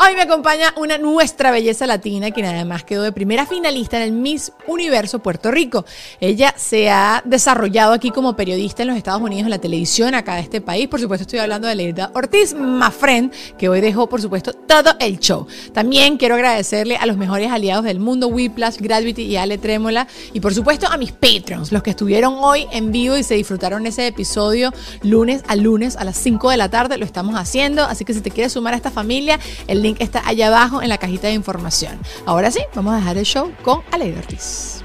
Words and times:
Hoy 0.00 0.14
me 0.14 0.22
acompaña 0.22 0.72
una 0.76 0.96
nuestra 0.96 1.50
belleza 1.50 1.84
latina, 1.84 2.30
quien 2.30 2.46
además 2.46 2.84
quedó 2.84 3.02
de 3.02 3.10
primera 3.10 3.46
finalista 3.46 3.96
en 3.96 4.04
el 4.04 4.12
Miss 4.12 4.52
Universo 4.68 5.18
Puerto 5.18 5.50
Rico. 5.50 5.84
Ella 6.20 6.54
se 6.56 6.88
ha 6.88 7.20
desarrollado 7.26 7.92
aquí 7.94 8.12
como 8.12 8.36
periodista 8.36 8.82
en 8.82 8.88
los 8.90 8.96
Estados 8.96 9.20
Unidos, 9.20 9.46
en 9.46 9.50
la 9.50 9.58
televisión 9.58 10.14
acá 10.14 10.36
de 10.36 10.42
este 10.42 10.60
país. 10.60 10.86
Por 10.86 11.00
supuesto, 11.00 11.22
estoy 11.22 11.40
hablando 11.40 11.66
de 11.66 11.74
Leida 11.74 12.12
Ortiz 12.14 12.54
Mafren, 12.54 13.32
que 13.58 13.68
hoy 13.68 13.80
dejó, 13.80 14.08
por 14.08 14.22
supuesto, 14.22 14.52
todo 14.52 14.92
el 15.00 15.18
show. 15.18 15.48
También 15.72 16.16
quiero 16.16 16.36
agradecerle 16.36 16.96
a 16.96 17.04
los 17.04 17.16
mejores 17.16 17.50
aliados 17.50 17.84
del 17.84 17.98
mundo, 17.98 18.28
Whiplash, 18.28 18.76
Gravity 18.76 19.22
y 19.22 19.36
Ale 19.36 19.58
Trémola. 19.58 20.06
Y 20.32 20.38
por 20.38 20.54
supuesto, 20.54 20.86
a 20.86 20.96
mis 20.96 21.10
patrons, 21.10 21.72
los 21.72 21.82
que 21.82 21.90
estuvieron 21.90 22.34
hoy 22.38 22.68
en 22.70 22.92
vivo 22.92 23.16
y 23.16 23.24
se 23.24 23.34
disfrutaron 23.34 23.84
ese 23.84 24.06
episodio 24.06 24.72
lunes 25.02 25.42
a 25.48 25.56
lunes 25.56 25.96
a 25.96 26.04
las 26.04 26.16
5 26.18 26.50
de 26.50 26.56
la 26.56 26.70
tarde. 26.70 26.98
Lo 26.98 27.04
estamos 27.04 27.34
haciendo. 27.34 27.82
Así 27.82 28.04
que 28.04 28.14
si 28.14 28.20
te 28.20 28.30
quieres 28.30 28.52
sumar 28.52 28.74
a 28.74 28.76
esta 28.76 28.92
familia, 28.92 29.40
el 29.66 29.87
link 29.88 30.00
está 30.00 30.22
allá 30.26 30.48
abajo 30.48 30.82
en 30.82 30.88
la 30.90 30.98
cajita 30.98 31.28
de 31.28 31.34
información. 31.34 31.98
Ahora 32.26 32.50
sí, 32.50 32.60
vamos 32.74 32.92
a 32.92 32.96
dejar 32.96 33.16
el 33.16 33.24
show 33.24 33.52
con 33.62 33.82
Aleida 33.90 34.18
Ortiz. 34.18 34.82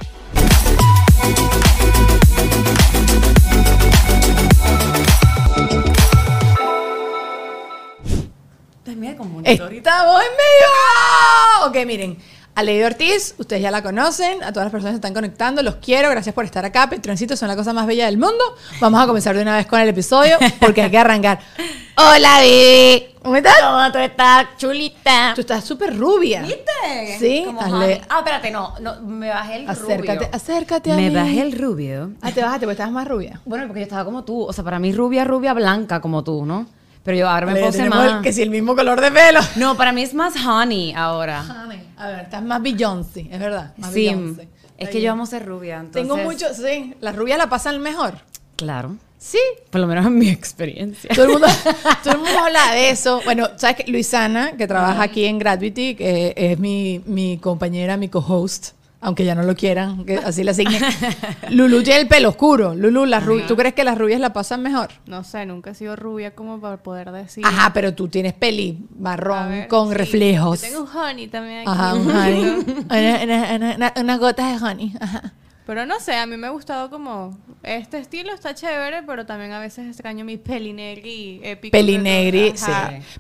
Estamos 9.46 10.22
en 10.22 10.31
vivo. 10.41 11.68
Ok, 11.68 11.85
miren. 11.85 12.18
Aleida 12.56 12.86
Ortiz, 12.86 13.34
ustedes 13.40 13.64
ya 13.64 13.72
la 13.72 13.81
conocen, 13.81 14.44
a 14.44 14.52
todas 14.53 14.66
las 14.66 14.72
personas 14.72 14.91
que 14.94 14.97
están 14.97 15.14
conectando, 15.16 15.64
los 15.64 15.78
quiero, 15.78 16.12
gracias 16.12 16.36
por 16.36 16.46
estar 16.46 16.64
acá, 16.64 16.88
Petroncitos 16.88 17.40
son 17.40 17.47
la 17.47 17.56
cosa 17.56 17.74
más 17.74 17.88
bella 17.88 18.06
del 18.06 18.19
mundo. 18.19 18.44
Vamos 18.80 19.02
a 19.02 19.08
comenzar 19.08 19.36
de 19.36 19.41
una 19.41 19.58
vez 19.58 19.66
con 19.66 19.80
el 19.80 19.90
episodio 19.90 20.38
porque 20.59 20.84
hay 20.84 20.91
que 20.91 20.97
arrancar. 21.00 21.40
Hola, 21.97 22.41
Vivi. 22.41 23.08
¿Cómo 23.24 23.36
estás? 23.38 23.56
¿Cómo 23.59 23.91
tú 23.91 23.97
estás, 23.97 24.47
chulita? 24.58 25.31
Tú 25.34 25.41
estás 25.41 25.64
súper 25.64 25.97
rubia. 25.97 26.41
¿Viste? 26.44 27.18
Sí, 27.19 27.44
Como 27.46 27.59
hazle-. 27.59 28.02
Ah, 28.08 28.19
espérate, 28.19 28.52
no, 28.52 28.74
no, 28.81 29.02
me 29.02 29.30
bajé 29.30 29.56
el 29.58 29.70
Acércate, 29.70 30.16
rubio. 30.20 30.30
acércate 30.31 30.91
a 30.91 30.96
Me 30.96 31.09
mí. 31.09 31.16
bajé 31.16 31.41
el 31.41 31.58
rubio. 31.58 32.12
Ah, 32.22 32.31
te 32.31 32.41
bajaste 32.41 32.66
porque 32.68 32.74
estabas 32.74 32.94
más 32.94 33.08
rubia. 33.08 33.40
Bueno, 33.46 33.66
porque 33.66 33.80
yo 33.80 33.84
estaba 33.85 34.06
como 34.06 34.24
tú. 34.24 34.44
O 34.44 34.53
sea, 34.53 34.64
para 34.64 34.78
mí 34.78 34.91
rubia, 34.94 35.24
rubia, 35.24 35.53
blanca 35.53 36.02
como 36.02 36.24
tú, 36.24 36.46
¿no? 36.46 36.68
Pero 37.03 37.18
yo 37.18 37.30
ahora 37.30 37.46
me 37.46 37.52
Aleida, 37.53 37.68
puse 37.68 37.90
más... 37.90 38.12
el- 38.14 38.22
Que 38.22 38.31
si 38.34 38.41
el 38.41 38.50
mismo 38.50 38.75
color 38.75 39.02
de 39.02 39.12
pelo. 39.12 39.40
No, 39.58 39.75
para 39.75 39.91
mí 39.91 40.02
es 40.03 40.14
más 40.14 40.34
honey 40.46 40.94
ahora. 40.96 41.44
A 41.97 42.08
ver, 42.08 42.19
estás 42.22 42.41
más 42.44 42.62
Beyoncé, 42.62 43.28
es 43.31 43.40
verdad. 43.40 43.74
Más 43.78 43.91
Sí, 43.94 44.06
Beyoncé. 44.08 44.47
es 44.78 44.90
que 44.90 45.02
yo 45.02 45.12
amo 45.12 45.25
ser 45.25 45.46
rubia, 45.46 45.78
entonces... 45.80 46.02
Tengo 46.02 46.18
mucho, 46.18 46.46
sí, 46.53 46.94
las 47.02 47.16
rubias 47.16 47.38
la 47.38 47.50
pasan 47.50 47.81
mejor. 47.81 48.16
Claro. 48.56 48.96
Sí. 49.18 49.40
Por 49.69 49.80
lo 49.81 49.88
menos 49.88 50.06
en 50.06 50.18
mi 50.18 50.28
experiencia. 50.30 51.09
Todo 51.16 51.25
el 51.25 51.31
mundo, 51.31 51.47
todo 52.03 52.14
el 52.14 52.19
mundo 52.19 52.40
habla 52.40 52.72
de 52.74 52.90
eso. 52.90 53.22
Bueno, 53.24 53.50
¿sabes 53.56 53.78
que 53.78 53.91
Luisana, 53.91 54.53
que 54.58 54.68
trabaja 54.68 55.02
aquí 55.03 55.25
en 55.25 55.40
Gravity, 55.40 55.96
que 55.96 56.34
es 56.35 56.59
mi, 56.59 57.02
mi 57.06 57.38
compañera, 57.38 57.96
mi 57.97 58.09
co-host, 58.09 58.72
aunque 59.03 59.25
ya 59.25 59.36
no 59.36 59.44
lo 59.44 59.56
quieran, 59.56 60.06
que 60.06 60.18
así 60.18 60.44
la 60.44 60.52
asigne. 60.52 60.80
Lulu 61.52 61.84
tiene 61.84 62.02
el 62.02 62.08
pelo 62.08 62.30
oscuro. 62.30 62.74
Lulu, 62.74 63.06
las 63.06 63.25
rubias, 63.25 63.47
¿tú 63.47 63.56
crees 63.56 63.74
que 63.74 63.84
las 63.84 63.97
rubias 63.97 64.19
la 64.19 64.34
pasan 64.34 64.62
mejor? 64.62 64.90
No 65.06 65.24
sé, 65.24 65.46
nunca 65.46 65.72
he 65.72 65.75
sido 65.75 65.96
rubia 65.96 66.34
como 66.36 66.59
para 66.59 66.78
poder 66.78 67.12
decir. 67.12 67.46
Ajá, 67.46 67.72
pero 67.74 67.94
tú 67.94 68.08
tienes 68.08 68.34
peli 68.34 68.86
marrón 68.97 69.50
ver, 69.50 69.68
con 69.68 69.90
sí. 69.90 69.94
reflejos. 69.96 70.62
Yo 70.62 70.68
tengo 70.69 70.84
un 70.84 70.97
honey 70.97 71.28
también 71.28 71.59
aquí. 71.59 71.69
Ajá, 71.69 71.94
un 71.96 72.09
honey. 72.09 72.44
Una- 72.90 73.24
una- 73.24 73.56
una- 73.56 73.75
una- 73.75 73.94
unas 73.97 74.19
gotas 74.19 74.59
de 74.62 74.66
honey. 74.68 74.94
Ajá. 75.00 75.34
Pero 75.66 75.85
no 75.85 76.00
sé, 76.00 76.16
a 76.16 76.25
mí 76.25 76.38
me 76.38 76.47
ha 76.47 76.50
gustado 76.50 76.90
como... 76.90 77.38
Este 77.63 77.97
estilo 77.97 78.34
está 78.34 78.53
chévere, 78.53 79.03
pero 79.03 79.25
también 79.25 79.53
a 79.53 79.59
veces 79.59 79.88
extraño 79.88 80.25
mi 80.25 80.35
pelinegri 80.35 81.40
épico. 81.44 81.72
Pelinegri, 81.72 82.51
sí. 82.57 82.72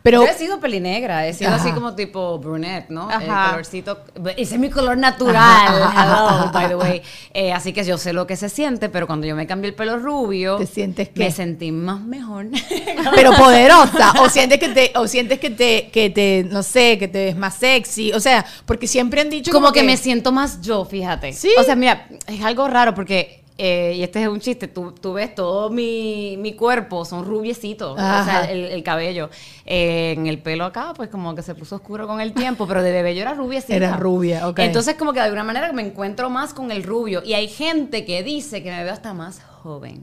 Pero 0.01 0.25
yo 0.25 0.29
he 0.29 0.33
sido 0.33 0.59
pelinegra, 0.59 1.25
he 1.25 1.33
sido 1.33 1.51
Ajá. 1.51 1.63
así 1.63 1.71
como 1.71 1.95
tipo 1.95 2.37
brunette, 2.39 2.89
¿no? 2.89 3.09
El 3.09 3.29
Ajá. 3.29 3.51
colorcito. 3.51 4.03
Ese 4.35 4.55
es 4.55 4.59
mi 4.59 4.69
color 4.69 4.97
natural. 4.97 5.91
Hello, 5.95 6.51
by 6.51 6.67
the 6.67 6.75
way. 6.75 7.01
Eh, 7.33 7.53
así 7.53 7.71
que 7.71 7.85
yo 7.85 7.97
sé 7.97 8.11
lo 8.11 8.27
que 8.27 8.35
se 8.35 8.49
siente, 8.49 8.89
pero 8.89 9.07
cuando 9.07 9.25
yo 9.25 9.35
me 9.35 9.47
cambié 9.47 9.69
el 9.69 9.75
pelo 9.75 9.97
rubio. 9.97 10.57
¿Te 10.57 10.67
sientes 10.67 11.07
qué? 11.07 11.19
Me 11.19 11.31
sentí 11.31 11.71
más 11.71 12.01
mejor. 12.01 12.47
pero 13.15 13.31
poderosa 13.31 14.11
o 14.21 14.27
sientes 14.27 14.59
que 14.59 14.69
te 14.69 14.91
o 14.95 15.07
sientes 15.07 15.39
que 15.39 15.49
te 15.49 15.89
que 15.93 16.09
te 16.09 16.45
no 16.49 16.63
sé 16.63 16.97
que 16.97 17.07
te 17.07 17.25
ves 17.25 17.35
más 17.35 17.55
sexy 17.55 18.11
o 18.11 18.19
sea 18.19 18.45
porque 18.65 18.87
siempre 18.87 19.21
han 19.21 19.29
dicho 19.29 19.51
como 19.51 19.71
que, 19.71 19.83
me 19.83 19.97
siento 19.97 20.31
más 20.31 20.61
yo, 20.61 20.83
fíjate. 20.85 21.33
Sí. 21.33 21.51
O 21.57 21.63
sea, 21.63 21.75
mira, 21.75 22.07
es 22.35 22.43
algo 22.43 22.67
raro 22.67 22.93
porque, 22.93 23.43
eh, 23.57 23.93
y 23.97 24.03
este 24.03 24.21
es 24.21 24.27
un 24.27 24.39
chiste, 24.39 24.67
tú, 24.67 24.91
tú 24.91 25.13
ves 25.13 25.33
todo 25.35 25.69
mi, 25.69 26.35
mi 26.37 26.53
cuerpo, 26.53 27.05
son 27.05 27.25
rubiecitos, 27.25 27.93
o 27.93 27.95
sea, 27.95 28.45
el, 28.49 28.65
el 28.65 28.83
cabello. 28.83 29.29
Eh, 29.65 30.13
en 30.17 30.27
el 30.27 30.39
pelo 30.39 30.65
acá, 30.65 30.93
pues 30.95 31.09
como 31.09 31.33
que 31.35 31.41
se 31.41 31.55
puso 31.55 31.75
oscuro 31.75 32.07
con 32.07 32.19
el 32.19 32.33
tiempo, 32.33 32.67
pero 32.67 32.83
de 32.83 32.91
bebé 32.91 33.15
yo 33.15 33.21
era 33.21 33.33
rubiecita. 33.33 33.75
Era 33.75 33.97
rubia, 33.97 34.47
ok. 34.47 34.59
Entonces 34.59 34.95
como 34.95 35.13
que 35.13 35.19
de 35.19 35.25
alguna 35.25 35.43
manera 35.43 35.71
me 35.71 35.81
encuentro 35.81 36.29
más 36.29 36.53
con 36.53 36.71
el 36.71 36.83
rubio. 36.83 37.21
Y 37.23 37.33
hay 37.33 37.47
gente 37.47 38.05
que 38.05 38.23
dice 38.23 38.63
que 38.63 38.71
me 38.71 38.83
veo 38.83 38.93
hasta 38.93 39.13
más 39.13 39.39
joven. 39.39 39.52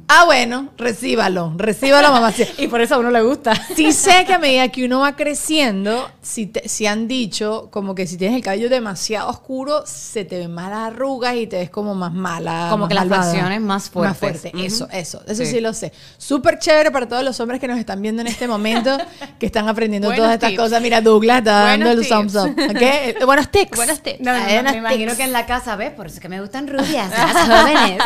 Ah 0.08 0.24
bueno 0.24 0.70
recíbalo 0.78 1.52
recíbalo 1.56 2.10
mamá. 2.12 2.32
Y 2.58 2.68
por 2.68 2.80
eso 2.80 2.94
a 2.94 2.98
uno 2.98 3.10
le 3.10 3.20
gusta. 3.22 3.52
Sí 3.74 3.92
sé 3.92 4.24
que 4.26 4.32
a 4.34 4.38
medida 4.38 4.68
que 4.68 4.84
uno 4.84 5.00
va 5.00 5.16
creciendo, 5.16 6.08
si, 6.22 6.46
te- 6.46 6.68
si 6.68 6.86
han 6.86 7.08
dicho 7.08 7.68
como 7.70 7.94
que 7.94 8.06
si 8.06 8.16
tienes 8.16 8.36
el 8.36 8.42
cabello 8.42 8.68
demasiado 8.68 9.28
oscuro, 9.28 9.82
se 9.86 10.24
te 10.24 10.38
ven 10.38 10.52
más 10.54 10.70
las 10.70 10.92
arrugas 10.92 11.34
y 11.36 11.46
te 11.46 11.56
ves 11.58 11.70
como 11.70 11.94
más 11.94 12.12
mala. 12.12 12.68
Como 12.70 12.82
más 12.84 12.88
que 12.88 12.94
las 12.94 13.08
facciones 13.08 13.60
más 13.60 13.90
fuertes. 13.90 14.10
Más 14.10 14.18
fuerte, 14.18 14.52
Ujú. 14.56 14.64
eso, 14.66 14.88
eso, 14.92 15.22
eso 15.26 15.44
sí. 15.44 15.50
Sí. 15.50 15.60
lo 15.60 15.72
sé. 15.74 15.92
Súper 16.18 16.58
chévere 16.58 16.90
para 16.90 17.06
todos 17.08 17.22
los 17.24 17.38
hombres 17.40 17.60
que 17.60 17.68
nos 17.68 17.78
están 17.78 18.00
viendo 18.00 18.22
en 18.22 18.28
este 18.28 18.46
momento, 18.48 18.96
que 19.38 19.46
están 19.46 19.68
aprendiendo 19.68 20.08
Buenos 20.08 20.24
todas 20.24 20.34
estas 20.34 20.50
tips. 20.50 20.62
cosas. 20.62 20.80
Mira, 20.82 21.00
Douglas 21.00 21.38
está 21.38 21.52
dando 21.64 21.86
Buenos 21.86 22.04
el 22.04 22.08
thumbs 22.10 22.34
up. 22.36 22.50
¿ok? 22.50 22.82
Eh, 22.82 23.16
Buenos 23.26 23.48
tips. 23.52 23.76
Buenos 23.76 24.00
tips. 24.00 24.20
No, 24.20 24.32
no, 24.32 24.38
no, 24.62 24.70
me 24.72 24.78
imagino 24.78 25.06
tips. 25.12 25.16
que 25.18 25.24
en 25.24 25.32
la 25.32 25.46
casa, 25.46 25.76
¿ves? 25.76 25.90
Por 25.92 26.06
eso 26.06 26.14
es 26.16 26.20
que 26.20 26.28
me 26.28 26.40
gustan 26.40 26.68
rubias, 26.68 27.10
más 27.10 27.46
jóvenes. 27.48 28.02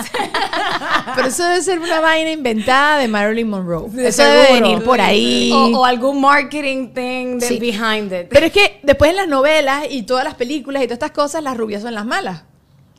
Pero 1.16 1.28
eso 1.28 1.43
debe 1.44 1.62
ser 1.62 1.78
una 1.78 2.00
vaina 2.00 2.30
inventada 2.30 2.98
de 2.98 3.08
Marilyn 3.08 3.48
Monroe. 3.48 3.88
De 3.90 4.08
eso 4.08 4.22
debe 4.24 4.52
venir 4.60 4.82
por 4.82 5.00
ahí. 5.00 5.50
O, 5.52 5.80
o 5.80 5.84
algún 5.84 6.20
marketing 6.20 6.88
thing 6.94 7.38
del 7.38 7.48
Sí. 7.48 7.58
behind 7.58 8.12
it. 8.12 8.26
Pero 8.30 8.46
es 8.46 8.52
que 8.52 8.80
después 8.82 9.10
en 9.10 9.16
las 9.16 9.28
novelas 9.28 9.84
y 9.90 10.02
todas 10.02 10.24
las 10.24 10.34
películas 10.34 10.82
y 10.82 10.86
todas 10.86 10.96
estas 10.96 11.10
cosas, 11.12 11.42
las 11.42 11.56
rubias 11.56 11.82
son 11.82 11.94
las 11.94 12.04
malas. 12.06 12.42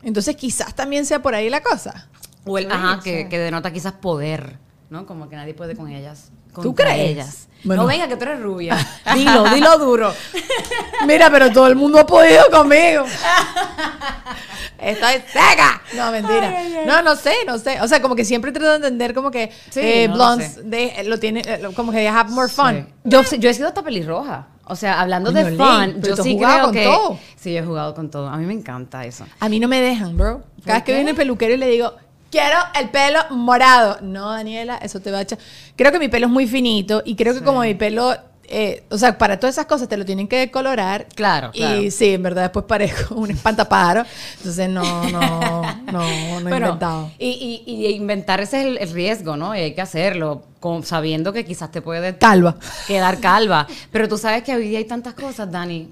Entonces 0.03 0.35
quizás 0.35 0.75
también 0.75 1.05
sea 1.05 1.21
por 1.21 1.33
ahí 1.35 1.49
la 1.49 1.61
cosa. 1.61 2.07
O 2.45 2.57
el, 2.57 2.71
ajá, 2.71 2.99
que, 3.03 3.27
que 3.27 3.39
denota 3.39 3.73
quizás 3.73 3.93
poder. 3.93 4.57
¿No? 4.89 5.05
Como 5.05 5.29
que 5.29 5.35
nadie 5.35 5.53
puede 5.53 5.75
con 5.75 5.89
ellas. 5.89 6.31
¿Tú 6.61 6.73
crees? 6.73 7.11
ellas. 7.11 7.47
Bueno. 7.65 7.81
No 7.81 7.87
venga 7.87 8.07
que 8.07 8.15
tú 8.15 8.23
eres 8.23 8.39
rubia. 8.41 8.77
Dilo, 9.13 9.43
dilo 9.53 9.77
duro. 9.77 10.13
Mira, 11.07 11.29
pero 11.29 11.51
todo 11.51 11.67
el 11.67 11.75
mundo 11.75 11.99
ha 11.99 12.05
podido 12.05 12.49
conmigo. 12.49 13.03
Estoy 14.79 15.15
seca. 15.27 15.81
No, 15.95 16.11
mentira. 16.11 16.53
No, 16.85 17.01
no 17.01 17.15
sé, 17.15 17.33
no 17.47 17.57
sé. 17.57 17.81
O 17.81 17.87
sea, 17.87 18.01
como 18.01 18.15
que 18.15 18.23
siempre 18.25 18.51
trato 18.51 18.69
de 18.69 18.75
entender 18.75 19.13
como 19.13 19.31
que 19.31 19.51
Sí, 19.69 19.79
eh, 19.81 20.07
no 20.07 20.13
lo 20.15 20.23
blondes 20.25 20.53
sé. 20.53 20.63
de- 20.63 21.03
lo 21.05 21.19
tiene, 21.19 21.41
eh, 21.45 21.59
lo- 21.61 21.73
como 21.73 21.91
que 21.91 21.97
they 21.99 22.07
have 22.07 22.29
more 22.31 22.49
fun. 22.49 22.87
Yo, 23.03 23.21
yo 23.23 23.49
he 23.49 23.53
sido 23.53 23.67
hasta 23.67 23.81
pelirroja. 23.83 24.47
O 24.67 24.75
sea, 24.75 24.99
hablando 24.99 25.31
de 25.31 25.55
fun, 25.55 26.01
yo 26.01 26.15
sí 26.17 26.37
creo 26.37 26.61
con 26.63 26.71
que. 26.73 26.85
todo. 26.85 27.19
Sí, 27.35 27.53
yo 27.53 27.59
he 27.59 27.65
jugado 27.65 27.93
con 27.93 28.09
todo. 28.09 28.27
A 28.29 28.37
mí 28.37 28.45
me 28.45 28.53
encanta 28.53 29.05
eso. 29.05 29.25
A 29.39 29.47
mí 29.49 29.59
no 29.59 29.67
me 29.67 29.79
dejan, 29.79 30.17
bro. 30.17 30.43
Cada 30.65 30.77
vez 30.79 30.83
que 30.85 30.93
viene 30.93 31.11
el 31.11 31.15
peluquero 31.15 31.53
y 31.53 31.57
le 31.57 31.67
digo, 31.67 31.93
quiero 32.35 32.57
el 32.77 32.89
pelo 32.89 33.19
morado. 33.29 33.99
No, 34.01 34.31
Daniela, 34.31 34.77
eso 34.77 34.99
te 34.99 35.09
va 35.11 35.19
a 35.19 35.21
echar. 35.21 35.39
Creo 35.77 35.91
que 35.91 35.99
mi 35.99 36.09
pelo 36.09 36.25
es 36.27 36.31
muy 36.31 36.47
finito 36.47 37.01
y 37.05 37.15
creo 37.15 37.33
que 37.33 37.41
como 37.41 37.61
mi 37.61 37.73
pelo, 37.75 38.13
eh, 38.47 38.83
o 38.89 38.97
sea, 38.97 39.17
para 39.17 39.39
todas 39.39 39.55
esas 39.55 39.65
cosas 39.67 39.87
te 39.87 39.95
lo 39.95 40.03
tienen 40.05 40.27
que 40.27 40.37
decolorar. 40.37 41.07
Claro, 41.15 41.51
claro. 41.51 41.81
Y 41.81 41.91
sí, 41.91 42.13
en 42.13 42.23
verdad 42.23 42.43
después 42.43 42.65
parezco 42.65 43.15
un 43.15 43.31
espantapájaro. 43.31 44.03
Entonces 44.37 44.67
no, 44.69 44.83
no, 45.09 45.61
no, 45.91 46.41
no 46.41 46.49
he 46.49 46.55
Bueno, 46.57 46.57
inventado. 46.67 47.11
Y, 47.17 47.63
y, 47.65 47.71
y 47.87 47.87
inventar 47.95 48.41
ese 48.41 48.59
es 48.59 48.65
el, 48.67 48.77
el 48.79 48.89
riesgo, 48.91 49.37
¿no? 49.37 49.55
Y 49.55 49.59
hay 49.59 49.73
que 49.73 49.81
hacerlo, 49.81 50.43
con, 50.59 50.83
sabiendo 50.83 51.31
que 51.31 51.45
quizás 51.45 51.71
te 51.71 51.81
puede 51.81 52.17
Calva. 52.17 52.57
quedar 52.85 53.19
calva. 53.21 53.65
Pero 53.91 54.09
tú 54.09 54.17
sabes 54.17 54.43
que 54.43 54.53
hoy 54.55 54.67
día 54.67 54.79
hay 54.79 54.85
tantas 54.85 55.13
cosas, 55.13 55.49
Dani. 55.49 55.89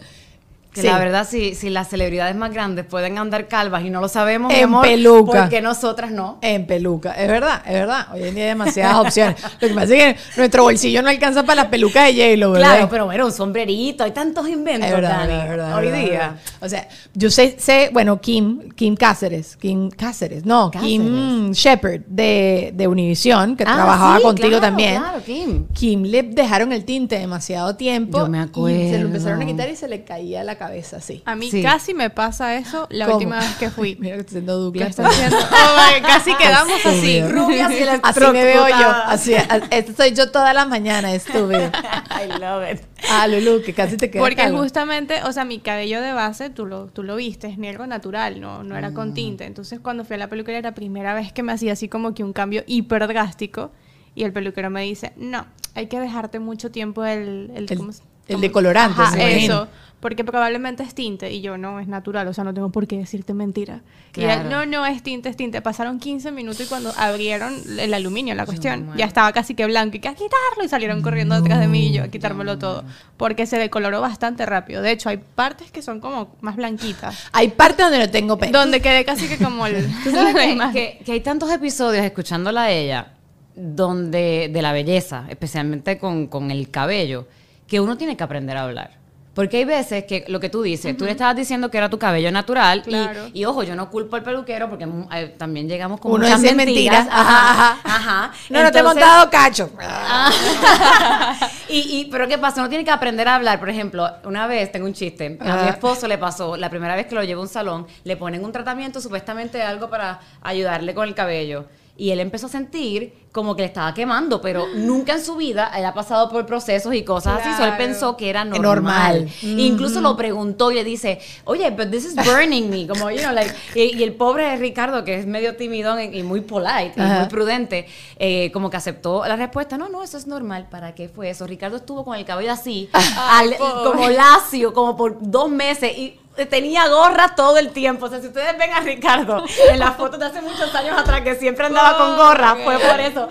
Que 0.74 0.82
Sí. 0.82 0.88
la 0.88 0.98
verdad, 0.98 1.28
si, 1.30 1.54
si 1.54 1.70
las 1.70 1.88
celebridades 1.90 2.36
más 2.36 2.52
grandes 2.52 2.84
pueden 2.86 3.18
andar 3.20 3.48
calvas 3.48 3.84
y 3.86 3.92
no 3.92 4.02
lo 4.02 4.08
sabemos, 4.10 4.52
mi 4.52 4.58
En 4.58 4.64
amor, 4.66 4.82
peluca. 4.88 5.42
¿por 5.42 5.50
qué 5.50 5.62
nosotras 5.62 6.10
no? 6.12 6.40
En 6.42 6.66
peluca, 6.66 7.12
es 7.14 7.28
verdad, 7.28 7.62
es 7.66 7.74
verdad. 7.74 8.08
Hoy 8.12 8.24
en 8.24 8.34
día 8.36 8.44
hay 8.46 8.50
demasiadas 8.50 8.98
opciones. 8.98 9.36
Lo 9.62 9.68
que 9.68 9.74
pasa 9.76 9.96
es 9.96 10.16
que 10.16 10.20
nuestro 10.38 10.64
bolsillo 10.64 11.02
no 11.04 11.10
alcanza 11.10 11.44
para 11.44 11.62
las 11.62 11.66
pelucas 11.68 12.08
de 12.08 12.14
J-Lo, 12.16 12.52
¿verdad? 12.54 12.68
Claro, 12.72 12.90
pero 12.90 13.06
bueno, 13.06 13.26
un 13.28 13.32
sombrerito, 13.32 14.04
hay 14.04 14.12
tantos 14.12 14.50
inventos, 14.50 14.88
Es 14.90 14.96
verdad, 14.96 15.18
Dani, 15.20 15.28
verdad, 15.34 15.48
verdad, 15.50 15.78
hoy 15.78 15.86
verdad, 15.86 16.00
día. 16.06 16.36
O 16.60 16.68
sea, 16.68 16.88
yo 17.14 17.30
sé, 17.30 17.56
sé, 17.60 17.90
bueno, 17.94 18.20
Kim, 18.20 18.70
Kim 18.72 18.96
Cáceres, 18.96 19.56
Kim 19.58 19.92
Cáceres, 19.92 20.44
no, 20.44 20.72
Kim 20.72 21.52
Shepard 21.52 22.02
de, 22.08 22.72
de 22.74 22.88
Univision, 22.88 23.56
que 23.56 23.64
Ah, 23.64 23.76
trabajaba 23.76 24.18
sí, 24.18 24.24
contigo 24.24 24.48
claro, 24.50 24.62
también. 24.62 25.00
Claro, 25.02 25.24
Kim. 25.24 25.68
Kim 25.74 26.04
le 26.04 26.24
dejaron 26.24 26.74
el 26.74 26.84
tinte 26.84 27.20
demasiado 27.20 27.76
tiempo. 27.76 28.18
Yo 28.20 28.28
me 28.28 28.40
Y 28.40 28.90
se 28.90 28.98
lo 28.98 29.06
empezaron 29.08 29.34
a 29.40 29.44
acuerdo. 29.44 29.46
quitar 29.48 29.70
y 29.70 29.76
se 29.76 29.88
le 29.88 30.04
caía 30.04 30.44
la 30.44 30.58
cabeza 30.68 30.98
así. 30.98 31.22
A 31.26 31.36
mí 31.36 31.50
Sí. 31.52 31.62
casi 31.62 31.94
me 31.94 32.10
pasa 32.10 32.56
eso 32.56 32.88
la 32.90 33.06
¿Cómo? 33.06 33.18
última 33.18 33.40
vez 33.40 33.56
que 33.56 33.70
fui. 33.70 33.96
Mira 34.00 34.16
que 34.16 34.22
estoy 34.22 34.38
haciendo 34.40 34.54
¿Qué 34.54 34.80
Douglas. 34.80 34.90
está 34.90 35.08
haciendo? 35.08 35.38
Oh, 35.38 35.76
my, 35.96 36.02
casi 36.02 36.34
quedamos 36.38 36.86
así. 36.86 37.18
Estúpido. 37.18 37.46
Rubias 37.46 37.72
y 37.72 37.84
las 37.86 38.00
Así 38.04 38.20
me 38.32 38.44
veo 38.44 38.68
yo. 38.70 38.90
Así, 39.06 39.34
a- 39.36 39.62
esto 39.72 39.94
soy 39.96 40.14
yo 40.14 40.32
todas 40.32 40.54
las 40.54 40.68
mañanas, 40.68 41.14
estúpido. 41.14 41.70
I 42.10 42.40
love 42.40 42.64
it. 42.74 42.82
Ah, 43.10 43.28
Lulu, 43.28 43.62
que 43.64 43.74
casi 43.74 43.98
te 43.98 44.10
queda 44.10 44.22
Porque 44.22 44.38
calva. 44.38 44.60
justamente, 44.60 45.22
o 45.24 45.32
sea, 45.34 45.44
mi 45.46 45.60
cabello 45.60 46.02
de 46.02 46.14
base, 46.14 46.50
tú 46.50 46.66
lo, 46.66 46.86
tú 46.88 47.04
lo 47.04 47.16
viste, 47.18 47.48
es 47.48 47.58
negro 47.58 47.86
natural, 47.88 48.40
no, 48.40 48.64
no 48.64 48.78
era 48.78 48.94
con 48.94 49.14
tinte. 49.14 49.46
Entonces, 49.46 49.80
cuando 49.82 50.06
fui 50.06 50.16
a 50.16 50.20
la 50.20 50.30
peluquería, 50.30 50.60
era 50.60 50.70
la 50.70 50.76
primera 50.76 51.14
vez 51.14 51.34
que 51.34 51.44
me 51.44 51.52
hacía 51.52 51.74
así 51.74 51.90
como 51.90 52.14
que 52.14 52.24
un 52.24 52.32
cambio 52.34 52.64
hiper 52.66 53.06
drástico. 53.08 53.72
Y 54.16 54.24
el 54.24 54.32
peluquero 54.32 54.70
me 54.70 54.84
dice, 54.84 55.12
no, 55.18 55.46
hay 55.76 55.88
que 55.88 56.00
dejarte 56.00 56.40
mucho 56.40 56.72
tiempo 56.72 57.04
el... 57.04 57.52
El, 57.56 57.66
El- 57.70 57.78
¿cómo 57.78 57.92
se- 57.92 58.04
el 58.28 58.36
cómo- 58.36 58.42
decolorante, 58.42 59.02
Ajá, 59.02 59.18
eso. 59.30 59.68
Porque 60.04 60.26
probablemente 60.26 60.84
es 60.84 60.94
tinte. 60.94 61.32
Y 61.32 61.40
yo, 61.40 61.58
no, 61.58 61.80
es 61.80 61.88
natural. 61.88 62.28
O 62.28 62.34
sea, 62.34 62.44
no 62.44 62.54
tengo 62.54 62.70
por 62.74 62.88
qué 62.88 62.98
decirte 62.98 63.34
mentira. 63.34 63.84
Y 64.16 64.26
él, 64.26 64.50
no, 64.50 64.66
no, 64.66 64.86
es 64.86 65.02
tinte, 65.02 65.30
es 65.30 65.38
tinte. 65.38 65.62
Pasaron 65.62 65.98
15 65.98 66.30
minutos 66.34 66.60
y 66.60 66.66
cuando 66.66 66.92
abrieron 66.98 67.56
el 67.80 67.94
aluminio, 67.94 68.36
la 68.36 68.46
cuestión, 68.46 68.92
ya 68.98 69.06
estaba 69.06 69.32
casi 69.32 69.56
que 69.56 69.66
blanco. 69.66 69.96
Y 69.96 70.02
que 70.02 70.10
a 70.10 70.14
quitarlo. 70.14 70.66
Y 70.66 70.68
salieron 70.68 71.02
corriendo 71.02 71.36
detrás 71.36 71.62
de 71.62 71.70
mí 71.70 71.88
y 71.88 71.94
yo 71.94 72.04
a 72.04 72.10
quitármelo 72.10 72.60
todo. 72.60 72.84
Porque 73.16 73.46
se 73.46 73.58
decoloró 73.58 74.02
bastante 74.02 74.46
rápido. 74.46 74.82
De 74.82 74.92
hecho, 74.92 75.08
hay 75.08 75.18
partes 75.18 75.72
que 75.72 75.82
son 75.82 76.02
como 76.02 76.36
más 76.42 76.58
blanquitas. 76.58 77.18
Hay 77.32 77.48
partes 77.52 77.86
donde 77.86 78.00
no 78.00 78.10
tengo 78.12 78.38
pelo. 78.38 78.60
Donde 78.60 78.82
quedé 78.82 79.06
casi 79.06 79.30
que 79.30 79.38
como 79.38 79.66
el... 79.66 79.88
¿Tú 80.04 80.12
sabes 80.12 80.34
la 80.36 80.42
que, 80.42 80.52
imagen. 80.52 80.74
que- 80.74 81.04
que 81.06 81.12
hay 81.14 81.22
tantos 81.22 81.50
episodios 81.50 82.04
escuchándola 82.04 82.64
a 82.64 82.72
ella 82.72 83.14
donde 83.56 84.50
de 84.52 84.62
la 84.62 84.74
belleza, 84.74 85.26
especialmente 85.30 85.98
con, 85.98 86.28
con 86.28 86.52
el 86.52 86.70
cabello, 86.70 87.28
que 87.68 87.80
uno 87.80 87.98
tiene 87.98 88.18
que 88.18 88.24
aprender 88.24 88.58
a 88.58 88.64
hablar. 88.64 89.03
Porque 89.34 89.58
hay 89.58 89.66
veces 89.66 90.04
que 90.04 90.26
lo 90.28 90.40
que 90.40 90.50
tú 90.50 90.62
dices, 90.62 90.96
tú 90.96 91.06
le 91.06 91.12
estabas 91.12 91.36
diciendo 91.36 91.72
que 91.72 91.80
era 91.80 91.90
tu 91.90 91.98
cabello 91.98 92.32
natural 92.32 92.84
y- 92.86 92.90
Claro. 92.90 93.30
y, 93.34 93.46
ojo, 93.46 93.64
yo 93.64 93.76
no 93.76 93.90
culpo 93.90 94.16
al 94.16 94.22
peluquero 94.22 94.70
porque 94.70 94.86
mm, 94.86 95.08
eh, 95.12 95.34
también 95.40 95.68
llegamos 95.68 96.00
con 96.00 96.12
Uno 96.12 96.24
muchas 96.26 96.40
dice 96.40 96.54
mentiras. 96.54 97.06
mentiras. 97.06 97.20
Ajá, 97.20 97.72
ajá. 97.84 97.96
ajá. 97.96 98.32
No, 98.52 98.62
no 98.62 98.72
te 98.72 98.78
he 98.78 98.82
Entonces- 98.82 98.84
montado 99.04 99.30
cacho. 99.32 99.72
y, 101.70 101.80
y- 102.02 102.06
pero 102.12 102.28
¿qué 102.28 102.38
pasa? 102.38 102.62
Uno 102.62 102.70
tiene 102.70 102.84
que 102.86 102.92
aprender 102.92 103.28
a 103.28 103.36
hablar. 103.36 103.60
Por 103.60 103.70
ejemplo, 103.70 104.08
una 104.26 104.46
vez, 104.48 104.72
tengo 104.72 104.86
un 104.86 104.94
chiste, 104.94 105.38
a 105.42 105.64
mi 105.64 105.70
esposo 105.70 106.08
le 106.08 106.18
pasó, 106.18 106.56
la 106.58 106.70
primera 106.70 106.96
vez 106.96 107.08
que 107.08 107.16
lo 107.16 107.24
llevó 107.24 107.42
a 107.42 107.44
un 107.46 107.50
salón, 107.50 107.88
le 108.04 108.16
ponen 108.18 108.44
un 108.46 108.52
tratamiento, 108.52 109.02
supuestamente 109.02 109.62
algo 109.62 109.90
para 109.90 110.20
ayudarle 110.42 110.94
con 110.94 111.08
el 111.08 111.16
cabello. 111.16 111.66
Y 111.96 112.10
él 112.10 112.20
empezó 112.20 112.48
a 112.48 112.50
sentir 112.50 113.14
como 113.32 113.56
que 113.56 113.62
le 113.64 113.68
estaba 113.68 113.94
quemando, 113.94 114.42
pero 114.42 114.66
nunca 114.76 115.14
en 115.14 115.24
su 115.24 115.36
vida 115.36 115.72
él 115.76 115.86
ha 115.86 115.94
pasado 115.94 116.30
por 116.30 116.46
procesos 116.46 116.94
y 116.94 117.04
cosas 117.04 117.42
así. 117.42 117.56
So 117.56 117.66
él 117.66 117.74
pensó 117.78 118.18
que 118.18 118.30
era 118.30 118.44
normal. 118.46 118.64
Normal. 118.72 119.30
Incluso 119.42 120.02
lo 120.02 120.16
preguntó 120.18 120.72
y 120.72 120.76
le 120.76 120.84
dice, 120.84 121.20
oye, 121.46 121.70
but 121.72 121.90
this 121.92 122.06
is 122.06 122.16
burning 122.16 122.70
me. 122.70 122.88
Como, 122.88 123.10
you 123.12 123.20
know, 123.20 123.32
like, 123.32 123.54
y, 123.76 123.96
y 123.98 124.04
el 124.04 124.14
pobre 124.14 124.56
Ricardo, 124.58 125.04
que 125.04 125.16
es 125.20 125.26
medio 125.28 125.56
timidón 125.56 126.00
y, 126.00 126.18
y 126.20 126.24
muy 126.24 126.42
polite 126.42 126.94
y 126.96 127.02
muy 127.02 127.26
prudente, 127.28 127.88
eh, 128.18 128.52
como 128.52 128.70
que 128.72 128.78
aceptó 128.78 129.26
la 129.28 129.36
respuesta. 129.36 129.78
No, 129.78 129.90
no, 129.90 130.04
eso 130.04 130.18
es 130.18 130.26
normal. 130.28 130.68
¿Para 130.70 130.94
qué 130.96 131.10
fue 131.10 131.30
eso? 131.30 131.46
Ricardo 131.48 131.78
estuvo 131.78 132.04
con 132.06 132.16
el 132.16 132.26
cabello 132.26 132.52
así, 132.52 132.90
al- 132.94 133.56
pobre. 133.56 133.84
como 133.92 134.10
lacio, 134.10 134.74
como 134.74 134.96
por 134.98 135.18
dos 135.22 135.50
meses 135.50 135.96
y 135.98 136.20
tenía 136.50 136.88
gorra 136.88 137.36
todo 137.36 137.58
el 137.58 137.70
tiempo. 137.70 138.06
O 138.06 138.10
sea, 138.10 138.20
si 138.22 138.28
ustedes 138.28 138.58
ven 138.58 138.72
a 138.74 138.82
Ricardo 138.82 139.44
en 139.70 139.80
las 139.80 139.96
fotos 139.96 140.20
de 140.20 140.26
hace 140.26 140.42
muchos 140.42 140.74
años 140.76 140.98
atrás 140.98 141.22
que 141.22 141.36
siempre 141.36 141.66
andaba 141.66 141.98
con 141.98 142.18
gorra, 142.18 142.56
fue 142.64 142.78
por 142.80 143.00
eso. 143.00 143.28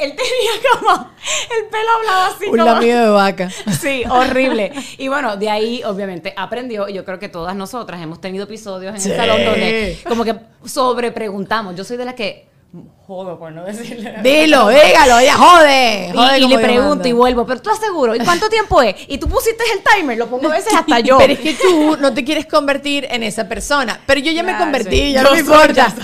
Él 0.00 0.10
tenía 0.16 0.50
como 0.80 0.90
el 1.56 1.66
pelo 1.70 1.88
hablado 2.00 2.34
así 2.34 2.46
Un 2.46 2.58
como... 2.58 2.64
lamido 2.64 3.00
de 3.04 3.10
vaca. 3.10 3.48
Sí, 3.80 4.02
horrible. 4.10 4.72
Y 4.98 5.06
bueno, 5.06 5.36
de 5.36 5.48
ahí 5.48 5.82
obviamente 5.84 6.34
aprendió. 6.36 6.88
Y 6.88 6.94
yo 6.94 7.04
creo 7.04 7.20
que 7.20 7.28
todas 7.28 7.54
nosotras 7.54 8.02
hemos 8.02 8.20
tenido 8.20 8.44
episodios 8.44 8.92
en 8.94 9.00
Sí. 9.00 9.10
el 9.12 9.16
salón 9.16 9.44
donde 9.44 9.98
como 10.08 10.24
que 10.24 10.34
sobre 10.64 11.12
preguntamos. 11.12 11.76
Yo 11.76 11.84
soy 11.84 11.96
de 11.96 12.04
las 12.06 12.14
que 12.14 12.48
jodo 13.06 13.38
por 13.38 13.52
no 13.52 13.64
decirle. 13.66 14.14
Dilo, 14.22 14.68
dígalo, 14.68 15.18
ella 15.18 15.34
jode. 15.34 16.08
Y, 16.08 16.16
jode 16.16 16.38
y 16.38 16.42
como 16.42 16.56
le 16.56 16.62
pregunto 16.62 16.88
mando. 16.96 17.08
y 17.08 17.12
vuelvo, 17.12 17.46
pero 17.46 17.60
tú 17.60 17.70
estás 17.70 17.84
seguro, 17.86 18.14
¿y 18.14 18.20
cuánto 18.20 18.48
tiempo 18.48 18.80
es? 18.82 18.94
Y 19.08 19.18
tú 19.18 19.28
pusiste 19.28 19.62
el 19.74 19.82
timer, 19.82 20.16
lo 20.18 20.26
pongo 20.28 20.48
a 20.48 20.52
veces 20.52 20.72
hasta 20.74 21.00
yo. 21.00 21.18
Pero 21.18 21.32
es 21.34 21.38
que 21.40 21.54
tú 21.54 21.96
no 22.00 22.14
te 22.14 22.24
quieres 22.24 22.46
convertir 22.46 23.06
en 23.10 23.22
esa 23.22 23.48
persona. 23.48 24.00
Pero 24.06 24.20
yo 24.20 24.32
ya 24.32 24.42
me 24.42 24.50
Claro, 24.52 24.64
convertí, 24.64 24.96
sí. 24.96 25.12
ya 25.12 25.22
Yo 25.22 25.28
no 25.28 25.34
me 25.34 25.40
importa. 25.40 25.94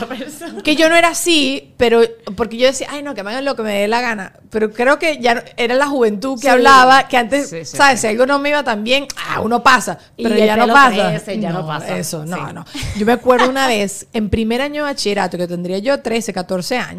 Que 0.65 0.77
yo 0.77 0.89
no 0.89 0.95
era 0.97 1.09
así, 1.09 1.73
pero 1.77 2.03
porque 2.37 2.57
yo 2.57 2.67
decía, 2.67 2.89
ay, 2.91 3.03
no, 3.03 3.15
que 3.15 3.23
me 3.23 3.31
hagan 3.31 3.45
lo 3.45 3.57
que 3.57 3.63
me 3.63 3.73
dé 3.81 3.89
la 3.89 4.01
gana. 4.01 4.33
Pero 4.51 4.71
creo 4.73 4.99
que 4.99 5.19
ya 5.21 5.35
no- 5.37 5.43
era 5.57 5.75
la 5.77 5.87
juventud 5.87 6.35
que 6.37 6.43
Sí. 6.43 6.49
hablaba, 6.49 7.09
que 7.09 7.17
antes, 7.17 7.49
Sí, 7.49 7.65
sí, 7.65 7.77
¿sabes? 7.77 8.01
sí. 8.01 8.07
Si 8.07 8.07
algo 8.09 8.27
no 8.27 8.39
me 8.39 8.51
iba 8.51 8.63
tan 8.65 8.83
bien, 8.85 9.07
ah, 9.29 9.41
uno 9.41 9.63
pasa. 9.63 9.99
Y 10.17 10.25
Pero 10.25 10.37
ya 10.37 10.57
no 10.57 10.67
pasa. 10.73 11.11
crece, 11.11 11.39
ya 11.39 11.51
no 11.51 11.67
pasa. 11.67 11.97
Eso, 11.97 12.25
no, 12.27 12.37
Sí. 12.49 12.53
no. 12.55 12.65
Yo 12.97 13.07
me 13.07 13.13
acuerdo 13.13 13.49
una 13.49 13.67
vez, 13.69 14.07
en 14.13 14.29
primer 14.29 14.61
año 14.61 14.85
de 14.85 14.91
bachillerato, 14.91 15.39
que 15.39 15.47
tendría 15.47 15.79
yo 15.79 16.01
13, 16.01 16.33
14 16.33 16.77
años, 16.77 16.90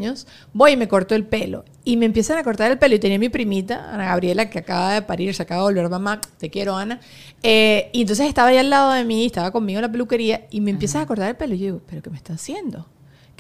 voy 0.54 0.72
y 0.72 0.78
me 0.78 0.88
corto 0.88 1.16
el 1.16 1.26
pelo. 1.26 1.66
Y 1.84 1.98
me 1.98 2.06
empiezan 2.06 2.38
a 2.38 2.44
cortar 2.44 2.72
el 2.72 2.78
pelo. 2.78 2.96
Y 2.96 3.00
tenía 3.00 3.20
mi 3.20 3.30
primita, 3.30 3.94
Ana 3.94 4.06
Gabriela, 4.06 4.50
que 4.50 4.60
acaba 4.60 4.94
de 4.94 5.02
parir, 5.02 5.34
se 5.34 5.44
acaba 5.44 5.62
de 5.62 5.74
volver 5.74 5.90
mamá. 5.90 6.22
Te 6.38 6.50
quiero, 6.50 6.76
Ana. 6.76 7.00
Eh, 7.44 7.90
y 7.94 8.02
entonces 8.02 8.28
estaba 8.28 8.50
ahí 8.50 8.58
al 8.58 8.70
lado 8.70 8.92
de 8.92 9.04
mí, 9.04 9.26
estaba 9.26 9.52
conmigo 9.52 9.80
en 9.80 9.84
la 9.84 9.92
peluquería, 9.92 10.48
y 10.52 10.62
me 10.62 10.72
empiezan 10.72 11.02
a 11.02 11.08
cortar 11.08 11.30
el 11.30 11.36
pelo. 11.36 11.56
Y 11.56 11.60
yo 11.60 11.66
digo, 11.66 11.82
¿pero 11.88 12.02
qué 12.02 12.10
me 12.10 12.18
está 12.18 12.34
haciendo? 12.34 12.88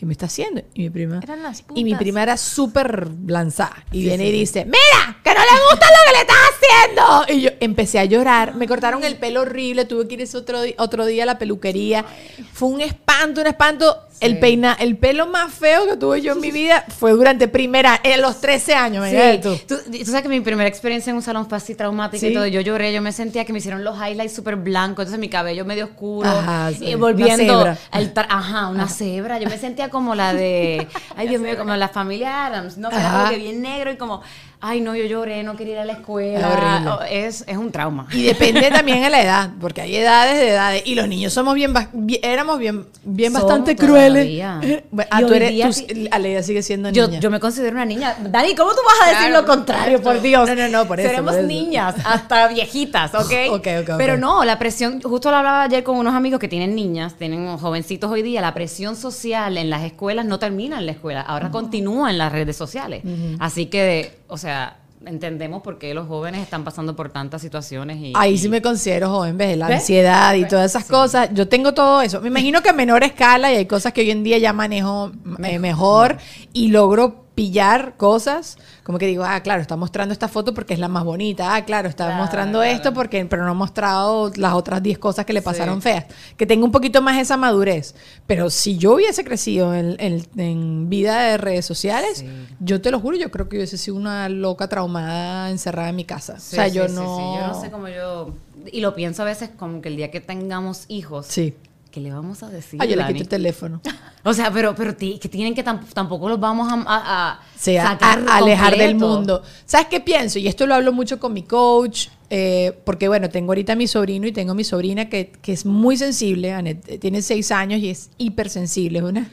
¿Qué 0.01 0.07
me 0.07 0.13
está 0.13 0.25
haciendo? 0.25 0.63
Y 0.73 0.81
mi 0.81 0.89
prima. 0.89 1.19
Eran 1.21 1.43
las 1.43 1.63
Y 1.75 1.83
mi 1.83 1.93
prima 1.93 2.23
era 2.23 2.35
súper 2.35 3.07
lanzada. 3.27 3.85
Y 3.91 4.01
viene 4.01 4.29
y 4.29 4.31
dice: 4.31 4.65
¡Mira! 4.65 5.19
¡Que 5.23 5.29
no 5.29 5.41
le 5.41 5.61
gusta 5.69 5.85
lo 5.85 6.07
que 6.07 6.11
le 6.11 6.21
estás 6.21 6.37
haciendo! 6.49 7.37
Y 7.37 7.41
yo 7.41 7.49
empecé 7.59 7.99
a 7.99 8.05
llorar. 8.05 8.55
Me 8.55 8.67
cortaron 8.67 9.03
el 9.03 9.17
pelo 9.17 9.41
horrible. 9.41 9.85
Tuve 9.85 10.07
que 10.07 10.15
ir 10.15 10.21
ese 10.21 10.37
otro, 10.37 10.57
otro 10.79 11.05
día 11.05 11.21
a 11.21 11.25
la 11.27 11.37
peluquería. 11.37 12.03
Fue 12.51 12.69
un 12.69 12.81
espanto, 12.81 13.41
un 13.41 13.47
espanto. 13.47 14.07
El, 14.21 14.39
peina, 14.39 14.77
el 14.79 14.97
pelo 14.97 15.27
más 15.27 15.51
feo 15.53 15.87
que 15.87 15.97
tuve 15.97 16.21
yo 16.21 16.33
en 16.33 16.39
mi 16.39 16.51
vida 16.51 16.85
fue 16.97 17.11
durante 17.11 17.47
primera, 17.47 17.99
en 18.03 18.21
los 18.21 18.39
13 18.39 18.73
años. 18.75 19.05
Sí. 19.09 19.17
tú. 19.41 19.57
Tú, 19.67 19.75
tú 19.91 20.05
sabes 20.05 20.21
que 20.21 20.29
mi 20.29 20.39
primera 20.41 20.69
experiencia 20.69 21.09
en 21.09 21.17
un 21.17 21.23
salón 21.23 21.47
fue 21.49 21.57
así 21.57 21.75
traumática 21.75 22.19
Sí. 22.19 22.27
y 22.27 22.33
todo. 22.33 22.45
Yo 22.47 22.61
lloré, 22.61 22.93
yo 22.93 23.01
me 23.01 23.11
sentía 23.11 23.43
que 23.45 23.51
me 23.51 23.59
hicieron 23.59 23.83
los 23.83 23.97
highlights 23.97 24.33
súper 24.35 24.55
blancos, 24.55 25.03
entonces 25.03 25.19
mi 25.19 25.27
cabello 25.29 25.65
medio 25.65 25.85
oscuro. 25.85 26.29
Ajá, 26.29 26.71
sí. 26.71 26.85
Y 26.85 26.95
Una 26.95 26.97
volviendo 27.07 27.75
al 27.91 28.13
tra- 28.13 28.27
Ajá, 28.29 28.67
una 28.67 28.87
cebra. 28.87 29.39
Yo 29.39 29.49
me 29.49 29.57
sentía 29.57 29.89
como 29.89 30.13
la 30.15 30.33
de. 30.33 30.87
Ay, 31.17 31.27
Dios 31.27 31.41
mío, 31.41 31.57
como 31.57 31.75
la 31.75 31.89
familia 31.89 32.45
Adams, 32.45 32.77
¿no? 32.77 32.89
Que 32.89 32.95
era 32.95 33.07
Ajá. 33.07 33.17
como 33.23 33.29
que 33.31 33.37
bien 33.37 33.61
negro 33.61 33.91
y 33.91 33.97
como. 33.97 34.21
Ay 34.61 34.79
no, 34.81 34.95
yo 34.95 35.05
lloré, 35.05 35.43
no 35.43 35.55
quería 35.57 35.73
ir 35.73 35.79
a 35.79 35.85
la 35.85 35.93
Es 35.93 35.99
escuela. 35.99 36.49
horrible. 36.49 36.91
Oh, 36.91 37.01
Es, 37.09 37.43
es 37.47 37.57
un 37.57 37.71
trauma. 37.71 38.07
Y 38.11 38.23
depende 38.23 38.69
también 38.71 39.01
de 39.01 39.09
la 39.09 39.21
edad, 39.21 39.49
porque 39.59 39.81
hay 39.81 39.95
edades 39.95 40.37
de 40.39 40.49
edades. 40.49 40.83
Y 40.85 40.95
los 40.95 41.07
niños 41.07 41.33
somos 41.33 41.55
bien, 41.55 41.73
éramos 42.21 42.59
bien, 42.59 42.85
bien 43.03 43.33
Somos 43.33 43.47
bastante 43.47 43.75
todavía. 43.75 44.59
crueles. 44.59 44.83
Bueno, 44.91 45.09
ah, 45.11 45.21
tú 45.21 45.33
eres, 45.33 45.87
tú- 45.87 45.93
Aleida 46.11 46.43
sigue 46.43 46.61
siendo 46.63 46.91
niña. 46.91 47.19
yo 47.19 47.31
me 47.31 47.39
considero 47.39 47.73
una 47.75 47.85
niña. 47.85 48.15
Dani, 48.19 48.53
¿cómo 48.55 48.71
tú 48.71 48.79
vas 48.85 49.07
a 49.07 49.09
decir 49.11 49.27
Claro, 49.29 49.41
lo 49.41 49.47
contrario, 49.47 50.01
por 50.01 50.21
Dios? 50.21 50.47
No, 50.47 50.55
no, 50.55 50.67
no, 50.67 50.85
por 50.85 50.99
eso, 50.99 51.09
Seremos 51.09 51.31
por 51.33 51.39
eso. 51.39 51.47
niñas, 51.47 51.95
hasta 52.05 52.47
viejitas, 52.49 53.13
¿ok? 53.15 53.21
Ok, 53.49 53.51
ok, 53.51 53.67
ok. 53.89 53.95
Pero 53.97 54.17
no, 54.17 54.43
la 54.43 54.59
presión, 54.59 55.01
justo 55.01 55.31
lo 55.31 55.37
hablaba 55.37 55.63
ayer 55.63 55.83
con 55.83 55.97
unos 55.97 56.13
amigos 56.13 56.39
que 56.39 56.47
tienen 56.47 56.75
niñas, 56.75 57.15
tienen 57.15 57.57
jovencitos 57.57 58.11
hoy 58.11 58.21
día, 58.21 58.41
la 58.41 58.53
presión 58.53 58.95
social 58.95 59.57
en 59.57 59.69
las 59.69 59.83
escuelas 59.83 60.25
no 60.25 60.37
termina 60.39 60.77
en 60.79 60.85
la 60.85 60.91
escuela, 60.91 61.21
ahora 61.21 61.49
continúa 61.51 62.09
en 62.11 62.17
las 62.17 62.31
redes 62.31 62.55
sociales. 62.57 63.01
Así 63.39 63.67
que, 63.67 64.19
o 64.31 64.37
sea, 64.37 64.77
entendemos 65.05 65.61
por 65.61 65.77
qué 65.77 65.93
los 65.93 66.07
jóvenes 66.07 66.41
están 66.41 66.63
pasando 66.63 66.95
por 66.95 67.09
tantas 67.11 67.41
situaciones. 67.41 67.97
Y, 67.97 68.13
Ahí 68.15 68.33
y- 68.33 68.37
sí 68.37 68.49
me 68.49 68.61
considero 68.61 69.09
joven, 69.09 69.37
¿ves? 69.37 69.57
La 69.57 69.67
¿Ves? 69.67 69.79
ansiedad 69.81 70.33
y 70.35 70.47
todas 70.47 70.71
esas 70.71 70.85
cosas. 70.85 71.29
Yo 71.33 71.47
tengo 71.47 71.73
todo 71.73 72.01
eso. 72.01 72.21
Me 72.21 72.27
imagino 72.29 72.61
que 72.61 72.69
a 72.69 72.73
menor 72.73 73.03
escala 73.03 73.51
y 73.51 73.57
hay 73.57 73.65
cosas 73.65 73.93
que 73.93 74.01
hoy 74.01 74.11
en 74.11 74.23
día 74.23 74.37
ya 74.37 74.53
manejo 74.53 75.11
eh, 75.43 75.59
mejor 75.59 76.17
y 76.53 76.69
logro 76.69 77.25
pillar 77.35 77.95
cosas. 77.97 78.57
Como 78.83 78.97
que 78.97 79.05
digo, 79.07 79.23
ah, 79.23 79.39
claro, 79.41 79.61
está 79.61 79.75
mostrando 79.77 80.11
esta 80.13 80.27
foto 80.27 80.53
porque 80.53 80.73
es 80.73 80.79
la 80.79 80.87
más 80.87 81.03
bonita. 81.03 81.55
Ah, 81.55 81.63
claro, 81.65 81.87
está 81.89 82.05
Claro, 82.05 82.21
mostrando 82.21 82.59
claro. 82.59 82.73
esto 82.75 82.93
porque, 82.93 83.25
pero 83.25 83.45
no 83.45 83.51
ha 83.51 83.53
mostrado 83.55 84.31
las 84.35 84.53
otras 84.53 84.83
10 84.83 84.97
cosas 84.99 85.25
que 85.25 85.33
le 85.33 85.41
pasaron 85.41 85.81
feas. 85.81 86.05
Que 86.37 86.45
tengo 86.45 86.65
un 86.65 86.71
poquito 86.71 87.01
más 87.01 87.17
esa 87.19 87.37
madurez. 87.37 87.95
Pero 88.27 88.49
si 88.49 88.77
yo 88.77 88.95
hubiese 88.95 89.23
crecido 89.23 89.73
en, 89.73 89.95
en- 89.99 90.25
en 90.37 90.89
vida 90.89 91.21
de 91.21 91.37
redes 91.37 91.65
sociales, 91.65 92.25
yo 92.59 92.81
te 92.81 92.91
lo 92.91 92.99
juro, 92.99 93.15
yo 93.17 93.31
creo 93.31 93.47
que 93.49 93.57
hubiese 93.57 93.77
sido 93.77 93.95
una 93.97 94.27
loca 94.29 94.67
traumada 94.67 95.49
encerrada 95.49 95.89
en 95.89 95.95
mi 95.95 96.05
casa. 96.05 96.39
Sí, 96.39 96.55
o 96.55 96.55
sea, 96.55 96.69
sí, 96.69 96.75
yo 96.75 96.87
sí, 96.87 96.93
no. 96.95 97.17
sí. 97.17 97.39
Yo 97.41 97.47
no 97.47 97.61
sé 97.61 97.71
cómo 97.71 97.87
yo... 97.87 98.33
Y 98.71 98.81
lo 98.81 98.93
pienso 98.93 99.23
a 99.23 99.25
veces 99.25 99.49
como 99.57 99.81
que 99.81 99.89
el 99.89 99.95
día 99.95 100.11
que 100.11 100.21
tengamos 100.21 100.85
hijos, 100.87 101.25
Sí. 101.27 101.55
¿Qué 101.91 101.99
le 101.99 102.11
vamos 102.11 102.41
a 102.43 102.49
decir, 102.49 102.79
Ah, 102.81 102.85
yo 102.85 102.95
le 102.95 103.05
quito 103.07 103.21
el 103.23 103.27
teléfono. 103.27 103.81
O 104.23 104.35
sea, 104.35 104.51
pero, 104.51 104.75
pero 104.75 104.95
que 104.95 105.17
tienen 105.31 105.55
que 105.55 105.65
tam- 105.65 105.83
tampoco 105.95 106.29
los 106.29 106.39
vamos 106.39 106.71
a, 106.71 106.75
a- 106.75 107.29
a 107.31 107.39
Sí, 107.57 107.75
a, 107.75 107.87
sacar 107.87 108.23
a- 108.27 108.37
alejar 108.37 108.77
del 108.77 108.93
mundo. 108.95 109.41
¿Sabes 109.65 109.87
qué 109.87 109.99
pienso? 109.99 110.37
Y 110.37 110.47
esto 110.47 110.67
lo 110.67 110.75
hablo 110.75 110.93
mucho 110.93 111.19
con 111.19 111.33
mi 111.33 111.41
coach, 111.41 112.07
eh, 112.29 112.71
porque 112.85 113.07
bueno, 113.07 113.29
tengo 113.29 113.51
ahorita 113.51 113.73
a 113.73 113.75
mi 113.75 113.87
sobrino 113.87 114.27
y 114.27 114.31
tengo 114.31 114.51
a 114.51 114.55
mi 114.55 114.63
sobrina 114.63 115.09
que, 115.09 115.31
que 115.41 115.53
es 115.53 115.65
muy 115.65 115.97
sensible, 115.97 116.53
Anet, 116.53 116.87
eh, 116.87 116.97
tiene 116.99 117.23
seis 117.23 117.51
años 117.51 117.79
y 117.81 117.89
es 117.89 118.11
hipersensible. 118.19 118.99
Es 118.99 119.05
una, 119.05 119.27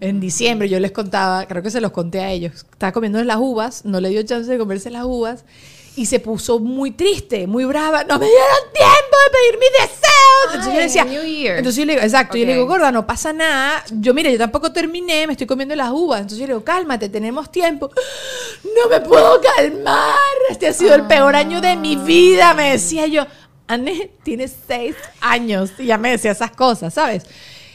en 0.00 0.20
diciembre 0.20 0.68
yo 0.68 0.78
les 0.78 0.92
contaba, 0.92 1.46
creo 1.46 1.62
que 1.62 1.70
se 1.70 1.80
los 1.80 1.92
conté 1.92 2.20
a 2.20 2.30
ellos, 2.30 2.52
estaba 2.70 2.92
comiendo 2.92 3.24
las 3.24 3.38
uvas, 3.38 3.86
no 3.86 3.98
le 3.98 4.10
dio 4.10 4.22
chance 4.24 4.50
de 4.50 4.58
comerse 4.58 4.90
las 4.90 5.04
uvas 5.06 5.46
y 5.96 6.06
se 6.06 6.18
puso 6.20 6.58
muy 6.58 6.90
triste, 6.90 7.46
muy 7.46 7.64
brava. 7.64 8.04
No 8.04 8.18
me 8.18 8.26
dieron 8.26 8.72
tiempo 8.72 9.16
de 9.24 9.30
pedir 9.30 9.60
mis 9.60 9.70
deseos. 9.72 10.54
Entonces 10.54 10.64
yo 10.66 10.70
Ay, 10.72 10.76
le 10.76 10.82
decía, 10.82 11.04
New 11.04 11.22
Year. 11.22 11.58
entonces 11.58 11.78
yo 11.78 11.84
le 11.86 11.92
digo, 11.94 12.04
exacto, 12.04 12.36
yo 12.36 12.46
le 12.46 12.52
digo, 12.54 12.66
gorda, 12.66 12.90
no 12.90 13.06
pasa 13.06 13.32
nada. 13.32 13.84
Yo, 13.92 14.12
mire, 14.12 14.32
yo 14.32 14.38
tampoco 14.38 14.72
terminé, 14.72 15.26
me 15.26 15.32
estoy 15.34 15.46
comiendo 15.46 15.76
las 15.76 15.90
uvas. 15.90 16.20
Entonces 16.22 16.38
yo 16.40 16.46
le 16.46 16.52
digo, 16.54 16.64
cálmate, 16.64 17.08
tenemos 17.08 17.50
tiempo. 17.50 17.90
No 18.64 18.88
me 18.90 19.00
puedo 19.00 19.40
calmar. 19.56 20.14
Este 20.50 20.66
ha 20.68 20.72
sido 20.72 20.94
el 20.94 21.06
peor 21.06 21.36
año 21.36 21.60
de 21.60 21.76
mi 21.76 21.96
vida, 21.96 22.54
me 22.54 22.72
decía 22.72 23.06
yo. 23.06 23.26
Anne 23.66 24.10
tiene 24.22 24.46
seis 24.48 24.94
años 25.20 25.70
y 25.78 25.86
ya 25.86 25.96
me 25.96 26.10
decía 26.10 26.32
esas 26.32 26.50
cosas, 26.50 26.92
¿sabes? 26.92 27.24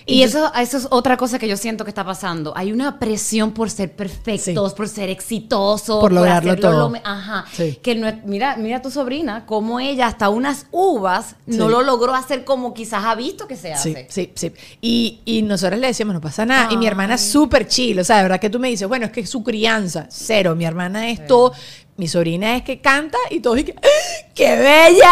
Y 0.09 0.23
Entonces- 0.23 0.51
eso, 0.55 0.61
eso 0.61 0.77
es 0.77 0.87
otra 0.91 1.17
cosa 1.17 1.37
que 1.39 1.47
yo 1.47 1.55
siento 1.57 1.83
que 1.83 1.91
está 1.91 2.03
pasando. 2.03 2.53
Hay 2.55 2.71
una 2.71 2.99
presión 2.99 3.51
por 3.51 3.69
ser 3.69 3.95
perfectos, 3.95 4.71
Sí. 4.71 4.75
por 4.75 4.87
ser 4.87 5.09
exitosos, 5.09 5.99
Por 5.99 6.11
lograrlo 6.11 6.55
todo. 6.57 6.89
lo 6.89 6.95
ajá. 7.03 7.45
Sí. 7.51 7.79
Que 7.81 7.95
no 7.95 8.11
mira, 8.25 8.55
mira 8.57 8.81
tu 8.81 8.89
sobrina, 8.91 9.45
como 9.45 9.79
ella 9.79 10.07
hasta 10.07 10.29
unas 10.29 10.65
uvas 10.71 11.35
no 11.45 11.65
Sí. 11.65 11.71
lo 11.71 11.81
logró 11.81 12.13
hacer 12.15 12.43
como 12.45 12.73
quizás 12.73 13.03
ha 13.05 13.15
visto 13.15 13.47
que 13.47 13.55
se 13.55 13.67
Sí, 13.77 13.91
hace. 13.95 14.07
sí, 14.09 14.31
sí. 14.35 14.51
Y, 14.81 15.19
y 15.25 15.41
nosotros 15.43 15.79
le 15.79 15.87
decíamos, 15.87 16.13
no 16.13 16.21
pasa 16.21 16.45
nada. 16.45 16.69
Y 16.71 16.77
mi 16.77 16.87
hermana 16.87 17.15
es 17.15 17.21
súper 17.21 17.67
chill. 17.67 17.99
O 17.99 18.03
sea, 18.03 18.17
de 18.17 18.23
verdad 18.23 18.39
que 18.39 18.49
tú 18.49 18.59
me 18.59 18.69
dices, 18.69 18.87
bueno, 18.87 19.05
es 19.05 19.11
que 19.11 19.21
es 19.21 19.29
su 19.29 19.43
crianza. 19.43 20.07
Cero. 20.09 20.55
Mi 20.55 20.65
hermana 20.65 21.09
es 21.09 21.25
todo. 21.27 21.53
Mi 21.99 22.07
sobrina 22.07 22.55
es 22.55 22.63
que 22.63 22.79
canta 22.79 23.17
y 23.29 23.41
todo. 23.41 23.57
Y 23.57 23.65
que, 23.65 23.75
¡Ah! 23.75 24.27
¡Qué 24.33 24.55
bella! 24.55 25.11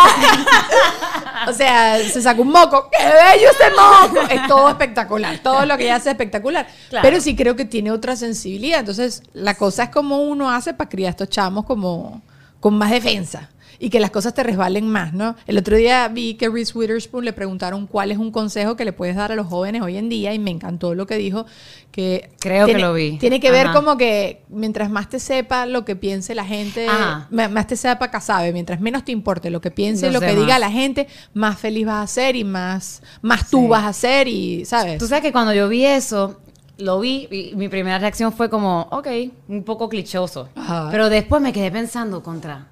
o 1.49 1.51
sea, 1.51 1.99
se 1.99 2.21
saca 2.21 2.41
un 2.41 2.47
moco. 2.47 2.89
¡Qué 2.89 3.03
bello 3.03 3.49
ese 3.49 3.69
moco! 3.71 4.21
Es 4.29 4.47
todo 4.47 4.69
espectacular. 4.69 5.37
Todo 5.39 5.65
lo 5.65 5.75
que 5.75 5.83
ella 5.83 5.97
hace 5.97 6.09
es 6.09 6.13
espectacular. 6.13 6.65
Claro. 6.87 7.03
Pero 7.03 7.19
sí 7.19 7.35
creo 7.35 7.57
que 7.57 7.65
tiene 7.65 7.91
otra 7.91 8.15
sensibilidad. 8.15 8.79
Entonces, 8.79 9.21
la 9.33 9.55
cosa 9.55 9.83
es 9.83 9.89
como 9.89 10.21
uno 10.21 10.49
hace 10.49 10.73
para 10.73 10.89
criar 10.89 11.07
a 11.07 11.11
estos 11.11 11.29
chamos 11.29 11.65
como 11.65 12.21
con 12.61 12.77
más 12.77 12.89
defensa 12.89 13.49
y 13.79 13.89
que 13.89 13.99
las 13.99 14.11
cosas 14.11 14.33
te 14.33 14.43
resbalen 14.43 14.87
más, 14.87 15.13
¿no? 15.13 15.35
El 15.45 15.57
otro 15.57 15.77
día 15.77 16.07
vi 16.07 16.35
que 16.35 16.49
Reese 16.49 16.77
Witherspoon 16.77 17.25
le 17.25 17.33
preguntaron 17.33 17.87
cuál 17.87 18.11
es 18.11 18.17
un 18.17 18.31
consejo 18.31 18.75
que 18.75 18.85
le 18.85 18.93
puedes 18.93 19.15
dar 19.15 19.31
a 19.31 19.35
los 19.35 19.47
jóvenes 19.47 19.81
hoy 19.81 19.97
en 19.97 20.09
día 20.09 20.33
y 20.33 20.39
me 20.39 20.51
encantó 20.51 20.95
lo 20.95 21.05
que 21.07 21.15
dijo 21.15 21.45
que 21.91 22.29
Creo 22.39 22.65
que 22.65 22.73
tiene- 22.73 22.87
lo 22.87 22.93
vi. 22.93 23.17
Tiene 23.17 23.39
que 23.39 23.51
ver 23.51 23.67
Ajá. 23.67 23.75
como 23.75 23.97
que 23.97 24.43
mientras 24.49 24.89
más 24.89 25.09
te 25.09 25.19
sepa 25.19 25.65
lo 25.65 25.85
que 25.85 25.95
piense 25.95 26.35
la 26.35 26.45
gente, 26.45 26.87
Ajá. 26.87 27.27
más 27.31 27.67
te 27.67 27.75
sepa 27.75 28.09
que 28.11 28.21
sabe, 28.21 28.53
mientras 28.53 28.79
menos 28.81 29.03
te 29.05 29.11
importe 29.11 29.49
lo 29.49 29.61
que 29.61 29.71
piense, 29.71 30.05
Los 30.07 30.15
lo 30.15 30.19
que 30.19 30.27
demás. 30.27 30.41
diga 30.45 30.59
la 30.59 30.71
gente, 30.71 31.07
más 31.33 31.57
feliz 31.59 31.85
vas 31.85 32.03
a 32.03 32.07
ser 32.13 32.35
y 32.35 32.43
más 32.43 33.01
más 33.21 33.49
tú 33.49 33.61
Sí. 33.63 33.67
vas 33.67 33.85
a 33.85 33.93
ser 33.93 34.27
y, 34.27 34.65
¿sabes? 34.65 34.97
Tú 34.97 35.07
sabes 35.07 35.23
que 35.23 35.31
cuando 35.31 35.53
yo 35.53 35.67
vi 35.69 35.85
eso, 35.85 36.39
lo 36.77 36.99
vi 36.99 37.27
y 37.31 37.55
mi 37.55 37.69
primera 37.69 37.97
reacción 37.97 38.31
fue 38.31 38.49
como, 38.49 38.87
ok, 38.91 39.07
un 39.47 39.63
poco 39.63 39.89
clichoso. 39.89 40.49
Ajá. 40.55 40.89
Pero 40.91 41.09
después 41.09 41.41
me 41.41 41.51
quedé 41.51 41.71
pensando 41.71 42.21
contra, 42.21 42.67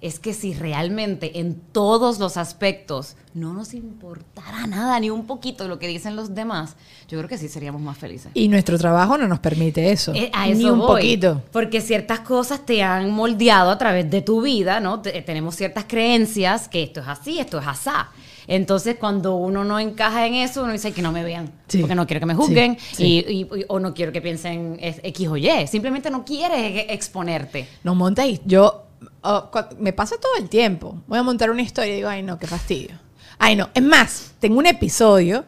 es 0.00 0.20
que 0.20 0.32
si 0.32 0.54
realmente 0.54 1.40
en 1.40 1.54
todos 1.72 2.20
los 2.20 2.36
aspectos 2.36 3.16
no 3.34 3.52
nos 3.52 3.74
importara 3.74 4.66
nada, 4.68 5.00
ni 5.00 5.10
un 5.10 5.26
poquito 5.26 5.64
de 5.64 5.68
lo 5.68 5.78
que 5.80 5.88
dicen 5.88 6.14
los 6.14 6.34
demás, 6.36 6.76
yo 7.08 7.18
creo 7.18 7.28
que 7.28 7.36
sí 7.38 7.48
seríamos 7.48 7.80
más 7.80 7.98
felices. 7.98 8.30
Y 8.34 8.46
nuestro 8.48 8.78
trabajo 8.78 9.18
no 9.18 9.26
nos 9.26 9.40
permite 9.40 9.90
eso. 9.90 10.12
Eh, 10.14 10.30
a 10.32 10.46
ni 10.46 10.52
eso 10.52 10.72
un 10.72 10.78
voy. 10.78 10.88
poquito. 11.02 11.42
Porque 11.52 11.80
ciertas 11.80 12.20
cosas 12.20 12.64
te 12.64 12.82
han 12.82 13.10
moldeado 13.10 13.70
a 13.70 13.78
través 13.78 14.08
de 14.10 14.22
tu 14.22 14.40
vida, 14.42 14.78
¿no? 14.80 15.00
Te- 15.02 15.20
tenemos 15.22 15.56
ciertas 15.56 15.84
creencias 15.88 16.68
que 16.68 16.82
esto 16.84 17.00
es 17.00 17.08
así, 17.08 17.38
esto 17.40 17.58
es 17.58 17.66
asá. 17.66 18.10
Entonces, 18.46 18.96
cuando 18.98 19.34
uno 19.36 19.62
no 19.64 19.78
encaja 19.78 20.26
en 20.26 20.34
eso, 20.34 20.62
uno 20.62 20.72
dice 20.72 20.92
que 20.92 21.02
no 21.02 21.12
me 21.12 21.22
vean. 21.22 21.50
Sí. 21.66 21.80
Porque 21.80 21.94
no 21.94 22.06
quiero 22.06 22.20
que 22.20 22.26
me 22.26 22.34
juzguen 22.34 22.78
Sí, 22.78 22.94
sí. 22.94 23.04
Y, 23.28 23.32
y- 23.32 23.60
y- 23.60 23.64
o 23.68 23.78
no 23.78 23.92
quiero 23.92 24.10
que 24.10 24.22
piensen 24.22 24.78
X 24.80 25.28
o 25.28 25.36
Y. 25.36 25.66
Simplemente 25.66 26.08
no 26.10 26.24
quieres 26.24 26.58
e- 26.58 26.94
exponerte. 26.94 27.68
No 27.84 27.94
montáis. 27.94 28.40
Yo 28.46 28.84
oh, 29.22 29.50
me 29.78 29.92
pasa 29.92 30.16
todo 30.20 30.32
el 30.38 30.48
tiempo. 30.48 30.96
Voy 31.06 31.18
a 31.18 31.22
montar 31.22 31.50
una 31.50 31.62
historia 31.62 31.92
y 31.92 31.96
digo, 31.96 32.08
ay 32.08 32.22
no, 32.22 32.38
qué 32.38 32.46
fastidio. 32.46 32.98
Ay 33.38 33.56
no. 33.56 33.68
Es 33.74 33.82
más, 33.82 34.32
tengo 34.40 34.58
un 34.58 34.66
episodio. 34.66 35.44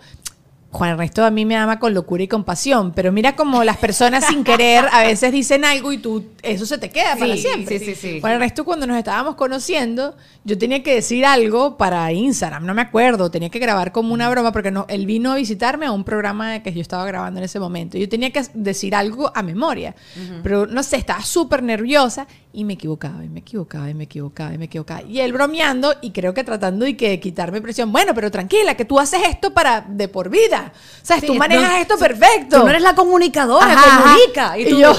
Juan 0.72 0.90
Ernesto 0.90 1.24
a 1.24 1.32
mí 1.32 1.44
me 1.44 1.56
ama 1.56 1.80
con 1.80 1.94
locura 1.94 2.22
y 2.22 2.28
compasión, 2.28 2.92
pero 2.92 3.10
mira 3.10 3.34
como 3.34 3.64
las 3.64 3.76
personas 3.78 4.24
sin 4.26 4.44
querer 4.44 4.84
a 4.92 5.02
veces 5.02 5.32
dicen 5.32 5.64
algo 5.64 5.90
y 5.92 5.98
tú 5.98 6.26
eso 6.42 6.64
se 6.64 6.78
te 6.78 6.90
queda 6.90 7.16
para 7.16 7.34
Sí, 7.34 7.42
siempre. 7.42 7.80
sí, 7.80 7.86
sí, 7.86 7.94
sí. 7.96 8.20
Juan 8.20 8.34
Ernesto 8.34 8.64
cuando 8.64 8.86
nos 8.86 8.96
estábamos 8.96 9.34
conociendo, 9.34 10.14
yo 10.44 10.56
tenía 10.56 10.80
que 10.84 10.94
decir 10.94 11.26
algo 11.26 11.76
para 11.76 12.12
Instagram, 12.12 12.64
no 12.64 12.72
me 12.72 12.82
acuerdo, 12.82 13.32
tenía 13.32 13.50
que 13.50 13.58
grabar 13.58 13.90
como 13.90 14.14
una 14.14 14.30
broma 14.30 14.52
porque 14.52 14.70
no, 14.70 14.86
él 14.88 15.06
vino 15.06 15.32
a 15.32 15.34
visitarme 15.34 15.86
a 15.86 15.90
un 15.90 16.04
programa 16.04 16.62
que 16.62 16.72
yo 16.72 16.82
estaba 16.82 17.04
grabando 17.04 17.40
en 17.40 17.44
ese 17.46 17.58
momento. 17.58 17.98
Yo 17.98 18.08
tenía 18.08 18.30
que 18.30 18.44
decir 18.54 18.94
algo 18.94 19.32
a 19.34 19.42
memoria, 19.42 19.96
pero 20.44 20.68
no 20.68 20.84
sé, 20.84 20.98
estaba 20.98 21.22
súper 21.24 21.64
nerviosa 21.64 22.28
y 22.52 22.64
me 22.64 22.72
equivocaba 22.72 23.24
y 23.24 23.28
me 23.28 23.40
equivocaba 23.40 23.88
y 23.90 23.94
me 23.94 24.04
equivocaba 24.04 24.52
y 24.52 24.58
me 24.58 24.64
equivocaba. 24.64 25.02
Y 25.02 25.20
él 25.20 25.32
bromeando 25.32 25.94
y 26.00 26.10
creo 26.10 26.34
que 26.34 26.42
tratando 26.42 26.84
de 26.84 26.96
que 26.96 27.20
quitarme 27.20 27.60
presión. 27.60 27.92
Bueno, 27.92 28.12
pero 28.14 28.30
tranquila, 28.30 28.74
que 28.76 28.84
tú 28.84 28.98
haces 28.98 29.20
esto 29.28 29.52
para 29.54 29.82
de 29.82 30.08
por 30.08 30.30
vida. 30.30 30.72
O 30.74 31.06
sea, 31.06 31.20
tú 31.20 31.34
manejas 31.36 31.70
no- 31.70 31.76
esto 31.76 31.96
perfecto. 31.98 32.58
Tú 32.58 32.64
no 32.64 32.70
eres 32.70 32.82
la 32.82 32.94
comunicadora, 32.94 33.72
Ajá, 33.72 34.02
comunica. 34.02 34.58
Y, 34.58 34.62
Y 34.62 34.70
tú, 34.70 34.78
yo, 34.80 34.92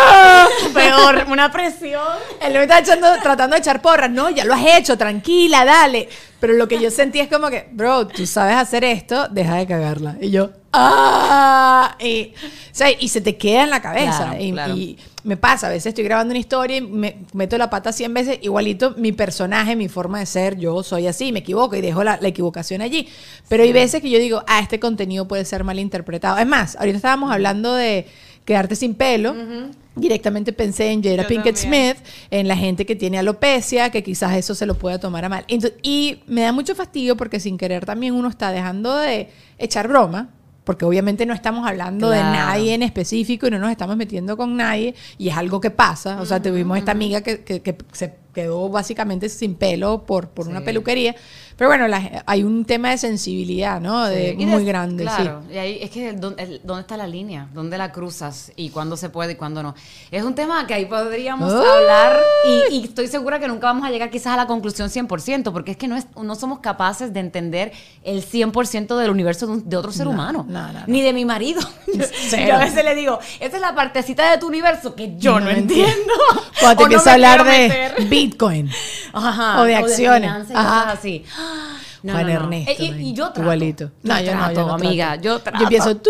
¡ah! 0.00 0.48
peor, 0.74 1.24
una 1.30 1.52
presión. 1.52 2.02
Él 2.40 2.52
me 2.54 2.62
está 2.62 2.80
echando, 2.80 3.06
tratando 3.22 3.54
de 3.54 3.60
echar 3.60 3.80
porras. 3.80 4.10
No, 4.10 4.30
ya 4.30 4.44
lo 4.44 4.54
has 4.54 4.64
hecho, 4.66 4.98
tranquila, 4.98 5.64
dale. 5.64 6.08
Pero 6.40 6.52
lo 6.52 6.68
que 6.68 6.80
yo 6.80 6.90
sentí 6.90 7.18
es 7.18 7.28
como 7.28 7.50
que, 7.50 7.68
bro, 7.72 8.06
tú 8.06 8.24
sabes 8.26 8.54
hacer 8.56 8.84
esto, 8.84 9.26
deja 9.28 9.56
de 9.56 9.66
cagarla. 9.66 10.16
Y 10.20 10.30
yo, 10.30 10.50
¡ah! 10.72 11.96
Y, 11.98 12.32
o 12.36 12.74
sea, 12.74 12.88
y 12.92 13.08
se 13.08 13.20
te 13.20 13.36
queda 13.36 13.64
en 13.64 13.70
la 13.70 13.82
cabeza. 13.82 14.28
Claro, 14.30 14.42
y, 14.42 14.52
claro. 14.52 14.76
y 14.76 14.98
me 15.24 15.36
pasa, 15.36 15.66
a 15.66 15.70
veces 15.70 15.86
estoy 15.86 16.04
grabando 16.04 16.30
una 16.30 16.38
historia 16.38 16.76
y 16.76 16.80
me 16.80 17.18
meto 17.32 17.58
la 17.58 17.68
pata 17.68 17.92
100 17.92 18.14
veces, 18.14 18.38
igualito 18.42 18.94
mi 18.96 19.10
personaje, 19.10 19.74
mi 19.74 19.88
forma 19.88 20.20
de 20.20 20.26
ser, 20.26 20.56
yo 20.56 20.82
soy 20.84 21.08
así, 21.08 21.32
me 21.32 21.40
equivoco 21.40 21.74
y 21.74 21.80
dejo 21.80 22.04
la, 22.04 22.18
la 22.20 22.28
equivocación 22.28 22.82
allí. 22.82 23.08
Pero 23.48 23.64
hay 23.64 23.72
veces 23.72 24.00
que 24.00 24.08
yo 24.08 24.20
digo, 24.20 24.44
ah, 24.46 24.60
este 24.60 24.78
contenido 24.78 25.26
puede 25.26 25.44
ser 25.44 25.64
mal 25.64 25.80
interpretado. 25.80 26.38
Es 26.38 26.46
más, 26.46 26.76
ahorita 26.76 26.96
estábamos 26.96 27.32
hablando 27.32 27.74
de 27.74 28.06
quedarte 28.48 28.74
sin 28.76 28.94
pelo. 28.94 29.34
Directamente 29.94 30.52
pensé 30.52 30.90
en 30.90 31.02
Jada 31.02 31.22
Yo 31.22 31.28
Pinkett 31.28 31.60
también. 31.60 31.96
Smith, 31.96 32.06
en 32.30 32.48
la 32.48 32.56
gente 32.56 32.86
que 32.86 32.96
tiene 32.96 33.18
alopecia, 33.18 33.90
que 33.90 34.02
quizás 34.02 34.36
eso 34.36 34.54
se 34.54 34.64
lo 34.64 34.74
pueda 34.74 34.98
tomar 34.98 35.24
a 35.24 35.28
mal. 35.28 35.44
Entonces, 35.48 35.78
y 35.82 36.20
me 36.26 36.40
da 36.42 36.52
mucho 36.52 36.74
fastidio 36.74 37.16
porque 37.16 37.40
sin 37.40 37.58
querer 37.58 37.84
también 37.84 38.14
uno 38.14 38.28
está 38.28 38.50
dejando 38.52 38.96
de 38.96 39.28
echar 39.58 39.88
broma, 39.88 40.30
porque 40.64 40.84
obviamente 40.84 41.26
no 41.26 41.34
estamos 41.34 41.66
hablando 41.66 42.10
de 42.10 42.20
nadie 42.22 42.74
en 42.74 42.82
específico 42.82 43.48
y 43.48 43.50
no 43.50 43.58
nos 43.58 43.70
estamos 43.70 43.96
metiendo 43.96 44.36
con 44.36 44.56
nadie, 44.56 44.94
y 45.18 45.28
es 45.30 45.36
algo 45.36 45.60
que 45.60 45.70
pasa. 45.70 46.20
O 46.20 46.26
sea, 46.26 46.40
tuvimos 46.40 46.78
esta 46.78 46.92
amiga 46.92 47.20
que, 47.20 47.40
que- 47.42 47.60
que 47.60 47.76
se 47.92 48.14
quedó 48.32 48.68
básicamente 48.68 49.28
sin 49.28 49.56
pelo 49.56 50.04
por, 50.06 50.28
por 50.30 50.46
una 50.46 50.60
peluquería. 50.64 51.16
Pero 51.58 51.70
bueno, 51.70 51.88
la- 51.88 52.22
hay 52.24 52.44
un 52.44 52.64
tema 52.64 52.90
de 52.90 52.98
sensibilidad, 52.98 53.80
¿no? 53.80 54.04
De, 54.06 54.36
Sí, 54.38 54.46
muy 54.46 54.60
de- 54.62 54.68
grande, 54.68 55.02
Claro, 55.02 55.42
sí. 55.48 55.54
y 55.54 55.58
ahí 55.58 55.78
es 55.82 55.90
que 55.90 56.08
el 56.10 56.20
dónde 56.20 56.80
está 56.80 56.96
la 56.96 57.08
línea, 57.08 57.48
dónde 57.52 57.76
la 57.76 57.90
cruzas 57.90 58.52
y 58.54 58.70
cuándo 58.70 58.96
se 58.96 59.08
puede 59.10 59.32
y 59.32 59.34
cuándo 59.34 59.60
no. 59.62 59.74
Es 60.12 60.22
un 60.22 60.36
tema 60.36 60.64
que 60.68 60.74
ahí 60.74 60.86
podríamos 60.86 61.52
Ay. 61.52 61.66
hablar 61.68 62.20
y, 62.70 62.76
y 62.76 62.84
estoy 62.84 63.08
segura 63.08 63.40
que 63.40 63.48
nunca 63.48 63.66
vamos 63.66 63.84
a 63.84 63.90
llegar 63.90 64.08
quizás 64.08 64.34
a 64.34 64.36
la 64.36 64.46
conclusión 64.46 64.88
100%, 64.88 65.52
porque 65.52 65.72
es 65.72 65.76
que 65.76 65.88
no, 65.88 65.96
es, 65.96 66.06
no 66.16 66.36
somos 66.36 66.60
capaces 66.60 67.12
de 67.12 67.18
entender 67.18 67.72
el 68.04 68.22
100% 68.24 68.96
del 68.96 69.10
universo 69.10 69.46
de, 69.48 69.52
un- 69.54 69.68
de 69.68 69.76
otro 69.76 69.90
ser 69.90 70.04
No, 70.06 70.12
humano, 70.12 70.46
no, 70.48 70.66
no, 70.68 70.72
no. 70.72 70.84
ni 70.86 71.02
de 71.02 71.12
mi 71.12 71.24
marido. 71.24 71.60
Yo, 72.46 72.54
a 72.54 72.58
veces 72.60 72.84
le 72.84 72.94
digo, 72.94 73.18
esa 73.40 73.56
es 73.56 73.60
la 73.60 73.74
partecita 73.74 74.30
de 74.30 74.38
tu 74.38 74.46
universo 74.46 74.94
que 74.94 75.16
yo 75.18 75.40
no, 75.40 75.50
entiendo. 75.50 76.12
Cuando 76.60 76.86
te 76.88 77.10
a 77.10 77.12
hablar 77.14 77.44
de. 77.44 78.04
Bitcoin. 78.08 78.70
Ajá, 79.12 79.60
o 79.60 79.64
de 79.64 79.74
acciones. 79.74 80.20
finanzas 80.30 80.50
y 80.50 80.54
Ajá. 80.54 80.80
cosas 80.84 80.98
así. 80.98 81.24
No, 82.04 82.12
Juan 82.12 82.26
no, 82.28 82.32
no. 82.32 82.38
Ernesto. 82.44 82.70
Eh, 82.70 82.76
Y, 82.78 83.08
y 83.08 83.12
yo 83.12 83.24
trato. 83.24 83.40
Igualito. 83.42 83.90
No, 84.04 84.20
yo 84.20 84.32
no, 84.34 84.38
yo 84.48 84.52
trato, 84.54 84.66
no 84.68 84.74
amiga. 84.74 85.06
trato. 85.14 85.22
Yo 85.24 85.38
trato. 85.40 85.58
Yo 85.58 85.64
empiezo. 85.64 85.90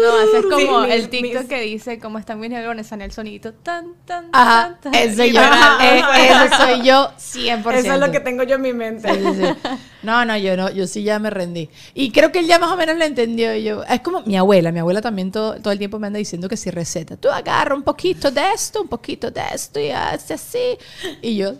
No, 0.00 0.20
ese 0.20 0.38
es 0.38 0.44
como 0.46 0.84
Sí, 0.84 0.90
el 0.92 1.08
TikTok 1.08 1.40
mis- 1.40 1.48
que 1.48 1.60
dice 1.60 1.98
cómo 1.98 2.18
están 2.18 2.38
mis 2.40 2.50
neuronas 2.50 2.90
en 2.92 3.02
el 3.02 3.10
sonidito 3.12 3.52
tan 3.52 3.94
tan 4.04 4.26
Ajá, 4.32 4.78
tan, 4.80 4.92
tan. 4.92 4.94
ese 4.94 5.32
yo, 5.32 5.40
eh, 5.42 5.44
ajá. 5.44 6.46
eso 6.46 6.56
soy 6.56 6.82
yo 6.86 7.10
100%. 7.18 7.72
Eso 7.74 7.94
es 7.94 8.00
lo 8.00 8.10
que 8.12 8.20
tengo 8.20 8.42
yo 8.44 8.56
en 8.56 8.62
mi 8.62 8.72
mente. 8.72 9.12
Sí, 9.12 9.20
sí, 9.20 9.34
sí. 9.34 9.68
No, 10.04 10.24
no, 10.24 10.36
yo 10.36 10.56
no, 10.56 10.70
yo 10.70 10.86
sí 10.86 11.02
ya 11.02 11.18
me 11.18 11.30
rendí. 11.30 11.68
Y 11.94 12.10
creo 12.10 12.30
que 12.30 12.38
él 12.40 12.46
ya 12.46 12.58
más 12.58 12.70
o 12.70 12.76
menos 12.76 12.96
lo 12.96 13.04
entendió. 13.04 13.54
y 13.54 13.64
Yo, 13.64 13.82
es 13.84 14.00
como 14.00 14.20
mi 14.22 14.36
abuela, 14.36 14.70
mi 14.72 14.78
abuela 14.80 15.00
también 15.00 15.32
todo, 15.32 15.54
todo 15.60 15.72
el 15.72 15.78
tiempo 15.78 15.98
me 15.98 16.06
anda 16.06 16.18
diciendo 16.18 16.48
que 16.48 16.56
si 16.56 16.70
receta, 16.70 17.16
tú 17.16 17.28
agarra 17.30 17.74
un 17.74 17.82
poquito 17.82 18.30
de 18.30 18.42
esto, 18.54 18.82
un 18.82 18.88
poquito 18.88 19.30
de 19.30 19.42
esto 19.52 19.80
y 19.80 19.90
haces 19.90 20.32
así. 20.40 20.78
Y 21.22 21.36
yo, 21.36 21.54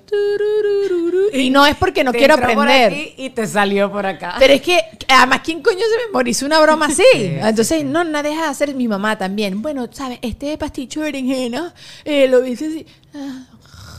y 1.32 1.50
no 1.50 1.66
es 1.66 1.76
porque 1.76 2.04
no 2.04 2.12
Te 2.12 2.18
quiero 2.18 2.34
entró 2.34 2.54
por 2.54 2.68
aprender. 2.68 2.92
aquí 2.92 3.14
y 3.16 3.30
te 3.30 3.46
salió 3.46 3.90
por 3.90 4.06
acá. 4.06 4.36
Pero 4.38 4.54
es 4.54 4.62
que, 4.62 4.80
además, 5.08 5.40
¿quién 5.44 5.62
coño 5.62 5.78
se 5.78 6.06
memorizó 6.06 6.46
una 6.46 6.60
broma 6.60 6.86
así? 6.86 7.02
Entonces, 7.14 7.84
no, 7.84 8.04
no 8.04 8.22
deja 8.22 8.42
de 8.44 8.48
hacer 8.48 8.74
mi 8.74 8.88
mamá 8.88 9.16
también. 9.18 9.62
Bueno, 9.62 9.88
¿sabes? 9.90 10.18
Este 10.22 10.56
pasticho 10.58 11.00
de 11.00 11.06
berenjena, 11.06 11.74
eh, 12.04 12.28
lo 12.28 12.40
dice 12.40 12.66
así. 12.66 12.86
ah. 13.14 13.46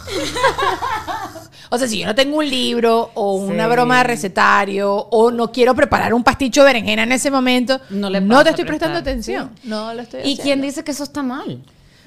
O 1.71 1.77
sea, 1.79 1.87
si 1.87 1.99
yo 1.99 2.05
no 2.05 2.13
tengo 2.15 2.37
un 2.37 2.47
libro 2.49 3.09
o 3.15 3.35
una 3.37 3.65
Sí. 3.65 3.71
broma 3.71 3.97
de 3.97 4.03
recetario 4.03 4.93
o 4.95 5.31
no 5.31 5.51
quiero 5.51 5.73
preparar 5.73 6.13
un 6.13 6.23
pasticho 6.23 6.61
de 6.61 6.67
berenjena 6.67 7.03
en 7.03 7.11
ese 7.11 7.31
momento, 7.31 7.81
No 7.89 8.09
le 8.09 8.21
no 8.21 8.43
te 8.43 8.51
estoy 8.51 8.65
prestando 8.65 8.99
atención. 8.99 9.49
No 9.63 9.91
lo 9.93 10.03
estoy 10.03 10.19
¿Y 10.19 10.23
haciendo. 10.23 10.43
quién 10.43 10.61
dice 10.61 10.83
que 10.83 10.91
eso 10.91 11.03
está 11.03 11.23
mal? 11.23 11.59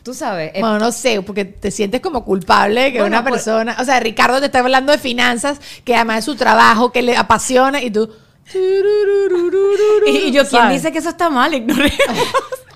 Tú 0.04 0.14
sabes. 0.14 0.52
eh, 0.54 0.60
Bueno, 0.60 0.78
no 0.78 0.92
sé, 0.92 1.20
porque 1.22 1.44
te 1.44 1.70
sientes 1.72 2.00
como 2.00 2.24
culpable 2.24 2.82
de 2.82 2.92
que 2.92 3.00
Bueno, 3.00 3.16
una 3.18 3.28
pues- 3.28 3.42
persona, 3.44 3.76
o 3.80 3.84
sea, 3.84 3.98
Ricardo 3.98 4.38
te 4.38 4.46
está 4.46 4.60
hablando 4.60 4.92
de 4.92 4.98
finanzas, 4.98 5.60
que 5.84 5.96
además 5.96 6.20
es 6.20 6.24
su 6.26 6.36
trabajo, 6.36 6.92
que 6.92 7.02
le 7.02 7.16
apasiona 7.16 7.82
y 7.82 7.90
tú... 7.90 8.08
y, 8.54 10.10
y 10.28 10.30
yo, 10.30 10.42
¿quién 10.42 10.62
¿sabes? 10.62 10.74
dice 10.82 10.92
que 10.92 10.98
eso 10.98 11.08
está 11.10 11.28
mal? 11.30 11.52
Ignoremos. 11.52 11.92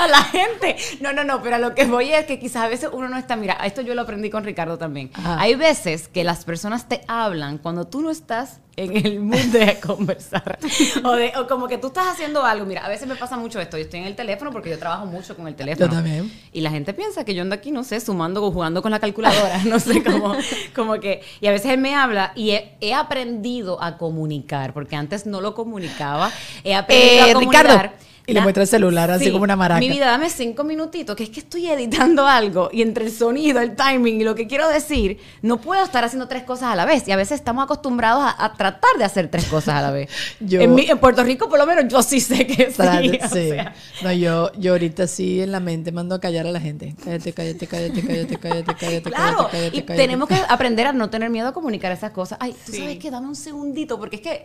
A 0.00 0.08
la 0.08 0.22
gente. 0.24 0.76
No, 1.00 1.12
no, 1.12 1.24
no, 1.24 1.42
pero 1.42 1.56
a 1.56 1.58
lo 1.58 1.74
que 1.74 1.84
voy 1.84 2.12
es 2.12 2.26
que 2.26 2.38
quizás 2.38 2.62
a 2.64 2.68
veces 2.68 2.90
uno 2.92 3.08
no 3.08 3.16
está, 3.18 3.36
mira, 3.36 3.54
esto 3.64 3.82
yo 3.82 3.94
lo 3.94 4.02
aprendí 4.02 4.30
con 4.30 4.44
Ricardo 4.44 4.78
también. 4.78 5.10
Ajá. 5.14 5.40
Hay 5.40 5.54
veces 5.54 6.08
que 6.08 6.24
las 6.24 6.44
personas 6.44 6.88
te 6.88 7.02
hablan 7.08 7.58
cuando 7.58 7.86
tú 7.86 8.00
no 8.00 8.10
estás 8.10 8.58
en 8.76 8.96
el 8.96 9.20
mood 9.20 9.38
de 9.52 9.78
conversar. 9.86 10.58
o, 11.04 11.12
de, 11.12 11.32
o 11.38 11.46
como 11.46 11.68
que 11.68 11.76
tú 11.78 11.88
estás 11.88 12.06
haciendo 12.08 12.44
algo. 12.44 12.64
Mira, 12.64 12.84
a 12.84 12.88
veces 12.88 13.06
me 13.06 13.16
pasa 13.16 13.36
mucho 13.36 13.60
esto. 13.60 13.76
Yo 13.76 13.84
estoy 13.84 14.00
en 14.00 14.06
el 14.06 14.16
teléfono 14.16 14.50
porque 14.50 14.70
yo 14.70 14.78
trabajo 14.78 15.04
mucho 15.06 15.36
con 15.36 15.46
el 15.46 15.54
teléfono. 15.54 15.86
Yo 15.88 15.92
también. 15.94 16.32
Y 16.52 16.60
la 16.62 16.70
gente 16.70 16.94
piensa 16.94 17.24
que 17.24 17.34
yo 17.34 17.42
ando 17.42 17.54
aquí, 17.54 17.70
no 17.70 17.84
sé, 17.84 18.00
sumando 18.00 18.42
o 18.44 18.50
jugando 18.50 18.80
con 18.82 18.90
la 18.90 18.98
calculadora. 19.00 19.60
No 19.64 19.78
sé, 19.78 20.02
como, 20.02 20.34
como 20.74 20.94
que. 21.00 21.22
Y 21.40 21.46
a 21.46 21.50
veces 21.50 21.70
él 21.72 21.78
me 21.80 21.94
habla 21.94 22.32
y 22.34 22.50
he, 22.50 22.76
he 22.80 22.94
aprendido 22.94 23.82
a 23.82 23.96
comunicar, 23.98 24.72
porque 24.72 24.96
antes 24.96 25.26
no 25.26 25.40
lo 25.40 25.54
comunicaba. 25.54 26.30
He 26.64 26.74
aprendido 26.74 27.12
Eh, 27.26 27.30
a 27.30 27.34
comunicar. 27.34 27.66
Ricardo. 27.66 27.92
Y 28.24 28.34
le 28.34 28.40
muestra 28.40 28.62
el 28.62 28.68
celular 28.68 29.10
así 29.10 29.32
como 29.32 29.42
una 29.42 29.56
maraca. 29.56 29.80
Mi 29.80 29.88
vida, 29.88 30.06
dame 30.06 30.30
cinco 30.30 30.62
minutitos, 30.62 31.16
que 31.16 31.24
es 31.24 31.30
que 31.30 31.40
estoy 31.40 31.66
editando 31.68 32.24
algo 32.26 32.70
y 32.72 32.82
entre 32.82 33.06
el 33.06 33.10
sonido, 33.12 33.60
el 33.60 33.74
timing 33.74 34.20
y 34.20 34.24
lo 34.24 34.36
que 34.36 34.46
quiero 34.46 34.68
decir, 34.68 35.18
no 35.42 35.60
puedo 35.60 35.82
estar 35.84 36.04
haciendo 36.04 36.28
tres 36.28 36.44
cosas 36.44 36.68
a 36.72 36.76
la 36.76 36.84
vez. 36.84 37.06
Y 37.08 37.12
a 37.12 37.16
veces 37.16 37.40
estamos 37.40 37.64
acostumbrados 37.64 38.22
a, 38.24 38.44
a 38.44 38.52
tratar 38.54 38.90
de 38.96 39.04
hacer 39.04 39.28
tres 39.28 39.46
cosas 39.46 39.74
a 39.74 39.82
la 39.82 39.90
vez. 39.90 40.08
Yo- 40.40 40.60
en, 40.60 40.72
mi- 40.74 40.88
en 40.88 40.98
Puerto 40.98 41.24
Rico, 41.24 41.48
por 41.48 41.58
lo 41.58 41.66
menos, 41.66 41.86
yo 41.88 42.00
sí 42.02 42.20
sé 42.20 42.46
que 42.46 42.70
sí. 42.70 42.76
Trate- 42.80 43.18
o 43.24 43.28
sí. 43.28 43.48
sea. 43.50 43.74
No, 44.04 44.12
yo, 44.12 44.52
yo 44.56 44.72
ahorita 44.72 45.08
sí 45.08 45.40
en 45.42 45.50
la 45.50 45.58
mente 45.58 45.90
mando 45.90 46.14
a 46.14 46.20
callar 46.20 46.46
a 46.46 46.52
la 46.52 46.60
gente. 46.60 46.94
Cállate, 47.04 47.32
cállate, 47.32 47.66
cállate, 47.66 48.02
cállate, 48.06 48.36
cállate, 48.38 48.74
cállate, 48.76 49.10
Claro, 49.10 49.36
cállate, 49.38 49.50
cállate, 49.50 49.76
y 49.76 49.82
cállate. 49.82 50.02
tenemos 50.02 50.28
que 50.28 50.36
aprender 50.48 50.86
a 50.86 50.92
no 50.92 51.10
tener 51.10 51.28
miedo 51.28 51.48
a 51.48 51.52
comunicar 51.52 51.90
esas 51.90 52.12
cosas. 52.12 52.38
Ay, 52.40 52.52
tú 52.64 52.70
Sí. 52.72 52.78
sabes 52.78 52.98
que 52.98 53.10
dame 53.10 53.26
un 53.26 53.34
segundito, 53.36 53.98
porque 53.98 54.16
es 54.16 54.22
que 54.22 54.44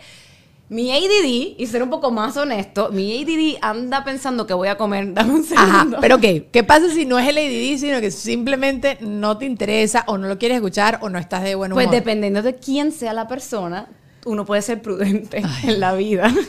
mi 0.69 0.91
ADD, 0.91 1.55
y 1.57 1.67
ser 1.67 1.81
un 1.81 1.89
poco 1.89 2.11
más 2.11 2.35
honesto, 2.35 2.89
mi 2.91 3.21
ADD 3.21 3.57
anda 3.61 4.03
pensando 4.03 4.45
que 4.45 4.53
voy 4.53 4.67
a 4.67 4.77
comer, 4.77 5.13
dame 5.13 5.33
un 5.33 5.43
segundo. 5.43 5.71
Ajá, 5.71 6.01
pero 6.01 6.15
ok, 6.15 6.25
¿qué 6.51 6.63
pasa 6.63 6.89
si 6.89 7.05
no 7.05 7.17
es 7.19 7.27
el 7.27 7.37
ADD, 7.37 7.79
sino 7.79 8.01
que 8.01 8.11
simplemente 8.11 8.97
no 9.01 9.37
te 9.37 9.45
interesa 9.45 10.03
o 10.07 10.17
no 10.17 10.27
lo 10.27 10.37
quieres 10.37 10.57
escuchar 10.57 10.99
o 11.01 11.09
no 11.09 11.19
estás 11.19 11.43
de 11.43 11.55
buen 11.55 11.71
humor? 11.71 11.85
Pues 11.85 11.91
dependiendo 11.91 12.41
de 12.41 12.55
quién 12.55 12.91
sea 12.91 13.13
la 13.13 13.27
persona, 13.27 13.87
uno 14.25 14.45
puede 14.45 14.61
ser 14.61 14.81
prudente 14.81 15.41
en 15.63 15.79
la 15.79 15.93
vida. 15.93 16.33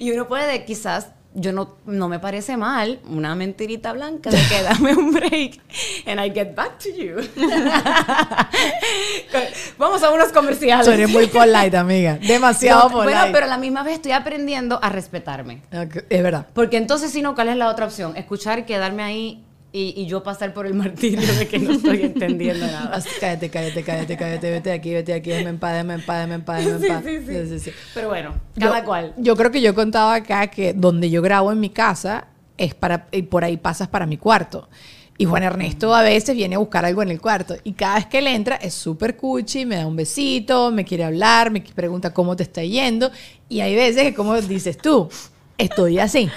Y 0.00 0.12
uno 0.12 0.28
puede 0.28 0.64
quizás, 0.64 1.08
yo 1.34 1.52
no, 1.52 1.76
no 1.86 2.08
me 2.08 2.18
parece 2.18 2.56
mal, 2.56 3.00
una 3.08 3.34
mentirita 3.34 3.92
blanca 3.92 4.30
de 4.30 4.38
que 4.48 4.62
dame 4.62 4.94
un 4.94 5.12
break 5.12 5.60
and 6.06 6.24
I 6.24 6.30
get 6.30 6.54
back 6.54 6.78
to 6.78 6.88
you. 6.90 7.16
Vamos 9.78 10.02
a 10.02 10.10
unos 10.10 10.32
comerciales. 10.32 10.86
Tú 10.86 10.92
eres 10.92 11.10
muy 11.10 11.26
polite, 11.26 11.76
amiga. 11.76 12.18
Demasiado 12.20 12.88
No, 12.88 12.90
polite. 12.90 13.14
Bueno, 13.14 13.32
pero 13.32 13.46
a 13.46 13.48
la 13.48 13.58
misma 13.58 13.82
vez 13.82 13.94
estoy 13.94 14.12
aprendiendo 14.12 14.78
a 14.82 14.88
respetarme. 14.88 15.62
Es 16.08 16.22
verdad. 16.22 16.46
Porque 16.52 16.76
entonces, 16.76 17.12
si 17.12 17.22
no, 17.22 17.34
¿cuál 17.34 17.48
es 17.48 17.56
la 17.56 17.68
otra 17.68 17.86
opción? 17.86 18.16
Escuchar 18.16 18.60
y 18.60 18.62
quedarme 18.64 19.02
ahí 19.02 19.44
y, 19.78 19.94
y 19.96 20.06
yo 20.06 20.24
pasar 20.24 20.52
por 20.52 20.66
el 20.66 20.74
martirio 20.74 21.32
de 21.36 21.46
que 21.46 21.58
no 21.60 21.72
estoy 21.72 22.02
entendiendo 22.02 22.66
nada. 22.66 22.90
Así, 22.92 23.08
cállate, 23.20 23.48
cállate, 23.48 23.84
cállate, 23.84 24.16
cállate, 24.16 24.50
vete 24.50 24.70
de 24.70 24.74
aquí, 24.74 24.92
vete 24.92 25.12
de 25.12 25.18
aquí, 25.18 25.30
paz, 25.58 25.72
déjame 25.72 25.94
en 25.94 26.02
paz, 26.04 26.16
déjame 26.16 26.34
en 26.34 26.42
paz. 26.42 26.64
Sí, 27.04 27.18
sí, 27.24 27.48
sí. 27.48 27.58
sí. 27.60 27.70
Pero 27.94 28.08
bueno, 28.08 28.34
cada 28.58 28.80
yo, 28.80 28.84
cual. 28.84 29.14
Yo 29.16 29.36
creo 29.36 29.52
que 29.52 29.60
yo 29.60 29.70
he 29.70 29.74
contado 29.74 30.10
acá 30.10 30.48
que 30.48 30.72
donde 30.72 31.10
yo 31.10 31.22
grabo 31.22 31.52
en 31.52 31.60
mi 31.60 31.70
casa 31.70 32.26
es 32.56 32.74
para 32.74 33.06
y 33.12 33.22
por 33.22 33.44
ahí 33.44 33.56
pasas 33.56 33.86
para 33.86 34.04
mi 34.04 34.16
cuarto. 34.16 34.68
Y 35.16 35.24
Juan 35.24 35.42
Ernesto 35.42 35.94
a 35.94 36.02
veces 36.02 36.34
viene 36.34 36.56
a 36.56 36.58
buscar 36.58 36.84
algo 36.84 37.02
en 37.02 37.10
el 37.10 37.20
cuarto 37.20 37.56
y 37.64 37.72
cada 37.72 37.96
vez 37.96 38.06
que 38.06 38.18
él 38.18 38.28
entra 38.28 38.56
es 38.56 38.74
súper 38.74 39.16
cuchi, 39.16 39.66
me 39.66 39.76
da 39.76 39.86
un 39.86 39.96
besito, 39.96 40.70
me 40.70 40.84
quiere 40.84 41.04
hablar, 41.04 41.50
me 41.50 41.60
pregunta 41.60 42.14
cómo 42.14 42.36
te 42.36 42.44
está 42.44 42.62
yendo 42.62 43.10
y 43.48 43.60
hay 43.60 43.74
veces 43.74 44.04
que 44.04 44.14
como 44.14 44.40
dices 44.40 44.78
tú, 44.78 45.08
estoy 45.56 45.98
así. 45.98 46.30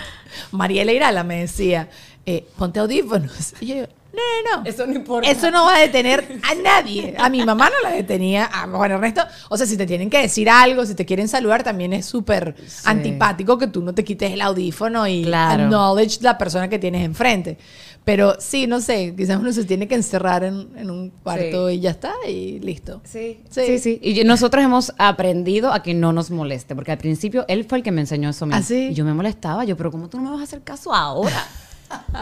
Mariela 0.51 0.91
Irala 0.91 1.23
me 1.23 1.41
decía, 1.41 1.89
eh, 2.25 2.45
ponte 2.57 2.79
audífonos. 2.79 3.53
Y 3.61 3.67
yo 3.67 3.75
digo, 3.75 3.87
no, 4.13 4.19
no, 4.57 4.63
no. 4.63 4.69
Eso 4.69 4.85
no 4.85 4.93
importa. 4.93 5.29
Eso 5.31 5.51
no 5.51 5.63
va 5.63 5.77
a 5.77 5.79
detener 5.79 6.39
a 6.49 6.53
nadie. 6.55 7.15
A 7.17 7.29
mi 7.29 7.45
mamá 7.45 7.69
no 7.69 7.89
la 7.89 7.95
detenía. 7.95 8.49
A 8.51 8.67
Juan 8.67 8.91
Ernesto, 8.91 9.21
o 9.49 9.55
sea, 9.55 9.65
si 9.65 9.77
te 9.77 9.85
tienen 9.85 10.09
que 10.09 10.17
decir 10.19 10.49
algo, 10.49 10.85
si 10.85 10.95
te 10.95 11.05
quieren 11.05 11.29
saludar, 11.29 11.63
también 11.63 11.93
es 11.93 12.05
súper 12.07 12.55
antipático 12.83 13.57
que 13.57 13.67
tú 13.67 13.81
no 13.81 13.93
te 13.93 14.03
quites 14.03 14.31
el 14.33 14.41
audífono 14.41 15.07
y 15.07 15.23
Claro. 15.23 15.63
acknowledge 15.63 16.19
la 16.21 16.37
persona 16.37 16.67
que 16.67 16.77
tienes 16.77 17.03
enfrente. 17.05 17.57
Pero 18.03 18.35
sí, 18.39 18.65
no 18.67 18.81
sé, 18.81 19.13
quizás 19.15 19.37
uno 19.39 19.53
se 19.53 19.63
tiene 19.63 19.87
que 19.87 19.93
encerrar 19.95 20.43
en, 20.43 20.69
en 20.75 20.89
un 20.89 21.11
cuarto 21.23 21.69
Sí. 21.69 21.75
y 21.75 21.79
ya 21.81 21.91
está 21.91 22.13
y 22.27 22.59
listo. 22.59 22.99
Sí, 23.05 23.39
Sí. 23.49 23.61
sí, 23.65 23.79
sí. 23.79 23.99
Y 24.01 24.23
nosotros 24.23 24.63
hemos 24.65 24.91
aprendido 24.97 25.71
a 25.71 25.83
que 25.83 25.93
no 25.93 26.11
nos 26.11 26.31
moleste, 26.31 26.73
porque 26.75 26.91
al 26.91 26.97
principio 26.97 27.45
él 27.47 27.63
fue 27.63 27.77
el 27.77 27.83
que 27.83 27.91
me 27.91 28.01
enseñó 28.01 28.29
eso. 28.31 28.45
mí. 28.47 28.53
¿Ah, 28.55 28.61
sí? 28.63 28.87
Y 28.89 28.93
yo 28.95 29.05
me 29.05 29.13
molestaba, 29.13 29.63
yo, 29.65 29.77
pero 29.77 29.91
¿cómo 29.91 30.09
tú 30.09 30.17
no 30.17 30.23
me 30.23 30.29
vas 30.31 30.39
a 30.41 30.43
hacer 30.43 30.63
caso 30.63 30.93
ahora? 30.93 31.47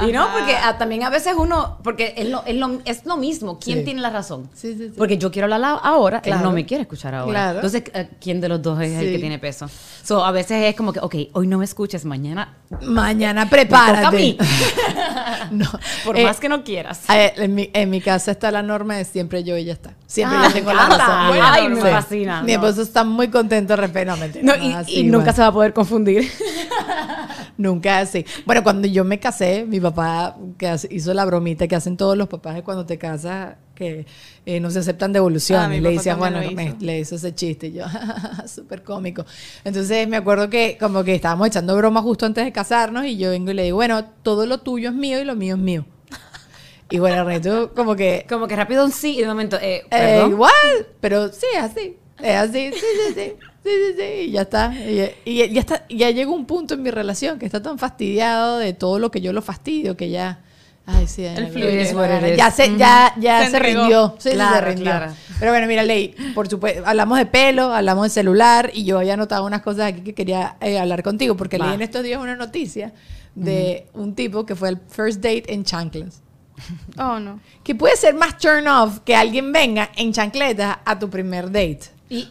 Y 0.07 0.11
no, 0.11 0.27
porque 0.31 0.55
ah, 0.55 0.77
también 0.77 1.03
a 1.03 1.09
veces 1.09 1.33
uno, 1.37 1.77
porque 1.83 2.13
es 2.15 2.29
lo, 2.29 2.43
es 2.45 2.55
lo, 2.55 2.79
es 2.85 3.05
lo 3.05 3.17
mismo, 3.17 3.59
¿quién 3.59 3.79
Sí. 3.79 3.85
tiene 3.85 4.01
la 4.01 4.09
razón? 4.11 4.49
Sí, 4.53 4.75
sí. 4.77 4.91
Porque 4.97 5.17
yo 5.17 5.31
quiero 5.31 5.45
hablar 5.45 5.59
la- 5.59 5.71
ahora, 5.71 6.21
Claro. 6.21 6.39
él 6.41 6.45
no 6.45 6.51
me 6.51 6.65
quiere 6.65 6.83
escuchar 6.83 7.15
ahora. 7.15 7.31
Claro. 7.31 7.55
Entonces, 7.59 7.83
eh, 7.93 8.09
¿quién 8.21 8.39
de 8.39 8.49
los 8.49 8.61
dos 8.61 8.79
es 8.81 8.91
el 8.93 9.11
que 9.11 9.19
tiene 9.19 9.39
peso? 9.39 9.67
So, 10.03 10.23
a 10.23 10.31
veces 10.31 10.63
es 10.63 10.75
como 10.75 10.93
que, 10.93 10.99
ok, 10.99 11.15
hoy 11.33 11.47
no 11.47 11.57
me 11.57 11.65
escuches, 11.65 12.05
mañana 12.05 12.55
Mañana 12.81 13.45
me 13.45 13.65
toca 13.65 13.83
a 13.83 13.85
prepárate. 14.01 14.15
mí. 14.17 14.37
No. 15.51 15.65
Por 16.05 16.17
Eh, 16.17 16.23
más 16.23 16.39
que 16.39 16.47
no 16.49 16.63
quieras. 16.63 17.01
a 17.07 17.15
ver, 17.15 17.33
en, 17.37 17.55
mi, 17.55 17.69
en 17.73 17.89
mi 17.89 18.01
casa 18.01 18.31
está 18.31 18.51
la 18.51 18.61
norma 18.61 18.95
de 18.97 19.05
siempre 19.05 19.43
yo 19.43 19.57
y 19.57 19.65
ya 19.65 19.73
está. 19.73 19.93
Siempre 20.05 20.37
Ah, 20.39 20.43
yo 20.47 20.53
tengo 20.53 20.73
la 20.73 20.85
razón. 20.85 21.27
Buena 21.29 21.53
Ay, 21.53 21.69
me 21.69 21.81
fascina. 21.81 22.41
Mi 22.43 22.53
No. 22.55 22.59
esposo 22.59 22.81
está 22.83 23.03
muy 23.03 23.29
contento 23.29 23.75
respecto. 23.75 24.15
No, 24.43 24.55
No, 24.55 24.63
y, 24.87 24.99
y 24.99 25.03
nunca 25.03 25.33
se 25.33 25.41
va 25.41 25.47
a 25.47 25.51
poder 25.51 25.73
confundir. 25.73 26.29
Nunca 27.57 27.99
así. 27.99 28.25
Bueno, 28.45 28.63
cuando 28.63 28.87
yo 28.87 29.03
me 29.03 29.19
casé, 29.19 29.58
mi 29.65 29.79
papá 29.79 30.35
que 30.57 30.75
hizo 30.89 31.13
la 31.13 31.25
bromita 31.25 31.67
que 31.67 31.75
hacen 31.75 31.97
todos 31.97 32.17
los 32.17 32.27
papás 32.27 32.55
de 32.55 32.63
cuando 32.63 32.85
te 32.85 32.97
casas, 32.97 33.55
que 33.75 34.05
eh, 34.45 34.59
no 34.59 34.69
se 34.71 34.79
aceptan 34.79 35.13
devoluciones. 35.13 35.65
Ah, 35.79 35.81
le 35.81 35.95
también 35.95 36.17
bueno, 36.17 36.39
me- 36.55 36.75
le 36.85 36.99
hizo 36.99 37.15
ese 37.15 37.33
chiste 37.33 37.67
y 37.67 37.73
yo, 37.73 37.85
súper 38.47 38.83
cómico. 38.83 39.25
Entonces 39.63 40.07
me 40.07 40.17
acuerdo 40.17 40.49
que 40.49 40.77
como 40.79 41.03
que 41.03 41.15
estábamos 41.15 41.47
echando 41.47 41.75
broma 41.77 42.01
justo 42.01 42.25
antes 42.25 42.43
de 42.45 42.51
casarnos 42.51 43.05
y 43.05 43.17
yo 43.17 43.29
vengo 43.31 43.51
y 43.51 43.53
le 43.53 43.63
digo, 43.63 43.77
bueno, 43.77 44.03
todo 44.23 44.45
lo 44.45 44.59
tuyo 44.59 44.89
es 44.89 44.95
mío 44.95 45.19
y 45.21 45.25
lo 45.25 45.35
mío 45.35 45.55
es 45.55 45.61
mío. 45.61 45.85
Y 46.91 46.97
bueno, 46.99 47.17
Ernesto 47.17 47.71
como 47.75 47.95
que, 47.95 48.25
Como 48.29 48.47
que 48.47 48.55
rápido 48.55 48.83
un 48.83 48.91
sí 48.91 49.17
y 49.17 49.21
de 49.21 49.27
momento, 49.27 49.57
eh, 49.61 49.83
eh, 49.91 50.25
igual, 50.27 50.51
pero 50.99 51.31
sí, 51.31 51.45
así, 51.59 51.97
es 52.21 52.35
así, 52.35 52.71
sí, 52.73 52.79
sí, 52.79 53.13
sí. 53.15 53.33
Sí, 53.63 53.69
sí, 53.69 53.93
sí, 53.97 54.03
y 54.27 54.31
ya 54.31 54.41
está. 54.43 54.73
Y, 54.73 55.11
y 55.25 55.49
ya 55.53 55.59
está, 55.59 55.85
ya 55.89 56.09
llegó 56.11 56.33
un 56.33 56.45
punto 56.45 56.73
en 56.75 56.81
mi 56.81 56.91
relación 56.91 57.37
que 57.39 57.45
está 57.45 57.61
tan 57.61 57.77
fastidiado 57.77 58.57
de 58.57 58.73
todo 58.73 58.99
lo 58.99 59.11
que 59.11 59.21
yo 59.21 59.33
lo 59.33 59.41
fastidio 59.41 59.97
que 59.97 60.09
ya. 60.09 60.39
Ay, 60.85 61.05
sí, 61.07 61.23
El 61.23 61.55
it 61.55 61.91
is. 61.91 61.93
ya 62.35 62.49
se, 62.49 62.75
ya, 62.75 63.13
ya 63.19 63.47
Se 63.47 63.59
rindió. 63.59 64.15
Sí, 64.17 64.31
Claro, 64.31 64.55
se 64.55 64.61
rindió. 64.65 64.83
claro. 64.85 65.11
Pero 65.39 65.51
bueno, 65.51 65.67
mira, 65.67 65.83
Ley, 65.83 66.15
por 66.33 66.47
supuesto, 66.47 66.81
hablamos 66.85 67.17
de 67.19 67.27
pelo, 67.27 67.73
hablamos 67.73 68.05
de 68.05 68.09
celular 68.09 68.71
y 68.73 68.85
yo 68.85 68.97
había 68.97 69.13
anotado 69.13 69.45
unas 69.45 69.61
cosas 69.61 69.81
aquí 69.91 70.01
que 70.01 70.15
quería 70.15 70.55
eh, 70.61 70.79
hablar 70.79 71.03
contigo 71.03 71.35
porque 71.37 71.59
Va. 71.59 71.65
leí 71.67 71.75
en 71.75 71.81
estos 71.83 72.01
días 72.01 72.19
una 72.19 72.35
noticia 72.35 72.91
de 73.35 73.85
un 73.93 74.15
tipo 74.15 74.45
que 74.47 74.55
fue 74.55 74.69
el 74.69 74.79
first 74.87 75.17
date 75.17 75.53
en 75.53 75.63
chanclas. 75.63 76.21
Oh, 76.97 77.19
no. 77.19 77.39
Que 77.63 77.75
puede 77.75 77.95
ser 77.95 78.15
más 78.15 78.37
turn 78.39 78.67
off 78.67 78.99
que 79.05 79.15
alguien 79.15 79.51
venga 79.53 79.91
en 79.95 80.11
chancletas 80.11 80.77
a 80.83 80.97
tu 80.97 81.07
primer 81.09 81.45
date. 81.51 81.81
Y, 82.09 82.27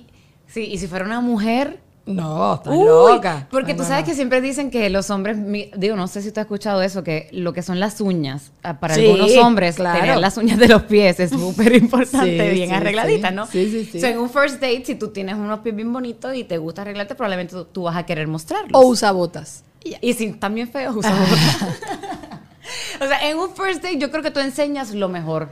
sí, 0.48 0.64
y 0.64 0.78
si 0.78 0.86
fuera 0.86 1.04
una 1.04 1.20
mujer... 1.20 1.80
No, 2.06 2.54
estás 2.54 2.72
Uy, 2.74 2.86
loca. 2.86 3.46
Porque 3.50 3.74
tú 3.74 3.82
sabes 3.82 4.00
no. 4.00 4.06
que 4.06 4.14
siempre 4.14 4.40
dicen 4.40 4.70
que 4.70 4.88
los 4.88 5.10
hombres, 5.10 5.36
digo, 5.76 5.94
no 5.94 6.08
sé 6.08 6.22
si 6.22 6.32
tú 6.32 6.40
has 6.40 6.44
escuchado 6.46 6.80
eso, 6.80 7.04
que 7.04 7.28
lo 7.32 7.52
que 7.52 7.60
son 7.60 7.80
las 7.80 8.00
uñas, 8.00 8.50
ah, 8.62 8.80
para 8.80 8.94
Sí, 8.94 9.04
algunos 9.04 9.36
hombres, 9.36 9.76
claro. 9.76 10.00
tener 10.00 10.16
las 10.16 10.38
uñas 10.38 10.58
de 10.58 10.68
los 10.68 10.84
pies 10.84 11.20
es 11.20 11.30
súper 11.30 11.74
importante, 11.76 12.48
Sí, 12.48 12.54
bien 12.54 12.70
sí, 12.70 12.74
arregladitas, 12.74 13.28
sí. 13.28 13.36
¿no? 13.36 13.46
Sí, 13.46 13.70
sí, 13.70 13.84
sí. 13.92 14.00
So, 14.00 14.06
en 14.06 14.18
un 14.20 14.30
first 14.30 14.54
date, 14.54 14.84
si 14.86 14.94
tú 14.94 15.08
tienes 15.08 15.34
unos 15.36 15.58
pies 15.58 15.76
bien 15.76 15.92
bonitos 15.92 16.34
y 16.34 16.44
te 16.44 16.56
gusta 16.56 16.80
arreglarte, 16.80 17.14
probablemente 17.14 17.52
tú, 17.52 17.64
tú 17.66 17.82
vas 17.82 17.96
a 17.96 18.06
querer 18.06 18.26
mostrarlos. 18.26 18.70
O 18.72 18.86
usa 18.86 19.12
botas. 19.12 19.62
Y. 19.84 19.94
Y 20.00 20.14
si 20.14 20.32
también 20.32 20.70
feos, 20.70 20.96
usa 20.96 21.10
botas. 21.10 21.56
o 23.02 23.06
sea, 23.06 23.28
en 23.28 23.36
un 23.36 23.50
first 23.54 23.82
date 23.82 23.98
yo 23.98 24.10
creo 24.10 24.22
que 24.22 24.30
tú 24.30 24.40
enseñas 24.40 24.94
lo 24.94 25.10
mejor. 25.10 25.50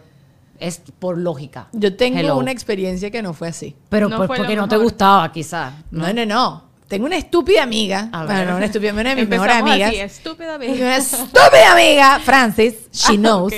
Es 0.60 0.80
por 0.98 1.18
lógica. 1.18 1.68
Yo 1.72 1.96
tengo 1.96 2.18
Hello. 2.18 2.36
una 2.38 2.50
experiencia 2.52 3.10
que 3.10 3.22
no 3.22 3.32
fue 3.34 3.48
así. 3.48 3.74
Pero 3.88 4.08
No 4.08 4.16
pues, 4.18 4.28
porque 4.38 4.56
no 4.56 4.68
te 4.68 4.76
gustaba, 4.76 5.30
quizás. 5.32 5.72
No, 5.90 6.12
no, 6.12 6.26
no. 6.26 6.66
Tengo 6.88 7.06
una 7.06 7.16
estúpida 7.16 7.64
amiga. 7.64 8.08
A 8.12 8.24
Bueno, 8.24 8.38
ver. 8.40 8.48
no 8.50 8.56
una 8.58 8.66
estúpida, 8.66 8.92
una 8.92 9.10
de 9.10 9.16
mis 9.16 9.28
mejores 9.28 9.56
amigas. 9.56 9.88
así, 9.90 9.98
estúpida 9.98 10.56
bella. 10.56 10.74
Una 10.74 10.96
estúpida 10.96 11.72
amiga, 11.72 12.20
Francis, 12.20 12.74
she 12.92 13.14
Ah, 13.14 13.16
knows. 13.16 13.52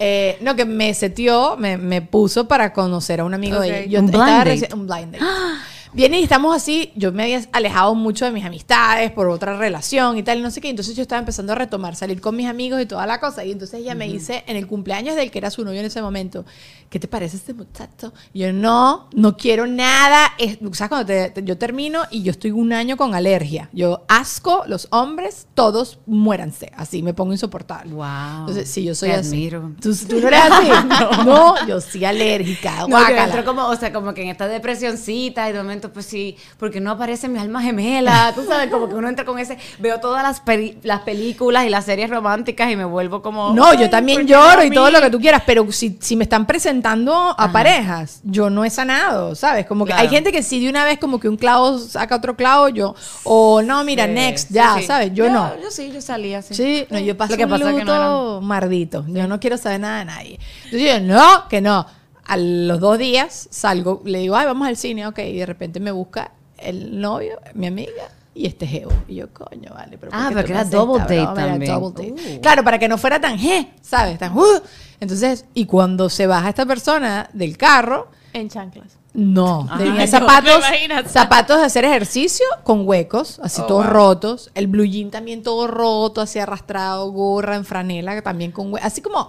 eh, 0.00 0.38
no, 0.40 0.56
que 0.56 0.64
me 0.64 0.92
setió, 0.92 1.56
me, 1.56 1.76
me 1.78 2.02
puso 2.02 2.48
para 2.48 2.72
conocer 2.72 3.20
a 3.20 3.24
un 3.24 3.32
amigo 3.32 3.60
de 3.60 3.84
ella. 3.84 3.86
Yo 3.90 4.00
Un 4.00 4.06
estaba 4.06 4.42
blind 4.42 4.62
date. 4.62 4.74
Un 4.74 4.86
blind 4.88 5.12
date. 5.12 5.24
Viene 5.94 6.18
y 6.20 6.24
estamos 6.24 6.54
así, 6.56 6.92
yo 6.96 7.12
me 7.12 7.22
había 7.22 7.42
alejado 7.52 7.94
mucho 7.94 8.24
de 8.24 8.32
mis 8.32 8.44
amistades 8.44 9.10
por 9.12 9.28
otra 9.28 9.56
relación 9.56 10.18
y 10.18 10.22
tal, 10.24 10.38
y 10.38 10.42
no 10.42 10.50
sé 10.50 10.60
qué. 10.60 10.68
Entonces 10.68 10.96
yo 10.96 11.02
estaba 11.02 11.20
empezando 11.20 11.52
a 11.52 11.54
retomar, 11.54 11.94
salir 11.94 12.20
con 12.20 12.34
mis 12.36 12.46
amigos 12.48 12.82
y 12.82 12.86
toda 12.86 13.06
la 13.06 13.20
cosa. 13.20 13.44
Y 13.44 13.52
entonces 13.52 13.80
ella 13.80 13.94
me 13.94 14.08
dice, 14.08 14.42
en 14.46 14.56
el 14.56 14.66
cumpleaños 14.66 15.14
del 15.16 15.30
que 15.30 15.38
era 15.38 15.50
su 15.50 15.64
novio 15.64 15.78
en 15.80 15.86
ese 15.86 16.02
momento, 16.02 16.44
¿qué 16.90 16.98
te 16.98 17.06
parece 17.06 17.36
este 17.36 17.54
muchacho? 17.54 18.12
Y 18.32 18.40
yo, 18.40 18.52
no, 18.52 19.08
no 19.14 19.36
quiero 19.36 19.66
nada. 19.66 20.32
Es, 20.38 20.58
¿Sabes 20.72 20.88
cuando 20.88 21.06
te- 21.06 21.30
te- 21.30 21.44
yo 21.44 21.56
termino 21.58 22.02
y 22.10 22.22
yo 22.22 22.32
estoy 22.32 22.50
un 22.50 22.72
año 22.72 22.96
con 22.96 23.14
alergia? 23.14 23.68
Yo 23.72 24.04
asco, 24.08 24.64
los 24.66 24.88
hombres, 24.90 25.46
todos 25.54 26.00
muéranse. 26.06 26.72
Así 26.76 27.02
me 27.02 27.14
pongo 27.14 27.32
insoportable. 27.32 27.92
Wow. 27.94 28.40
Entonces, 28.40 28.68
sí, 28.68 28.82
yo 28.84 28.94
soy 28.96 29.10
Te 29.10 29.14
así. 29.16 29.28
admiro. 29.28 29.72
¿Tú, 29.80 29.94
tú 30.08 30.20
no 30.20 30.26
eres 30.28 30.40
así? 30.50 30.68
no. 31.24 31.66
yo 31.68 31.80
sí 31.80 32.04
alérgica. 32.04 32.86
No, 32.88 32.98
yo 33.08 33.14
entro 33.16 33.44
como, 33.44 33.66
o 33.68 33.76
sea, 33.76 33.92
como 33.92 34.12
que 34.12 34.22
en 34.22 34.28
esta 34.30 34.48
depresioncita 34.48 35.48
y 35.48 35.52
de 35.52 35.58
momento, 35.58 35.83
pues 35.92 36.06
sí, 36.06 36.36
porque 36.58 36.80
no 36.80 36.90
aparece 36.92 37.28
mi 37.28 37.38
alma 37.38 37.62
gemela, 37.62 38.32
tú 38.34 38.44
sabes, 38.44 38.70
como 38.70 38.88
que 38.88 38.94
uno 38.94 39.08
entra 39.08 39.24
con 39.24 39.38
ese, 39.38 39.58
veo 39.78 40.00
todas 40.00 40.22
las, 40.22 40.40
peli- 40.40 40.78
las 40.82 41.00
películas 41.00 41.64
y 41.66 41.68
las 41.68 41.84
series 41.84 42.10
románticas 42.10 42.70
y 42.70 42.76
me 42.76 42.84
vuelvo 42.84 43.22
como... 43.22 43.52
No, 43.52 43.74
yo 43.74 43.82
"Ay, 43.84 43.90
también 43.90 44.18
¿por 44.18 44.26
qué 44.26 44.32
lloro 44.32 44.64
y 44.64 44.70
todo 44.70 44.86
mí?". 44.86 44.92
lo 44.92 45.00
que 45.00 45.10
tú 45.10 45.20
quieras, 45.20 45.42
pero 45.46 45.70
si, 45.72 45.96
si 46.00 46.16
me 46.16 46.24
están 46.24 46.46
presentando 46.46 47.34
a 47.38 47.52
parejas, 47.52 48.20
yo 48.24 48.50
no 48.50 48.64
he 48.64 48.70
sanado, 48.70 49.34
¿sabes? 49.34 49.66
Como 49.66 49.84
que 49.84 49.90
Claro. 49.92 50.02
hay 50.02 50.08
gente 50.08 50.32
que 50.32 50.42
sí 50.42 50.60
de 50.62 50.68
una 50.70 50.84
vez 50.84 50.98
como 50.98 51.20
que 51.20 51.28
un 51.28 51.36
clavo 51.36 51.78
saca 51.78 52.16
otro 52.16 52.36
clavo, 52.36 52.68
yo, 52.68 52.94
o 53.24 53.62
no, 53.62 53.84
mira, 53.84 54.06
Sí, 54.06 54.12
next, 54.12 54.50
ya, 54.50 54.76
sí. 54.78 54.84
¿sabes? 54.84 55.12
Yo, 55.14 55.28
no. 55.30 55.52
Yo 55.62 55.70
sí, 55.70 55.90
yo 55.92 56.00
salía 56.00 56.38
así. 56.38 56.54
Sí, 56.54 56.86
no, 56.90 56.98
yo 56.98 57.16
paso 57.16 57.32
Lo 57.32 57.36
que 57.38 57.44
un 57.44 57.50
pasa 57.50 57.70
es 57.70 57.76
que 57.76 57.84
no 57.84 57.94
luto 57.94 58.40
mardito. 58.42 59.04
Yo 59.08 59.26
no 59.26 59.40
quiero 59.40 59.56
saber 59.56 59.80
nada 59.80 59.98
de 60.00 60.04
nadie. 60.06 60.38
Entonces 60.64 60.82
yo, 60.94 61.00
no, 61.00 61.48
que 61.48 61.60
no. 61.60 61.86
A 62.26 62.36
los 62.36 62.80
dos 62.80 62.98
días 62.98 63.48
salgo, 63.50 64.00
le 64.04 64.20
digo, 64.20 64.36
ay, 64.36 64.46
vamos 64.46 64.66
al 64.68 64.76
cine, 64.76 65.06
ok. 65.06 65.18
Y 65.20 65.36
de 65.38 65.46
repente 65.46 65.80
me 65.80 65.90
busca 65.90 66.32
el 66.58 67.00
novio, 67.00 67.38
mi 67.54 67.66
amiga, 67.66 68.10
y 68.34 68.46
este 68.46 68.66
geo. 68.66 68.88
Y 69.06 69.16
yo, 69.16 69.32
coño, 69.32 69.72
vale. 69.74 69.98
Pero 69.98 70.10
¿por 70.10 70.20
Ah, 70.20 70.28
tú 70.30 70.34
me 70.34 70.40
era 70.40 70.64
double 70.64 70.98
date 71.00 71.16
broma? 71.20 71.34
También. 71.34 71.72
double 71.72 72.10
date. 72.14 72.36
Uh. 72.36 72.40
Claro, 72.40 72.64
para 72.64 72.78
que 72.78 72.88
no 72.88 72.96
fuera 72.98 73.20
tan, 73.20 73.38
je, 73.38 73.72
¿sabes? 73.82 74.18
Tan, 74.18 74.36
uh. 74.36 74.60
Entonces, 75.00 75.44
y 75.54 75.66
cuando 75.66 76.08
se 76.08 76.26
baja 76.26 76.48
esta 76.48 76.64
persona 76.64 77.28
del 77.34 77.58
carro, 77.58 78.08
En 78.32 78.48
chanclas. 78.48 78.96
no, 79.12 79.68
Ay, 79.70 79.84
tenía 79.84 80.06
zapatos, 80.06 80.64
zapatos 81.08 81.58
de 81.58 81.64
hacer 81.64 81.84
ejercicio 81.84 82.46
con 82.64 82.88
huecos, 82.88 83.38
así 83.42 83.60
Oh, 83.62 83.66
todos 83.66 83.84
wow. 83.84 83.92
rotos, 83.92 84.50
el 84.54 84.66
blue 84.66 84.84
jean 84.86 85.10
también 85.10 85.42
todo 85.42 85.66
roto, 85.66 86.20
así 86.22 86.38
arrastrado, 86.38 87.10
gorra 87.12 87.54
en 87.56 87.64
franela 87.66 88.20
también 88.22 88.50
con 88.50 88.72
huecos, 88.72 88.86
así 88.86 89.02
como 89.02 89.28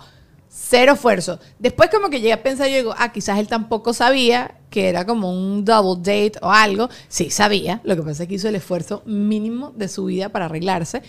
cero 0.58 0.94
esfuerzo. 0.94 1.40
Después 1.60 1.90
como 1.90 2.10
que 2.10 2.18
llegué 2.22 2.34
a 2.34 2.42
pensar, 2.42 2.68
yo 2.70 2.76
digo, 2.78 2.96
ah, 2.98 3.12
quizás 3.12 3.40
él 3.40 3.48
tampoco 3.48 3.94
sabía 3.94 4.56
que 4.70 4.88
era 4.90 5.06
como 5.06 5.30
un 5.32 5.66
double 5.66 5.98
date 6.02 6.40
o 6.42 6.50
algo. 6.52 6.90
Sí, 7.10 7.30
sabía, 7.30 7.82
lo 7.84 7.96
que 7.96 8.02
pasa 8.04 8.24
es 8.24 8.30
que 8.30 8.36
hizo 8.36 8.48
el 8.48 8.56
esfuerzo 8.56 9.04
mínimo 9.06 9.72
de 9.76 9.88
su 9.90 10.06
vida 10.06 10.30
para 10.30 10.46
arreglarse. 10.46 11.02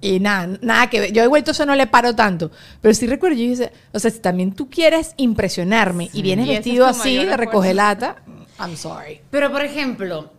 Y 0.00 0.18
nada, 0.20 0.56
nada 0.62 0.88
que 0.88 1.00
ver. 1.00 1.12
Yo 1.12 1.22
he 1.22 1.26
vuelto 1.26 1.50
eso 1.50 1.66
no 1.66 1.74
le 1.74 1.86
paro 1.86 2.14
tanto. 2.14 2.50
Pero 2.80 2.94
sí 2.94 3.06
recuerdo, 3.06 3.36
yo 3.36 3.50
dije, 3.50 3.72
o 3.92 3.98
sea, 3.98 4.10
si 4.10 4.20
también 4.20 4.52
tú 4.52 4.70
quieres 4.70 5.12
impresionarme 5.18 6.08
y 6.14 6.22
vienes 6.22 6.46
Y 6.46 6.50
ese 6.50 6.58
es 6.60 6.64
vestido 6.64 6.86
así 6.86 7.16
de 7.16 7.36
recoger 7.36 7.72
esfuerzo. 7.72 7.74
lata, 8.06 8.16
I'm 8.60 8.76
sorry. 8.76 9.20
Pero, 9.30 9.50
por 9.52 9.62
ejemplo, 9.62 10.30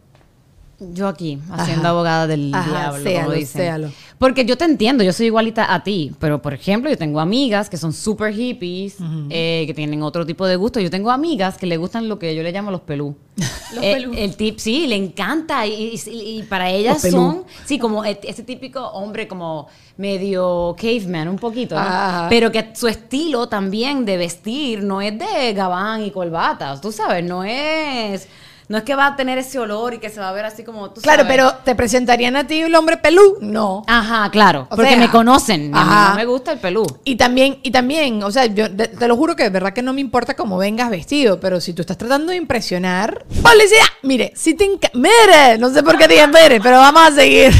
yo 0.80 1.08
aquí, 1.08 1.38
haciendo 1.52 1.82
Ajá. 1.84 1.90
abogada 1.90 2.28
del 2.28 2.52
Ajá, 2.56 2.70
diablo, 2.72 3.04
séalo, 3.04 3.24
como 3.26 3.36
dicen. 3.36 3.62
séalo. 3.62 3.92
Porque 4.22 4.46
yo 4.46 4.56
te 4.56 4.66
entiendo, 4.66 5.04
yo 5.04 5.12
soy 5.14 5.26
igualita 5.26 5.74
a 5.74 5.82
ti, 5.84 6.12
pero, 6.20 6.44
por 6.44 6.54
ejemplo, 6.54 6.92
yo 6.92 6.96
tengo 6.98 7.20
amigas 7.20 7.72
que 7.72 7.78
son 7.78 7.92
super 7.92 8.32
hippies, 8.32 8.98
eh, 9.32 9.64
que 9.66 9.74
tienen 9.74 10.04
otro 10.04 10.28
tipo 10.28 10.46
de 10.46 10.58
gusto. 10.58 10.80
Yo 10.80 10.92
tengo 10.92 11.10
amigas 11.10 11.58
que 11.58 11.66
le 11.66 11.76
gustan 11.78 12.08
lo 12.08 12.20
que 12.20 12.36
yo 12.36 12.44
le 12.44 12.52
llamo 12.52 12.70
los 12.70 12.82
pelú. 12.82 13.16
Los 13.74 13.84
Eh, 13.84 13.94
pelú. 13.96 14.14
El 14.16 14.36
tip, 14.36 14.60
sí, 14.60 14.86
le 14.86 14.96
encanta. 14.96 15.66
Y, 15.66 15.96
y- 16.06 16.38
y 16.40 16.44
para 16.44 16.70
ellas 16.70 17.02
son, 17.18 17.46
sí, 17.66 17.80
como 17.80 18.06
e- 18.06 18.20
ese 18.24 18.44
típico 18.44 18.86
hombre 18.90 19.28
como 19.28 19.68
medio 19.98 20.76
caveman, 20.80 21.28
un 21.28 21.38
poquito, 21.38 21.74
¿no? 21.76 21.82
Pero 22.30 22.52
que 22.52 22.74
su 22.76 22.88
estilo 22.88 23.48
también 23.48 24.06
de 24.06 24.18
vestir 24.18 24.84
no 24.84 25.02
es 25.02 25.18
de 25.18 25.54
gabán 25.54 26.04
y 26.04 26.12
corbatas, 26.12 26.80
tú 26.82 26.92
sabes, 26.92 27.24
no 27.24 27.44
es... 27.44 28.28
No 28.72 28.78
es 28.78 28.84
que 28.86 28.96
va 28.96 29.08
a 29.08 29.16
tener 29.18 29.38
ese 29.38 29.60
olor 29.60 29.94
y 29.94 29.98
que 30.00 30.10
se 30.10 30.22
va 30.22 30.30
a 30.30 30.32
ver 30.32 30.46
así 30.46 30.64
como 30.64 30.92
tú 30.92 31.02
Claro, 31.02 31.24
sabes. 31.24 31.36
pero 31.36 31.54
¿te 31.66 31.76
presentarían 31.76 32.38
a 32.38 32.48
ti 32.48 32.62
el 32.62 32.74
hombre 32.74 32.96
pelú? 32.96 33.38
No. 33.42 33.84
Ajá, 33.86 34.32
claro. 34.32 34.68
O 34.70 34.76
porque 34.78 34.92
sea, 34.92 34.98
me 34.98 35.10
conocen. 35.12 35.64
y 35.64 35.66
A 35.66 35.70
mí 35.70 35.76
ajá. 35.76 36.10
no 36.12 36.16
me 36.16 36.26
gusta 36.26 36.54
el 36.54 36.60
pelú. 36.60 36.86
Y 37.04 37.18
también, 37.18 37.60
y 37.64 37.72
también, 37.72 38.24
o 38.24 38.32
sea, 38.32 38.46
yo 38.46 38.74
te 38.74 39.08
lo 39.10 39.18
juro 39.18 39.36
que 39.36 39.44
de 39.44 39.50
verdad 39.50 39.74
que 39.74 39.82
no 39.82 39.92
me 39.92 40.00
importa 40.00 40.36
cómo 40.36 40.58
vengas 40.58 40.90
vestido, 40.90 41.40
pero 41.42 41.60
si 41.60 41.74
tú 41.74 41.82
estás 41.82 41.98
tratando 41.98 42.32
de 42.32 42.38
impresionar, 42.38 43.26
¡policía! 43.44 43.84
Mire, 44.04 44.32
si 44.36 44.54
te 44.54 44.70
Mire, 44.94 45.58
no 45.60 45.70
sé 45.70 45.84
por 45.84 45.98
qué 45.98 46.08
dije 46.08 46.26
mire, 46.28 46.62
pero 46.62 46.78
vamos 46.78 47.02
a 47.10 47.12
seguir. 47.12 47.52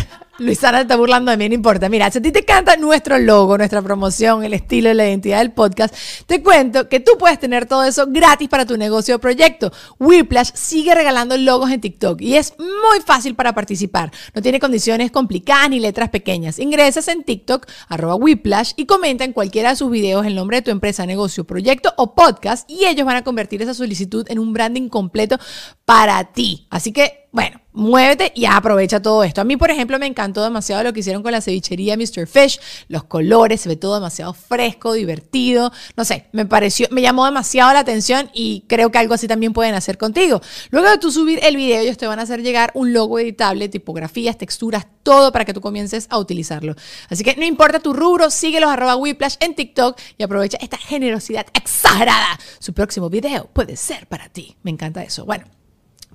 Luisana 0.42 0.82
está 0.82 0.96
burlando 0.96 1.30
de 1.30 1.38
mí, 1.38 1.48
no 1.50 1.56
importa. 1.56 1.88
Mira, 1.88 2.10
si 2.10 2.18
a 2.18 2.22
ti 2.22 2.32
te 2.32 2.40
encanta 2.40 2.76
nuestro 2.76 3.20
logo, 3.20 3.58
nuestra 3.58 3.82
promoción, 3.82 4.44
el 4.44 4.54
estilo, 4.54 4.92
la 4.94 5.08
identidad 5.08 5.38
del 5.38 5.52
podcast, 5.52 5.96
te 6.26 6.42
cuento 6.42 6.90
que 6.90 7.00
tú 7.00 7.12
puedes 7.20 7.40
tener 7.40 7.68
todo 7.68 7.84
eso 7.84 8.08
gratis 8.08 8.50
para 8.50 8.66
tu 8.66 8.76
negocio 8.76 9.18
o 9.18 9.20
proyecto. 9.20 9.72
Whiplash 10.00 10.50
sigue 10.56 10.96
regalando 10.96 11.38
logos 11.38 11.70
en 11.70 11.80
TikTok 11.80 12.22
y 12.22 12.38
es 12.38 12.56
muy 12.58 13.02
fácil 13.06 13.36
para 13.36 13.54
participar. 13.54 14.12
No 14.34 14.42
tiene 14.42 14.60
condiciones 14.60 15.12
complicadas 15.12 15.70
ni 15.70 15.80
letras 15.80 16.10
pequeñas. 16.10 16.58
Ingresas 16.58 17.08
en 17.08 17.24
TikTok, 17.24 17.68
arroba 17.88 18.16
Whiplash, 18.16 18.72
y 18.78 18.88
comenta 18.88 19.24
en 19.24 19.34
cualquiera 19.34 19.70
de 19.70 19.76
sus 19.76 19.92
videos 19.92 20.26
el 20.26 20.34
nombre 20.34 20.58
de 20.58 20.64
tu 20.64 20.72
empresa, 20.72 21.06
negocio, 21.06 21.44
proyecto 21.44 21.94
o 21.98 22.16
podcast 22.16 22.68
y 22.68 22.86
ellos 22.86 23.06
van 23.06 23.18
a 23.18 23.24
convertir 23.24 23.62
esa 23.62 23.76
solicitud 23.76 24.26
en 24.30 24.40
un 24.40 24.54
branding 24.54 24.90
completo 24.90 25.38
para 25.86 26.34
ti. 26.34 26.66
Así 26.72 26.92
que 26.92 27.21
bueno, 27.32 27.62
muévete 27.72 28.34
y 28.36 28.44
aprovecha 28.44 29.02
todo 29.02 29.24
esto. 29.24 29.40
A 29.40 29.46
mí, 29.46 29.56
por 29.56 29.72
ejemplo, 29.72 29.98
me 29.98 30.06
encantó 30.06 30.44
demasiado 30.44 30.84
lo 30.84 30.92
que 30.92 31.00
hicieron 31.00 31.24
con 31.24 31.32
la 31.32 31.40
cevichería 31.40 31.96
Mr. 31.96 32.28
Fish, 32.28 32.60
los 32.90 33.06
colores, 33.06 33.62
se 33.62 33.70
ve 33.70 33.78
todo 33.78 33.96
demasiado 33.96 34.34
fresco, 34.34 34.92
divertido, 34.92 35.72
no 35.96 36.04
sé, 36.04 36.26
me 36.34 36.46
pareció, 36.46 36.88
me 36.92 37.02
llamó 37.02 37.24
demasiado 37.24 37.72
la 37.72 37.80
atención 37.80 38.30
y 38.34 38.66
creo 38.68 38.92
que 38.92 38.98
algo 38.98 39.14
así 39.14 39.30
también 39.30 39.54
pueden 39.54 39.76
hacer 39.76 39.98
contigo. 39.98 40.42
Luego 40.72 40.90
de 40.90 40.98
tú 40.98 41.10
subir 41.10 41.40
el 41.42 41.56
video, 41.56 41.80
ellos 41.80 41.98
te 41.98 42.06
van 42.06 42.20
a 42.20 42.24
hacer 42.24 42.42
llegar 42.42 42.72
un 42.74 42.92
logo 42.92 43.18
editable, 43.18 43.70
tipografías, 43.70 44.38
texturas, 44.38 44.86
todo 45.04 45.32
para 45.32 45.46
que 45.46 45.54
tú 45.54 45.62
comiences 45.62 46.08
a 46.10 46.18
utilizarlo. 46.18 46.76
Así 47.10 47.24
que 47.24 47.38
no 47.38 47.46
importa 47.46 47.80
tu 47.80 47.94
rubro, 47.94 48.30
síguelos 48.30 48.70
arroba 48.70 48.98
Whiplash 48.98 49.36
en 49.40 49.56
TikTok 49.56 49.98
y 50.18 50.24
aprovecha 50.24 50.58
esta 50.60 50.78
generosidad 50.78 51.46
exagerada. 51.54 52.38
Su 52.60 52.74
próximo 52.74 53.10
video 53.10 53.50
puede 53.54 53.78
ser 53.78 54.06
para 54.08 54.28
ti. 54.28 54.58
Me 54.64 54.72
encanta 54.72 55.02
eso. 55.02 55.24
Bueno. 55.26 55.61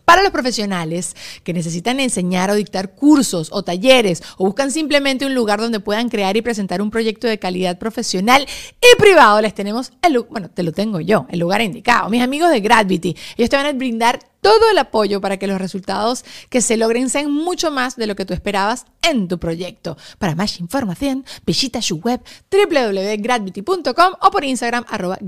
Para 0.07 0.23
los 0.23 0.31
profesionales 0.31 1.17
que 1.43 1.53
necesitan 1.53 1.99
enseñar 1.99 2.49
o 2.49 2.55
dictar 2.55 2.95
cursos 2.95 3.49
o 3.51 3.65
talleres 3.65 4.23
o 4.39 4.45
buscan 4.45 4.71
simplemente 4.71 5.27
un 5.27 5.35
lugar 5.35 5.61
donde 5.61 5.81
puedan 5.81 6.09
crear 6.09 6.37
y 6.37 6.43
presentar 6.43 6.81
un 6.81 6.93
proyecto 6.93 7.27
de 7.27 7.41
calidad 7.41 7.77
profesional 7.77 8.47
y 8.81 9.03
privado, 9.03 9.41
les 9.41 9.53
tenemos 9.53 9.91
el 10.03 10.21
bueno, 10.21 10.49
te 10.49 10.63
lo 10.63 10.71
tengo 10.71 11.01
yo, 11.01 11.27
el 11.29 11.41
lugar 11.41 11.61
indicado. 11.61 12.09
Mis 12.09 12.23
amigos 12.23 12.53
de 12.53 12.61
Gravity, 12.61 13.17
ellos 13.37 13.51
te 13.51 13.57
van 13.57 13.67
a 13.67 13.73
brindar 13.73 14.21
todo 14.41 14.71
el 14.71 14.79
apoyo 14.79 15.21
para 15.21 15.37
que 15.37 15.47
los 15.47 15.61
resultados 15.61 16.25
que 16.51 16.61
se 16.61 16.77
logren 16.77 17.09
sean 17.11 17.31
mucho 17.31 17.71
más 17.71 17.97
de 17.97 18.07
lo 18.07 18.17
que 18.17 18.25
tú 18.25 18.35
esperabas 18.35 18.87
en 19.03 19.29
tu 19.29 19.39
proyecto. 19.39 19.97
Para 20.19 20.35
más 20.35 20.61
información, 20.61 21.25
visita 21.45 21.83
su 21.83 21.97
web 21.97 22.21
www.gravity.com 22.51 24.13
o 24.21 24.31
por 24.31 24.45
Instagram 24.45 24.85
arroba. 24.89 25.19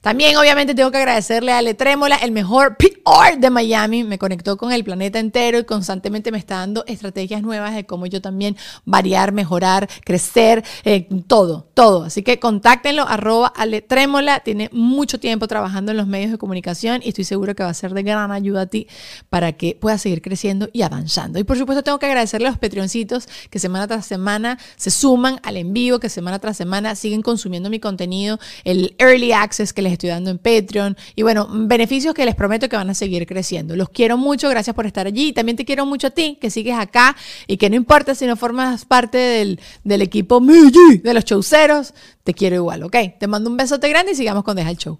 También 0.00 0.36
obviamente 0.36 0.74
tengo 0.74 0.90
que 0.90 0.98
agradecerle 0.98 1.52
a 1.52 1.58
Ale 1.58 1.74
Trémola, 1.74 2.16
el 2.16 2.32
mejor 2.32 2.76
PR 2.76 3.38
de 3.38 3.50
Miami. 3.50 4.04
Me 4.04 4.18
conectó 4.18 4.56
con 4.56 4.72
el 4.72 4.84
planeta 4.84 5.18
entero 5.18 5.58
y 5.58 5.64
constantemente 5.64 6.30
me 6.30 6.38
está 6.38 6.56
dando 6.56 6.84
estrategias 6.86 7.42
nuevas 7.42 7.74
de 7.74 7.86
cómo 7.86 8.06
yo 8.06 8.20
también 8.20 8.56
variar, 8.84 9.32
mejorar, 9.32 9.88
crecer, 10.04 10.64
eh, 10.84 11.08
todo, 11.26 11.68
todo. 11.74 12.04
Así 12.04 12.22
que 12.22 12.38
contáctenlo, 12.38 13.06
arroba 13.06 13.48
Ale 13.48 13.82
Trémola. 13.82 14.40
Tiene 14.40 14.70
mucho 14.72 15.18
tiempo 15.18 15.48
trabajando 15.48 15.90
en 15.90 15.96
los 15.96 16.06
medios 16.06 16.30
de 16.30 16.38
comunicación 16.38 17.00
y 17.02 17.08
estoy 17.08 17.24
seguro 17.24 17.54
que 17.54 17.62
va 17.62 17.70
a 17.70 17.74
ser 17.74 17.92
de 17.92 18.02
gran 18.02 18.18
ayuda 18.32 18.62
a 18.62 18.66
ti 18.66 18.86
para 19.30 19.52
que 19.52 19.76
puedas 19.80 20.02
seguir 20.02 20.22
creciendo 20.22 20.68
y 20.72 20.82
avanzando. 20.82 21.38
Y 21.38 21.44
por 21.44 21.58
supuesto 21.58 21.82
tengo 21.82 21.98
que 21.98 22.06
agradecerle 22.06 22.48
a 22.48 22.50
los 22.50 22.58
Patreoncitos 22.58 23.28
que 23.50 23.58
semana 23.58 23.86
tras 23.86 24.06
semana 24.06 24.58
se 24.76 24.90
suman 24.90 25.40
al 25.42 25.56
envío, 25.56 26.00
que 26.00 26.08
semana 26.08 26.38
tras 26.38 26.56
semana 26.56 26.94
siguen 26.94 27.22
consumiendo 27.22 27.70
mi 27.70 27.80
contenido, 27.80 28.38
el 28.64 28.94
early 28.98 29.32
access 29.32 29.72
que 29.72 29.82
les 29.82 29.92
estoy 29.92 30.10
dando 30.10 30.30
en 30.30 30.38
Patreon 30.38 30.96
y 31.14 31.22
bueno, 31.22 31.48
beneficios 31.50 32.14
que 32.14 32.24
les 32.24 32.34
prometo 32.34 32.68
que 32.68 32.76
van 32.76 32.90
a 32.90 32.94
seguir 32.94 33.26
creciendo. 33.26 33.76
Los 33.76 33.88
quiero 33.88 34.16
mucho, 34.16 34.48
gracias 34.48 34.74
por 34.74 34.86
estar 34.86 35.06
allí. 35.06 35.32
También 35.32 35.56
te 35.56 35.64
quiero 35.64 35.86
mucho 35.86 36.08
a 36.08 36.10
ti, 36.10 36.38
que 36.40 36.50
sigues 36.50 36.76
acá 36.76 37.16
y 37.46 37.56
que 37.56 37.70
no 37.70 37.76
importa 37.76 38.14
si 38.14 38.26
no 38.26 38.36
formas 38.36 38.84
parte 38.84 39.18
del, 39.18 39.60
del 39.82 40.02
equipo 40.02 40.40
de 40.40 41.14
los 41.14 41.24
showceros, 41.24 41.94
te 42.22 42.34
quiero 42.34 42.56
igual, 42.56 42.82
¿ok? 42.82 42.96
Te 43.18 43.26
mando 43.26 43.50
un 43.50 43.56
besote 43.56 43.88
grande 43.88 44.12
y 44.12 44.14
sigamos 44.14 44.44
con 44.44 44.56
Deja 44.56 44.70
el 44.70 44.76
Show. 44.76 44.98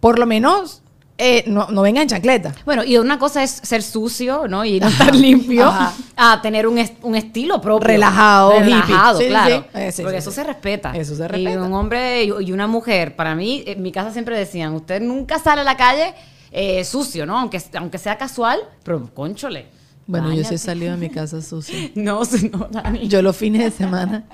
Por 0.00 0.18
lo 0.18 0.26
menos, 0.26 0.82
eh, 1.20 1.44
no, 1.46 1.68
no 1.70 1.82
venga 1.82 2.00
en 2.02 2.08
chancleta. 2.08 2.54
Bueno, 2.64 2.82
y 2.82 2.96
una 2.96 3.18
cosa 3.18 3.42
es 3.42 3.50
ser 3.50 3.82
sucio, 3.82 4.48
¿no? 4.48 4.64
Y 4.64 4.80
no 4.80 4.88
estar 4.88 5.14
limpio, 5.14 5.66
Ajá. 5.68 5.92
a 6.16 6.40
tener 6.42 6.66
un, 6.66 6.78
est- 6.78 6.96
un 7.02 7.14
estilo 7.14 7.60
propio. 7.60 7.86
Relajado, 7.88 8.58
Relajado. 8.58 9.18
Sí, 9.20 9.26
claro. 9.28 9.64
sí. 9.72 9.78
Eh, 9.78 9.92
sí, 9.92 10.02
Porque 10.02 10.18
eso 10.18 10.30
se 10.30 10.42
respeta. 10.44 10.96
Eso 10.96 11.14
se 11.14 11.24
Y 11.24 11.28
respeta. 11.28 11.62
un 11.62 11.72
hombre 11.74 12.24
y 12.24 12.30
y 12.40 12.52
una 12.52 12.66
mujer, 12.66 13.14
para 13.16 13.34
mí, 13.34 13.62
en 13.66 13.82
mi 13.82 13.92
casa 13.92 14.12
siempre 14.12 14.36
decían, 14.36 14.72
usted 14.74 15.00
nunca 15.02 15.38
sale 15.38 15.60
a 15.60 15.64
la 15.64 15.76
calle 15.76 16.14
eh, 16.52 16.84
sucio, 16.84 17.26
¿no? 17.26 17.38
Aunque, 17.38 17.62
aunque 17.78 17.98
sea 17.98 18.16
casual, 18.18 18.58
pero 18.82 19.08
conchole. 19.14 19.66
Bueno, 20.06 20.32
yo 20.32 20.42
sí 20.42 20.54
he 20.54 20.58
salido 20.58 20.90
de 20.92 20.96
mi 20.96 21.08
casa 21.20 21.40
sucia. 21.40 21.90
No, 21.94 22.22
no, 22.52 22.68
Dani. 22.70 23.06
Yo 23.06 23.22
los 23.22 23.36
fines 23.36 23.62
de 23.62 23.70
semana, 23.70 24.24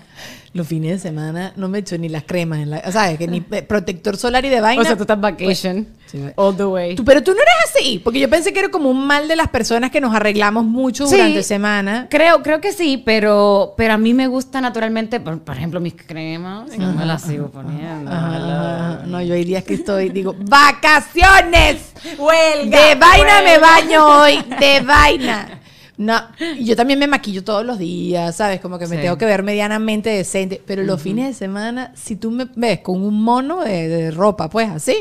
los 0.57 0.66
fines 0.66 0.90
de 0.92 0.99
semana 1.09 1.53
no 1.57 1.69
me 1.69 1.79
echo 1.79 1.97
ni 1.99 2.09
las 2.09 2.25
cremas 2.25 2.59
en 2.61 2.71
la, 2.71 2.90
¿sabes? 2.90 3.19
Que 3.19 3.29
ni 3.29 3.45
eh, 3.53 3.62
protector 3.62 4.16
solar 4.16 4.45
y 4.45 4.49
de 4.49 4.61
vaina. 4.61 4.83
O 4.83 4.85
sea, 4.85 4.97
tú 4.97 5.03
estás 5.05 5.21
vacation. 5.21 5.87
Va- 6.14 6.33
all 6.37 6.57
the 6.57 6.64
way. 6.64 6.95
Tú- 6.95 7.05
pero 7.05 7.23
tú 7.23 7.33
no 7.33 7.38
eres 7.38 7.55
así, 7.75 8.01
porque 8.03 8.19
yo 8.21 8.31
pensé 8.31 8.53
que 8.53 8.61
era 8.61 8.69
como 8.71 8.88
un 8.90 9.07
mal 9.07 9.29
de 9.29 9.37
las 9.37 9.49
personas 9.49 9.90
que 9.90 10.01
nos 10.01 10.14
arreglamos 10.14 10.64
mucho 10.64 11.07
Sí. 11.07 11.16
durante 11.16 11.42
semana. 11.42 12.07
Creo, 12.11 12.42
creo 12.42 12.61
que 12.61 12.73
sí, 12.73 13.03
pero, 13.05 13.75
pero 13.77 13.92
a 13.95 13.99
mí 13.99 14.14
me 14.14 14.27
gusta 14.29 14.61
naturalmente, 14.61 15.21
por, 15.21 15.40
por 15.40 15.57
ejemplo, 15.57 15.81
mis 15.81 15.95
cremas, 15.95 16.71
y 16.75 16.79
no 16.79 16.92
me 16.92 17.05
las 17.05 17.23
sigo 17.23 17.49
poniendo. 17.51 18.11
Ajá. 18.11 19.03
No, 19.07 19.21
yo 19.21 19.35
hay 19.35 19.45
días 19.45 19.64
que 19.64 19.75
estoy, 19.75 20.09
digo, 20.09 20.35
¡vacaciones! 20.38 21.92
Huelga, 22.19 22.87
De 22.88 22.95
vaina 22.95 23.42
me 23.42 23.53
huelga. 23.53 23.61
baño 23.66 24.07
hoy, 24.21 24.45
de 24.61 24.81
vaina. 24.81 25.61
No, 25.99 26.21
y 26.59 26.65
yo 26.67 26.77
también 26.77 26.99
me 26.99 27.07
maquillo 27.07 27.43
todos 27.43 27.65
los 27.65 27.79
días, 27.79 28.37
¿sabes? 28.37 28.61
Como 28.61 28.79
que 28.79 28.87
me 28.87 28.97
Sí. 28.97 29.03
tengo 29.03 29.17
que 29.17 29.25
ver 29.25 29.43
medianamente 29.43 30.11
decente. 30.11 30.63
Pero 30.67 30.83
los 30.83 31.01
fines 31.01 31.27
de 31.29 31.33
semana, 31.35 31.93
si 31.95 32.17
tú 32.17 32.31
me 32.31 32.47
ves 32.55 32.81
con 32.81 33.03
un 33.03 33.23
mono 33.23 33.63
de, 33.65 33.89
de 33.89 34.11
ropa, 34.11 34.51
pues 34.51 34.69
así, 34.69 34.95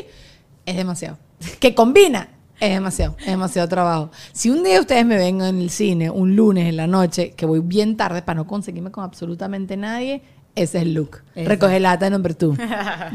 es 0.65 0.75
demasiado. 0.77 1.17
Que 1.59 1.75
combina, 1.75 2.29
es 2.61 2.69
demasiado, 2.69 3.17
es 3.19 3.25
demasiado 3.25 3.67
trabajo. 3.67 4.09
Si 4.31 4.49
un 4.49 4.63
día 4.63 4.79
ustedes 4.79 5.05
me 5.05 5.17
ven 5.17 5.41
en 5.41 5.59
el 5.59 5.69
cine, 5.69 6.09
un 6.09 6.35
lunes 6.35 6.67
en 6.69 6.77
la 6.77 6.87
noche, 6.87 7.31
que 7.31 7.45
voy 7.45 7.59
bien 7.59 7.97
tarde 7.97 8.21
para 8.21 8.37
no 8.37 8.47
conseguirme 8.47 8.91
con 8.91 9.03
absolutamente 9.03 9.75
nadie, 9.75 10.21
ese 10.55 10.77
es 10.79 10.83
el 10.83 10.93
look. 10.93 11.21
Recoge 11.35 11.79
lata 11.81 12.09
number 12.09 12.33
two. 12.33 12.55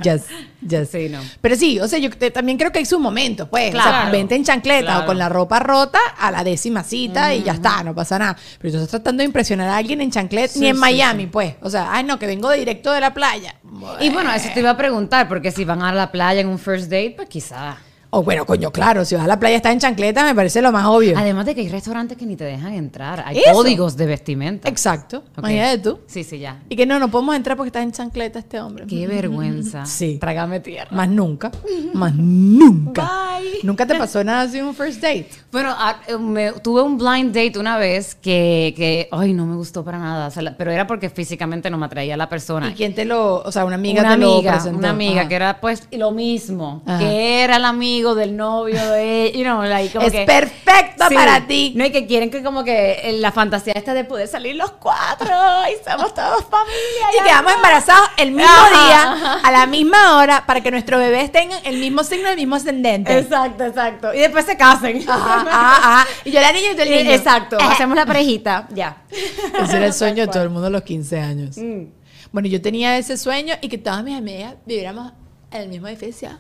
Yes, 0.02 0.24
yes. 0.68 0.90
Sí, 0.90 1.08
no. 1.08 1.18
Pero 1.40 1.56
sí, 1.56 1.80
o 1.80 1.88
sea, 1.88 1.98
yo 1.98 2.10
te- 2.10 2.30
también 2.30 2.58
creo 2.58 2.70
que 2.70 2.78
hay 2.80 2.84
sus 2.84 3.00
momentos, 3.00 3.48
pues. 3.48 3.70
O 3.70 3.72
sea, 3.72 3.82
Claro. 3.82 4.10
vente 4.12 4.34
en 4.34 4.44
chancleta 4.44 4.84
Claro. 4.86 5.02
o 5.04 5.06
con 5.06 5.18
la 5.18 5.28
ropa 5.30 5.58
rota 5.58 5.98
a 6.18 6.30
la 6.30 6.44
décima 6.44 6.84
cita 6.84 7.34
y 7.34 7.42
ya 7.42 7.52
está, 7.52 7.82
no 7.82 7.94
pasa 7.94 8.18
nada. 8.18 8.36
Pero 8.60 8.72
tú 8.72 8.76
estás 8.78 8.90
tratando 8.90 9.22
de 9.22 9.24
impresionar 9.26 9.68
a 9.70 9.76
alguien 9.78 10.00
en 10.02 10.10
chancleta, 10.10 10.52
Sí, 10.52 10.60
ni 10.60 10.68
en 10.68 10.74
sí, 10.76 10.80
Miami, 10.80 11.26
pues. 11.28 11.54
O 11.62 11.70
sea, 11.70 11.88
ay, 11.92 12.04
no, 12.04 12.18
que 12.18 12.26
vengo 12.26 12.50
de 12.50 12.58
directo 12.58 12.92
de 12.92 13.00
la 13.00 13.14
playa. 13.14 13.54
Y 14.00 14.10
bueno, 14.10 14.30
eso 14.32 14.48
te 14.52 14.60
iba 14.60 14.70
a 14.70 14.76
preguntar, 14.76 15.26
porque 15.28 15.50
si 15.50 15.64
van 15.64 15.80
a 15.82 15.92
la 15.92 16.12
playa 16.12 16.40
en 16.42 16.48
un 16.48 16.58
first 16.58 16.84
date, 16.90 17.14
pues 17.16 17.28
quizá. 17.28 17.78
O 18.12 18.22
bueno, 18.24 18.44
coño, 18.44 18.72
claro, 18.72 19.04
si 19.04 19.14
vas 19.14 19.24
a 19.24 19.28
la 19.28 19.38
playa 19.38 19.56
estás 19.56 19.72
en 19.72 19.78
chancleta, 19.78 20.24
me 20.24 20.34
parece 20.34 20.60
lo 20.60 20.72
más 20.72 20.84
obvio. 20.86 21.16
Además 21.16 21.46
de 21.46 21.54
que 21.54 21.60
hay 21.60 21.68
restaurantes 21.68 22.18
que 22.18 22.26
ni 22.26 22.34
te 22.36 22.42
dejan 22.44 22.74
entrar. 22.74 23.22
Hay 23.24 23.38
Eso. 23.38 23.52
códigos 23.52 23.96
de 23.96 24.06
vestimenta. 24.06 24.68
Exacto. 24.68 25.22
Imagínate 25.38 25.78
tú. 25.78 26.00
Sí, 26.08 26.24
sí, 26.24 26.40
ya. 26.40 26.60
Y 26.68 26.74
que 26.76 26.86
no, 26.86 26.98
no 26.98 27.08
podemos 27.08 27.36
entrar 27.36 27.56
porque 27.56 27.68
estás 27.68 27.84
en 27.84 27.92
chancleta 27.92 28.40
este 28.40 28.60
hombre. 28.60 28.86
Qué 28.86 29.06
vergüenza. 29.06 29.86
Sí. 29.86 30.18
Trágame 30.20 30.60
tierra. 30.60 30.88
Más 30.90 31.08
nunca. 31.08 31.50
Más 31.94 32.14
nunca. 32.14 33.02
Bye. 33.38 33.60
Nunca 33.62 33.86
te 33.86 33.94
pasó 33.94 34.22
nada 34.24 34.42
así 34.42 34.60
un 34.60 34.74
first 34.74 35.00
date. 35.00 35.28
Bueno, 35.52 35.74
ah, 35.76 36.00
eh, 36.06 36.16
me- 36.18 36.52
tuve 36.52 36.82
un 36.82 36.96
blind 36.98 37.28
date 37.34 37.58
una 37.58 37.76
vez 37.78 38.14
que, 38.14 38.72
que, 38.76 39.08
ay, 39.12 39.32
no 39.34 39.46
me 39.46 39.54
gustó 39.56 39.84
para 39.84 39.98
nada. 39.98 40.26
O 40.28 40.30
sea, 40.30 40.42
la- 40.42 40.56
pero 40.56 40.70
era 40.70 40.86
porque 40.86 41.10
físicamente 41.10 41.70
no 41.70 41.78
me 41.78 41.86
atraía 41.86 42.16
la 42.16 42.28
persona. 42.28 42.70
¿Y 42.70 42.74
quién 42.74 42.94
te 42.94 43.04
lo, 43.04 43.36
o 43.42 43.52
sea, 43.52 43.64
una 43.64 43.76
amiga 43.76 44.00
una 44.02 44.12
te 44.14 44.18
lo 44.18 44.32
amiga, 44.34 44.52
presentó? 44.54 44.78
una 44.78 44.90
amiga 44.90 45.20
Ajá. 45.20 45.28
que 45.28 45.34
era 45.34 45.60
pues 45.60 45.86
lo 45.92 46.10
mismo, 46.10 46.82
Ajá. 46.86 46.98
que 46.98 47.42
era 47.44 47.56
el 47.56 47.64
amigo 48.00 48.14
del 48.14 48.34
novio 48.36 48.80
de 48.92 49.24
ella, 49.26 49.36
you 49.38 49.44
know, 49.44 49.62
like, 49.62 49.92
como 49.92 50.06
Es 50.06 50.12
que- 50.12 50.24
perfecta 50.24 51.08
Sí. 51.08 51.14
para 51.14 51.46
ti. 51.46 51.72
No, 51.76 51.84
y 51.84 51.90
que 51.92 52.06
quieren 52.06 52.30
que 52.30 52.42
como 52.42 52.64
que 52.64 52.92
eh, 53.02 53.12
la 53.14 53.30
fantasía 53.30 53.74
esta 53.76 53.92
de 53.94 54.04
poder 54.04 54.26
salir 54.26 54.56
los 54.56 54.70
cuatro 54.72 55.26
y 55.28 55.88
somos 55.88 56.14
todos 56.14 56.44
familia. 56.44 57.06
Y 57.12 57.16
ya 57.18 57.24
quedamos 57.24 57.52
no. 57.52 57.56
embarazados 57.58 58.08
el 58.16 58.32
mismo 58.32 58.50
Ajá, 58.50 58.86
día, 58.86 59.12
ajá. 59.12 59.48
a 59.48 59.50
la 59.52 59.66
misma 59.66 60.16
hora, 60.18 60.46
para 60.46 60.62
que 60.62 60.70
nuestros 60.70 60.98
bebés 60.98 61.30
tengan 61.30 61.58
el 61.64 61.76
mismo 61.78 62.02
signo, 62.04 62.28
el 62.30 62.36
mismo 62.36 62.56
ascendente. 62.56 63.18
Exacto, 63.18 63.64
exacto. 63.64 64.14
Y 64.14 64.18
después 64.20 64.46
se 64.46 64.56
casen. 64.56 65.04
Ajá, 65.08 65.40
ajá, 65.42 65.76
ajá. 66.00 66.06
Y 66.24 66.30
yo 66.30 66.40
la 66.40 66.52
niña 66.52 66.72
y 66.72 66.76
tú 66.76 66.82
el 66.82 66.90
niño. 66.90 67.10
Exacto, 67.10 67.56
Ajá. 67.60 67.72
hacemos 67.72 67.96
la 67.96 68.06
parejita, 68.06 68.66
ya. 68.70 69.02
Ese 69.10 69.76
era 69.76 69.86
el 69.86 69.92
sueño 69.94 70.26
de 70.26 70.32
todo 70.32 70.42
el 70.42 70.50
mundo 70.50 70.68
a 70.68 70.70
los 70.70 70.82
15 70.82 71.18
años. 71.20 71.56
Mm. 71.58 71.84
Bueno, 72.32 72.48
yo 72.48 72.62
tenía 72.62 72.96
ese 72.96 73.16
sueño 73.18 73.54
y 73.60 73.68
que 73.68 73.76
todas 73.78 74.02
mis 74.04 74.16
amigas 74.16 74.54
viviéramos 74.64 75.12
en 75.50 75.62
el 75.62 75.68
mismo 75.68 75.88
edificio 75.88 76.30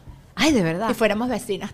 Ay, 0.40 0.52
de 0.52 0.62
verdad. 0.62 0.88
y 0.90 0.94
fuéramos 0.94 1.28
vecinas. 1.28 1.72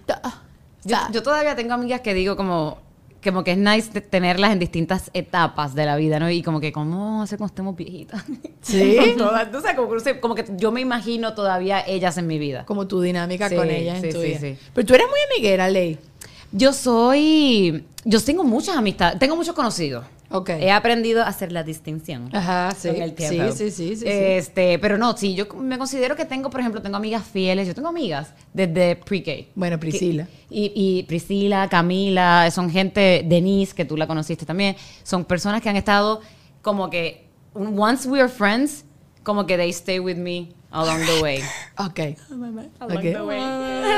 Yo, 0.84 0.96
yo 1.12 1.22
todavía 1.22 1.56
tengo 1.56 1.74
amigas 1.74 2.00
que 2.00 2.14
digo 2.14 2.36
como, 2.36 2.78
como 3.24 3.42
que 3.42 3.52
es 3.52 3.58
nice 3.58 3.90
de 3.92 4.00
tenerlas 4.00 4.52
en 4.52 4.58
distintas 4.58 5.10
etapas 5.14 5.74
de 5.74 5.84
la 5.84 5.96
vida, 5.96 6.20
¿no? 6.20 6.30
Y 6.30 6.42
como 6.42 6.60
que, 6.60 6.70
¿cómo 6.72 7.22
hace 7.22 7.36
cuando 7.36 7.50
estemos 7.52 7.74
viejitas? 7.76 8.24
¿Sí? 8.60 8.96
Todas, 9.18 9.52
o 9.54 9.60
sea, 9.60 9.74
como, 9.74 9.88
que 9.96 10.20
como 10.20 10.34
que 10.34 10.44
yo 10.56 10.70
me 10.72 10.80
imagino 10.80 11.34
todavía 11.34 11.80
ellas 11.86 12.18
en 12.18 12.26
mi 12.26 12.38
vida. 12.38 12.64
Como 12.66 12.86
tu 12.86 13.00
dinámica 13.00 13.48
Sí, 13.48 13.56
con 13.56 13.68
ellas 13.70 13.96
en 13.96 14.02
sí, 14.02 14.08
tu 14.16 14.20
sí, 14.22 14.26
vida. 14.28 14.38
sí. 14.40 14.56
Pero 14.74 14.86
tú 14.86 14.94
eres 14.94 15.06
muy 15.08 15.18
amiguera, 15.32 15.68
Ley. 15.68 15.98
Yo 16.52 16.72
soy, 16.72 17.84
yo 18.04 18.22
tengo 18.22 18.44
muchas 18.44 18.76
amistades, 18.76 19.18
tengo 19.18 19.34
muchos 19.36 19.54
conocidos. 19.54 20.04
Ok. 20.30 20.50
He 20.50 20.70
aprendido 20.70 21.22
a 21.22 21.28
hacer 21.28 21.52
la 21.52 21.62
distinción. 21.62 22.28
Ajá, 22.34 22.72
sí. 22.76 22.88
Con 22.88 23.02
el 23.02 23.14
tiempo. 23.14 23.52
Sí, 23.52 23.70
sí, 23.70 23.96
sí. 23.96 24.04
Este, 24.06 24.78
pero 24.78 24.98
no, 24.98 25.16
sí, 25.16 25.34
yo 25.34 25.46
me 25.54 25.78
considero 25.78 26.16
que 26.16 26.24
tengo, 26.24 26.50
por 26.50 26.60
ejemplo, 26.60 26.82
tengo 26.82 26.96
amigas 26.96 27.24
fieles. 27.24 27.66
Yo 27.66 27.74
tengo 27.74 27.88
amigas 27.88 28.32
desde 28.52 28.96
pre-K. 28.96 29.50
Bueno, 29.54 29.78
Priscila. 29.78 30.26
Y, 30.50 30.72
y 30.74 31.02
Priscila, 31.04 31.68
Camila, 31.68 32.50
son 32.50 32.70
gente, 32.70 33.24
Denise, 33.26 33.74
que 33.74 33.84
tú 33.84 33.96
la 33.96 34.06
conociste 34.06 34.44
también. 34.44 34.76
Son 35.02 35.24
personas 35.24 35.62
que 35.62 35.68
han 35.68 35.76
estado 35.76 36.20
como 36.62 36.90
que, 36.90 37.28
once 37.54 38.08
we 38.08 38.20
are 38.20 38.28
friends, 38.28 38.84
como 39.22 39.46
que 39.46 39.56
they 39.56 39.70
stay 39.70 39.98
with 39.98 40.16
me 40.16 40.48
along 40.82 41.00
the 41.06 41.22
way. 41.22 41.40
Ok. 41.78 42.00
Along 42.30 42.96
Ok. 42.96 43.02
the 43.02 43.22
way. 43.22 43.40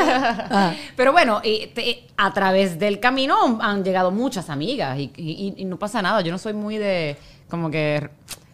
Ah. 0.50 0.74
Pero 0.96 1.12
bueno, 1.12 1.40
y 1.42 1.68
te- 1.68 2.04
a 2.16 2.32
través 2.32 2.78
del 2.78 3.00
camino 3.00 3.58
han 3.60 3.84
llegado 3.84 4.10
muchas 4.10 4.48
amigas 4.50 4.98
y, 4.98 5.10
y- 5.16 5.54
y 5.56 5.64
no 5.64 5.78
pasa 5.78 6.00
nada. 6.02 6.20
Yo 6.20 6.30
no 6.32 6.38
soy 6.38 6.52
muy 6.54 6.78
de, 6.78 7.16
como 7.48 7.70
que, 7.70 8.08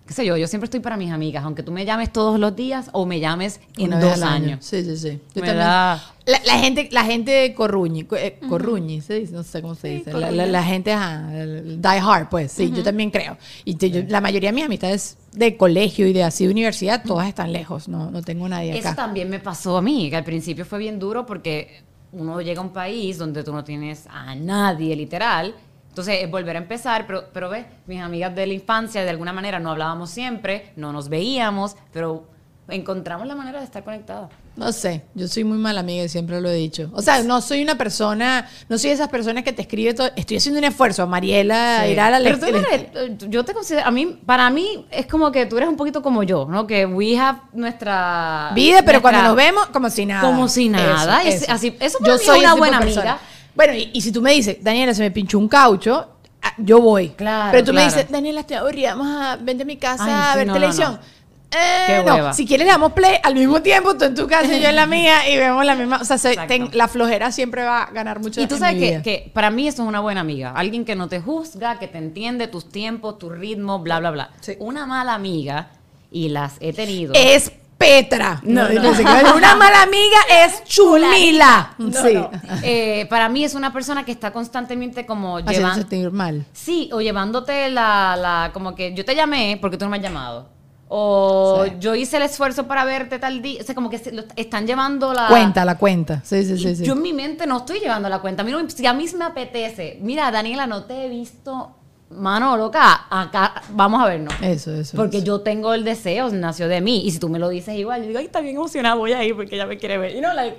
qué 0.06 0.12
sé 0.14 0.24
yo, 0.26 0.36
yo 0.36 0.46
siempre 0.46 0.64
estoy 0.66 0.80
para 0.80 0.96
mis 0.96 1.12
amigas, 1.12 1.44
aunque 1.44 1.62
tú 1.62 1.70
me 1.72 1.84
llames 1.84 2.12
todos 2.12 2.38
los 2.40 2.54
días 2.56 2.88
o 2.92 3.06
me 3.06 3.20
llames 3.20 3.60
en 3.76 3.88
Una 3.88 4.00
dos 4.00 4.14
al 4.14 4.22
año. 4.24 4.44
años. 4.46 4.64
Sí, 4.64 4.82
sí, 4.84 4.96
sí. 4.96 5.20
Yo 5.34 5.40
Me 5.42 5.46
también. 5.48 5.58
La, 5.66 6.00
la 6.46 6.58
gente, 6.58 6.88
la 6.92 7.04
gente 7.04 7.54
corruñi, 7.54 8.04
co- 8.04 8.16
eh, 8.16 8.38
corruñi, 8.48 9.00
se 9.00 9.14
dice, 9.14 9.32
no 9.34 9.42
sé 9.42 9.60
cómo 9.62 9.74
se 9.74 9.88
dice. 9.88 10.12
La, 10.12 10.30
la- 10.30 10.46
la 10.46 10.62
gente, 10.62 10.92
ajá, 10.92 11.28
die 11.30 12.00
hard, 12.00 12.28
pues, 12.30 12.52
sí, 12.52 12.70
yo 12.74 12.82
también 12.82 13.10
creo. 13.10 13.36
Y 13.64 13.74
te- 13.74 13.90
yo- 13.90 14.02
la 14.08 14.20
mayoría 14.20 14.48
de 14.50 14.54
mis 14.54 14.64
amistades 14.64 15.18
de 15.34 15.56
colegio 15.56 16.06
y 16.06 16.12
de 16.12 16.22
así 16.22 16.46
de 16.46 16.52
universidad, 16.52 17.02
todas 17.04 17.28
están 17.28 17.52
lejos, 17.52 17.88
no, 17.88 18.10
no 18.10 18.22
tengo 18.22 18.48
nadie 18.48 18.78
Eso 18.78 18.88
acá. 18.88 18.96
también 18.96 19.28
me 19.28 19.40
pasó 19.40 19.76
a 19.76 19.82
mí, 19.82 20.08
que 20.08 20.16
al 20.16 20.24
principio 20.24 20.64
fue 20.64 20.78
bien 20.78 20.98
duro 20.98 21.26
porque 21.26 21.82
uno 22.12 22.40
llega 22.40 22.60
a 22.60 22.64
un 22.64 22.72
país 22.72 23.18
donde 23.18 23.42
tú 23.42 23.52
no 23.52 23.64
tienes 23.64 24.06
a 24.08 24.34
nadie, 24.34 24.94
literal. 24.94 25.54
Entonces 25.88 26.22
es 26.22 26.30
volver 26.30 26.56
a 26.56 26.60
empezar, 26.60 27.06
pero, 27.06 27.24
pero 27.32 27.50
ves, 27.50 27.66
mis 27.86 28.00
amigas 28.00 28.34
de 28.34 28.46
la 28.46 28.52
infancia 28.52 29.02
de 29.02 29.10
alguna 29.10 29.32
manera 29.32 29.60
no 29.60 29.70
hablábamos 29.70 30.10
siempre, 30.10 30.72
no 30.76 30.92
nos 30.92 31.08
veíamos, 31.08 31.76
pero 31.92 32.26
encontramos 32.68 33.26
la 33.26 33.34
manera 33.34 33.58
de 33.58 33.64
estar 33.64 33.84
conectadas. 33.84 34.30
No 34.56 34.72
sé, 34.72 35.02
yo 35.14 35.26
soy 35.28 35.44
muy 35.44 35.58
mala 35.58 35.80
amiga 35.80 36.04
y 36.04 36.08
siempre 36.08 36.40
lo 36.40 36.48
he 36.48 36.54
dicho. 36.54 36.88
O 36.94 37.02
sea, 37.02 37.22
no 37.22 37.40
soy 37.40 37.62
una 37.62 37.76
persona, 37.76 38.48
no 38.68 38.78
soy 38.78 38.90
de 38.90 38.94
esas 38.94 39.08
personas 39.08 39.42
que 39.44 39.52
te 39.52 39.62
escribe 39.62 39.92
todo. 39.94 40.08
Estoy 40.16 40.36
haciendo 40.38 40.58
un 40.60 40.64
esfuerzo. 40.64 41.06
Mariela 41.06 41.82
Sí. 41.84 41.90
irá 41.92 42.06
a 42.06 42.10
la 42.10 42.18
Pero 42.20 42.38
tú 42.38 42.46
eres- 42.46 42.66
eh, 42.94 43.16
yo 43.28 43.44
te 43.44 43.52
considero, 43.52 43.86
a 43.86 43.90
mí, 43.90 44.18
para 44.24 44.48
mí 44.50 44.86
es 44.90 45.06
como 45.06 45.30
que 45.32 45.44
tú 45.46 45.56
eres 45.56 45.68
un 45.68 45.76
poquito 45.76 46.02
como 46.02 46.22
yo, 46.22 46.46
¿no? 46.48 46.66
Que 46.66 46.86
we 46.86 47.18
have 47.18 47.40
nuestra 47.52 48.52
vida, 48.54 48.78
pero 48.84 49.00
nuestra- 49.00 49.00
cuando 49.00 49.22
nos 49.28 49.36
vemos, 49.36 49.66
como 49.66 49.90
si 49.90 50.06
nada. 50.06 50.22
Como 50.22 50.48
si 50.48 50.68
nada. 50.68 51.22
Es 51.24 51.48
así- 51.48 51.76
eso 51.80 51.98
para 51.98 52.12
yo 52.12 52.14
mí 52.16 52.20
es 52.20 52.26
soy 52.26 52.40
una 52.40 52.54
buena 52.54 52.78
de 52.78 52.84
persona. 52.84 53.10
amiga. 53.12 53.28
Bueno, 53.54 53.74
y, 53.74 53.90
y 53.92 54.00
si 54.00 54.10
tú 54.12 54.22
me 54.22 54.32
dices, 54.32 54.58
Daniela, 54.62 54.94
se 54.94 55.02
me 55.02 55.10
pinchó 55.10 55.38
un 55.38 55.48
caucho, 55.48 56.08
ah, 56.42 56.54
yo 56.58 56.80
voy. 56.80 57.10
Claro, 57.10 57.50
Pero 57.52 57.64
tú 57.64 57.72
me 57.72 57.84
dices, 57.84 58.10
Daniela, 58.10 58.40
estoy 58.40 58.56
aburrida, 58.56 58.94
vamos 58.94 59.08
a 59.20 59.36
vente 59.36 59.62
a 59.62 59.66
mi 59.66 59.76
casa 59.76 60.04
Ay, 60.04 60.32
a 60.32 60.36
ver 60.36 60.46
no, 60.46 60.54
no, 60.54 60.58
televisión. 60.60 60.92
no. 60.94 61.13
Eh, 61.54 61.84
Qué 61.86 62.02
no, 62.04 62.14
hueva. 62.14 62.32
si 62.32 62.46
quieres 62.46 62.66
le 62.66 62.72
damos 62.72 62.92
play 62.92 63.16
al 63.22 63.34
mismo 63.34 63.62
tiempo, 63.62 63.96
tú 63.96 64.04
en 64.06 64.14
tu 64.14 64.26
casa 64.26 64.54
y 64.56 64.60
yo 64.60 64.68
en 64.68 64.76
la 64.76 64.86
mía 64.88 65.28
y 65.28 65.36
vemos 65.36 65.64
la 65.64 65.74
misma, 65.76 65.98
o 66.00 66.04
sea, 66.04 66.18
se- 66.18 66.30
Exacto. 66.30 66.48
ten- 66.54 66.70
la 66.72 66.88
flojera 66.88 67.30
siempre 67.32 67.64
va 67.64 67.84
a 67.84 67.90
ganar 67.92 68.20
mucho 68.20 68.40
Y 68.40 68.46
tú 68.46 68.56
sabes 68.58 69.02
que, 69.02 69.30
para 69.32 69.50
mí 69.50 69.68
eso 69.68 69.82
es 69.82 69.88
una 69.88 70.00
buena 70.00 70.20
amiga. 70.22 70.52
Alguien 70.54 70.84
que 70.84 70.96
no 70.96 71.08
te 71.08 71.20
juzga, 71.20 71.78
que 71.78 71.86
te 71.88 71.98
entiende 71.98 72.48
tus 72.48 72.68
tiempos, 72.70 73.18
tu 73.18 73.30
ritmo, 73.30 73.78
bla, 73.80 74.00
bla, 74.00 74.10
bla. 74.10 74.30
Sí. 74.40 74.56
Una 74.58 74.86
mala 74.86 75.14
amiga, 75.14 75.68
y 76.10 76.28
las 76.28 76.54
he 76.60 76.72
tenido. 76.72 77.12
es 77.14 77.52
Petra. 77.76 78.40
No, 78.44 78.68
no. 78.68 78.82
no. 78.82 79.34
Una 79.34 79.56
mala 79.56 79.82
amiga 79.82 80.16
es 80.44 80.62
Chumila. 80.64 81.74
sí. 81.76 82.18
Eh, 82.62 83.06
para 83.10 83.28
mí 83.28 83.44
es 83.44 83.54
una 83.54 83.72
persona 83.72 84.04
que 84.04 84.12
está 84.12 84.32
constantemente 84.32 85.04
como 85.06 85.40
llevando... 85.40 85.84
mal. 86.12 86.46
Sí, 86.52 86.88
o 86.92 87.00
llevándote 87.00 87.68
la, 87.70 88.16
la... 88.16 88.50
Como 88.52 88.74
que 88.76 88.94
yo 88.94 89.04
te 89.04 89.14
llamé 89.16 89.58
porque 89.60 89.76
tú 89.76 89.84
no 89.84 89.90
me 89.90 89.96
has 89.96 90.02
llamado. 90.04 90.48
O 90.88 91.64
Sí. 91.64 91.72
yo 91.80 91.94
hice 91.94 92.18
el 92.18 92.22
esfuerzo 92.24 92.66
para 92.66 92.84
verte 92.84 93.18
tal 93.18 93.40
día. 93.42 93.60
O 93.62 93.64
sea, 93.64 93.74
como 93.74 93.88
que 93.90 93.98
se 93.98 94.12
lo- 94.12 94.24
están 94.36 94.66
llevando 94.66 95.12
la... 95.14 95.28
Cuenta, 95.28 95.64
la 95.64 95.76
cuenta. 95.78 96.20
Sí, 96.24 96.44
sí, 96.44 96.58
sí. 96.58 96.76
sí. 96.76 96.84
Yo 96.84 96.92
en 96.92 97.02
mi 97.02 97.12
mente 97.12 97.46
no 97.46 97.58
estoy 97.58 97.80
llevando 97.80 98.08
la 98.08 98.20
cuenta. 98.20 98.42
A 98.42 98.44
mí 98.44 98.52
no- 98.52 98.68
si 98.68 98.86
a 98.86 98.92
mí 98.92 99.06
me 99.16 99.24
apetece, 99.24 99.98
mira, 100.02 100.30
Daniela, 100.30 100.66
no 100.66 100.84
te 100.84 101.06
he 101.06 101.08
visto, 101.08 101.74
mano 102.10 102.56
loca, 102.56 103.06
acá 103.10 103.62
vamos 103.70 104.00
a 104.02 104.06
vernos. 104.06 104.34
Eso, 104.40 104.72
eso. 104.74 104.96
Porque 104.96 105.16
eso. 105.16 105.26
yo 105.26 105.40
tengo 105.40 105.74
el 105.74 105.82
deseo, 105.84 106.30
nació 106.30 106.68
de 106.68 106.80
mí. 106.80 107.02
Y 107.04 107.10
si 107.10 107.18
tú 107.18 107.28
me 107.28 107.38
lo 107.38 107.48
dices 107.48 107.76
igual, 107.76 108.02
yo 108.02 108.08
digo, 108.08 108.18
ay, 108.20 108.26
está 108.26 108.40
bien 108.40 108.56
emocionada, 108.56 108.94
voy 108.94 109.12
a 109.12 109.24
ir 109.24 109.34
porque 109.34 109.56
ella 109.56 109.66
me 109.66 109.78
quiere 109.78 109.98
ver. 109.98 110.14
Y 110.14 110.20
no, 110.20 110.32
like, 110.32 110.56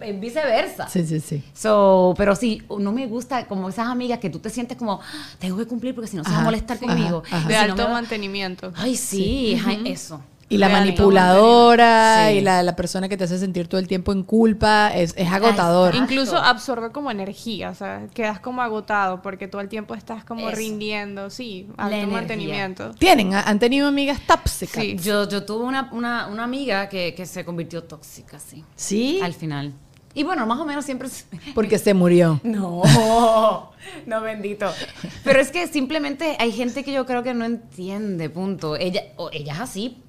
es 0.00 0.20
viceversa. 0.20 0.88
Sí, 0.88 1.06
sí, 1.06 1.20
sí. 1.20 1.42
So, 1.54 2.14
pero 2.16 2.36
sí, 2.36 2.62
no 2.78 2.92
me 2.92 3.06
gusta 3.06 3.46
como 3.46 3.68
esas 3.70 3.86
amigas 3.88 4.18
que 4.18 4.28
tú 4.28 4.38
te 4.38 4.50
sientes 4.50 4.76
como, 4.76 5.00
"Ah, 5.02 5.26
tengo 5.38 5.56
que 5.56 5.66
cumplir 5.66 5.94
porque 5.94 6.08
si 6.10 6.16
no 6.16 6.24
se 6.24 6.30
va 6.30 6.38
a 6.40 6.44
molestar 6.44 6.78
sí. 6.78 6.84
conmigo. 6.86 7.22
Ajá, 7.26 7.36
ajá. 7.38 7.44
Y 7.44 7.48
De 7.48 7.54
si 7.54 7.60
alto 7.70 7.84
va- 7.84 7.90
mantenimiento. 7.92 8.72
Ay, 8.76 8.96
sí, 8.96 9.58
ay, 9.66 9.82
eso. 9.86 10.20
Y 10.50 10.56
la 10.56 10.68
manipuladora 10.70 12.28
Sí. 12.30 12.36
y 12.38 12.40
la, 12.40 12.62
la 12.62 12.74
persona 12.76 13.08
que 13.08 13.16
te 13.16 13.24
hace 13.24 13.38
sentir 13.38 13.68
todo 13.68 13.78
el 13.80 13.86
tiempo 13.86 14.12
en 14.12 14.22
culpa 14.22 14.90
es, 14.94 15.12
es 15.16 15.30
agotador. 15.30 15.90
Exacto. 15.94 16.12
Incluso 16.14 16.36
absorbe 16.38 16.90
como 16.90 17.10
energía, 17.10 17.70
o 17.70 17.74
sea, 17.74 18.06
quedas 18.14 18.40
como 18.40 18.62
agotado 18.62 19.20
porque 19.20 19.46
todo 19.48 19.60
el 19.60 19.68
tiempo 19.68 19.94
estás 19.94 20.24
como 20.24 20.48
Eso. 20.48 20.56
rindiendo, 20.56 21.28
sí, 21.30 21.68
alto 21.76 22.06
mantenimiento. 22.08 22.92
¿Tienen? 22.92 23.34
¿Ha- 23.34 23.42
¿Han 23.42 23.58
tenido 23.58 23.88
amigas 23.88 24.20
tóxicas? 24.26 24.82
Sí. 24.82 24.96
Yo, 25.02 25.28
yo 25.28 25.44
tuve 25.44 25.64
una, 25.64 25.90
una, 25.92 26.28
una 26.28 26.44
amiga 26.44 26.88
que, 26.88 27.14
que 27.14 27.26
se 27.26 27.44
convirtió 27.44 27.84
tóxica, 27.84 28.38
sí. 28.38 28.64
¿Sí? 28.74 29.20
Al 29.22 29.34
final. 29.34 29.74
Y 30.14 30.22
bueno, 30.22 30.46
más 30.46 30.58
o 30.58 30.64
menos 30.64 30.84
siempre... 30.84 31.08
se- 31.08 31.26
Porque 31.54 31.78
se 31.78 31.92
murió. 31.94 32.40
No, 32.42 32.82
no 34.06 34.20
bendito. 34.22 34.70
Pero 35.24 35.40
es 35.40 35.50
que 35.50 35.66
simplemente 35.68 36.36
hay 36.40 36.52
gente 36.52 36.82
que 36.84 36.92
yo 36.92 37.04
creo 37.06 37.22
que 37.22 37.34
no 37.34 37.44
entiende, 37.44 38.30
punto. 38.30 38.76
Ella, 38.76 39.02
o 39.16 39.28
ella 39.32 39.52
es 39.52 39.60
así. 39.60 40.02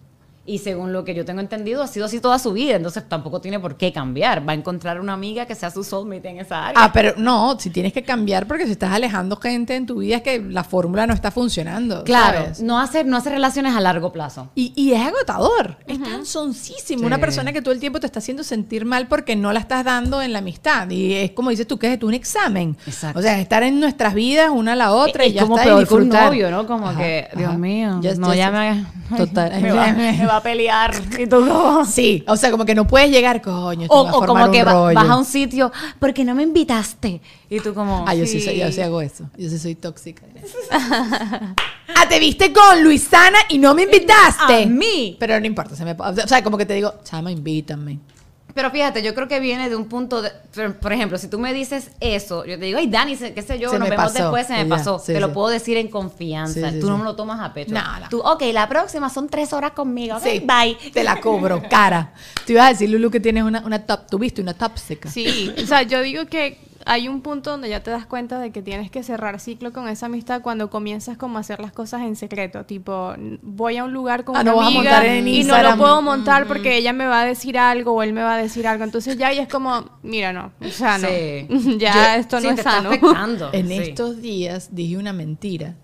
Y 0.45 0.57
según 0.59 0.93
lo 0.93 1.03
que 1.05 1.13
yo 1.13 1.25
tengo 1.25 1.41
entendido, 1.41 1.83
ha 1.83 1.87
sido 1.87 2.07
así 2.07 2.19
toda 2.19 2.39
su 2.39 2.53
vida. 2.53 2.75
Entonces 2.75 3.07
tampoco 3.07 3.39
tiene 3.39 3.59
por 3.59 3.77
qué 3.77 3.93
cambiar. 3.93 4.47
Va 4.47 4.53
a 4.53 4.55
encontrar 4.55 4.99
una 4.99 5.13
amiga 5.13 5.45
que 5.45 5.53
sea 5.53 5.69
su 5.69 5.83
soulmate 5.83 6.27
en 6.27 6.39
esa 6.39 6.67
área. 6.69 6.83
Ah, 6.83 6.91
pero 6.91 7.13
no, 7.17 7.59
si 7.59 7.69
tienes 7.69 7.93
que 7.93 8.01
cambiar 8.03 8.47
porque 8.47 8.65
si 8.65 8.71
estás 8.71 8.91
alejando 8.91 9.35
gente 9.35 9.75
en 9.75 9.85
tu 9.85 9.99
vida 9.99 10.15
es 10.17 10.21
que 10.23 10.39
la 10.41 10.63
fórmula 10.63 11.05
no 11.05 11.13
está 11.13 11.29
funcionando. 11.29 12.03
claro, 12.03 12.39
¿sabes? 12.39 12.61
no 12.61 12.79
hacer, 12.79 13.05
no 13.05 13.17
hacer 13.17 13.33
relaciones 13.33 13.75
a 13.75 13.79
largo 13.79 14.11
plazo. 14.11 14.49
Y, 14.55 14.73
y 14.75 14.93
es 14.93 15.01
agotador, 15.01 15.77
es 15.85 15.99
cansoncísimo. 15.99 16.99
Sí. 17.01 17.05
Una 17.05 17.19
persona 17.19 17.53
que 17.53 17.61
todo 17.61 17.73
el 17.73 17.79
tiempo 17.79 17.99
te 17.99 18.07
está 18.07 18.17
haciendo 18.19 18.43
sentir 18.43 18.85
mal 18.85 19.07
porque 19.07 19.35
no 19.35 19.53
la 19.53 19.59
estás 19.59 19.83
dando 19.85 20.21
en 20.21 20.33
la 20.33 20.39
amistad. 20.39 20.89
Y 20.89 21.13
es 21.13 21.31
como 21.31 21.51
dices 21.51 21.67
tú, 21.67 21.77
que 21.77 21.93
es 21.93 22.01
un 22.01 22.13
examen. 22.15 22.75
Exacto. 22.87 23.19
O 23.19 23.21
sea, 23.21 23.39
estar 23.39 23.61
en 23.61 23.79
nuestras 23.79 24.13
vidas 24.15 24.49
una 24.51 24.73
a 24.73 24.75
la 24.75 24.91
otra 24.93 25.25
y 25.25 25.29
es 25.29 25.33
ya 25.35 25.41
como 25.41 25.57
está, 25.59 25.65
y 25.65 25.69
que 25.69 25.73
un 25.75 25.79
disfrutar. 25.81 26.25
novio, 26.27 26.49
¿no? 26.49 26.65
Como 26.65 26.95
que, 26.97 27.27
Dios 27.35 27.55
mío, 27.57 27.99
Ya- 28.01 28.15
no, 28.15 28.33
ya 28.33 28.49
me... 28.51 28.85
Total. 29.17 29.61
me, 29.61 29.71
va, 29.71 29.87
me 29.93 30.25
va 30.25 30.38
a 30.39 30.43
pelear. 30.43 30.93
Y 31.17 31.27
tú 31.27 31.37
como... 31.47 31.85
Sí, 31.85 32.23
o 32.27 32.35
sea, 32.35 32.51
como 32.51 32.65
que 32.65 32.75
no 32.75 32.85
puedes 32.87 33.09
llegar, 33.11 33.41
coño, 33.41 33.83
esto 33.83 33.93
O, 33.95 34.03
va 34.05 34.09
a 34.09 34.13
o 34.15 34.19
formar 34.19 34.43
como 34.47 34.51
que 34.51 34.63
va- 34.63 34.93
vas 34.93 35.09
a 35.09 35.15
un 35.17 35.25
sitio, 35.25 35.71
porque 35.99 36.23
no 36.25 36.35
me 36.35 36.43
invitaste. 36.43 37.21
Y 37.49 37.59
tú 37.59 37.73
como... 37.73 38.05
Ah, 38.07 38.15
yo 38.15 38.25
sí, 38.25 38.39
Sí. 38.39 38.45
soy- 38.45 38.57
yo 38.59 38.71
sí 38.71 38.81
hago 38.81 39.01
eso. 39.01 39.29
Yo 39.37 39.49
sí 39.49 39.57
soy 39.59 39.75
tóxica. 39.75 40.23
ah, 40.71 42.07
te 42.07 42.19
viste 42.19 42.51
con 42.53 42.83
Luisana 42.83 43.39
y 43.49 43.57
no 43.57 43.73
me 43.73 43.83
invitaste. 43.83 44.63
A 44.63 44.65
mí. 44.65 45.15
Pero 45.19 45.39
no 45.39 45.45
importa, 45.45 45.75
se 45.75 45.85
me, 45.85 45.91
o 45.93 46.27
sea, 46.27 46.43
como 46.43 46.57
que 46.57 46.65
te 46.65 46.73
digo, 46.73 46.93
chama, 47.03 47.31
invítame. 47.31 47.99
Pero 48.53 48.71
fíjate, 48.71 49.03
yo 49.03 49.13
creo 49.13 49.27
que 49.27 49.39
viene 49.39 49.69
de 49.69 49.75
un 49.75 49.85
punto 49.85 50.21
de, 50.21 50.31
por, 50.53 50.75
por 50.77 50.91
ejemplo, 50.93 51.17
si 51.17 51.27
tú 51.27 51.37
me 51.39 51.53
dices 51.53 51.91
eso, 51.99 52.45
yo 52.45 52.57
te 52.57 52.65
digo, 52.65 52.79
ay, 52.79 52.87
Dani, 52.87 53.15
qué 53.15 53.41
sé 53.41 53.59
yo, 53.59 53.69
Se 53.69 53.77
nos 53.79 53.87
me 53.87 53.95
vemos 53.95 54.11
pasó, 54.11 54.23
después, 54.23 54.47
se 54.47 54.53
me 54.53 54.63
ya, 54.63 54.69
pasó. 54.69 54.99
sí, 54.99 55.13
te 55.13 55.19
lo 55.19 55.31
puedo 55.31 55.49
decir 55.49 55.77
en 55.77 55.87
confianza. 55.87 56.69
Sí, 56.69 56.75
sí, 56.75 56.79
tú 56.79 56.89
no 56.89 56.97
me 56.97 57.03
lo 57.03 57.15
tomas 57.15 57.39
a 57.41 57.53
pecho. 57.53 57.73
No. 57.73 57.81
Tú, 58.09 58.19
ok, 58.19 58.41
la 58.51 58.67
próxima 58.67 59.09
son 59.09 59.29
tres 59.29 59.53
horas 59.53 59.71
conmigo. 59.71 60.17
ok, 60.17 60.23
Sí, 60.23 60.39
bye. 60.45 60.91
Te 60.91 61.03
la 61.03 61.21
cobro, 61.21 61.61
cara. 61.69 62.13
Te 62.45 62.53
ibas 62.53 62.65
a 62.65 62.69
decir, 62.69 62.89
Lulu, 62.89 63.11
que 63.11 63.19
tienes 63.19 63.43
una, 63.43 63.61
una 63.65 63.85
top, 63.85 64.07
tuviste 64.09 64.41
una 64.41 64.53
tóxica. 64.55 65.09
Sí, 65.09 65.53
o 65.61 65.65
sea, 65.67 65.83
yo 65.83 66.01
digo 66.01 66.25
que 66.25 66.57
hay 66.85 67.07
un 67.07 67.21
punto 67.21 67.51
donde 67.51 67.69
ya 67.69 67.81
te 67.83 67.91
das 67.91 68.05
cuenta 68.05 68.39
de 68.39 68.51
que 68.51 68.61
tienes 68.61 68.89
que 68.89 69.03
cerrar 69.03 69.39
ciclo 69.39 69.73
con 69.73 69.87
esa 69.87 70.05
amistad 70.07 70.41
cuando 70.41 70.69
comienzas 70.69 71.17
como 71.17 71.37
a 71.37 71.41
hacer 71.41 71.59
las 71.59 71.71
cosas 71.71 72.01
en 72.01 72.15
secreto, 72.15 72.65
tipo, 72.65 73.13
voy 73.41 73.77
a 73.77 73.83
un 73.83 73.93
lugar 73.93 74.23
con 74.23 74.35
Ah, 74.37 74.41
una 74.41 74.51
no 74.51 74.57
vas 74.57 74.65
a 74.65 74.67
amiga 74.67 74.83
montar 74.91 75.05
en 75.05 75.27
y 75.27 75.43
no 75.43 75.61
lo 75.61 75.77
puedo 75.77 76.01
montar 76.01 76.47
porque 76.47 76.77
ella 76.77 76.93
me 76.93 77.05
va 77.05 77.21
a 77.21 77.25
decir 77.25 77.57
algo 77.57 77.93
o 77.93 78.03
él 78.03 78.13
me 78.13 78.23
va 78.23 78.35
a 78.35 78.37
decir 78.37 78.65
algo, 78.67 78.83
entonces 78.83 79.17
ya 79.17 79.31
y 79.33 79.39
es 79.39 79.47
como, 79.47 79.89
mira, 80.03 80.31
no, 80.33 80.51
o 80.61 80.67
sea, 80.69 80.97
no, 80.97 81.07
Sí. 81.07 81.47
ya 81.79 81.93
Yo- 82.15 82.19
esto 82.21 82.37
Sí, 82.39 82.45
no 82.47 82.51
es 82.53 82.57
está 82.59 82.71
sano. 82.71 82.89
afectando. 82.89 83.49
En 83.53 83.67
sí. 83.67 83.73
estos 83.75 84.21
días 84.21 84.69
dije 84.75 84.97
una 84.97 85.13
mentira 85.13 85.75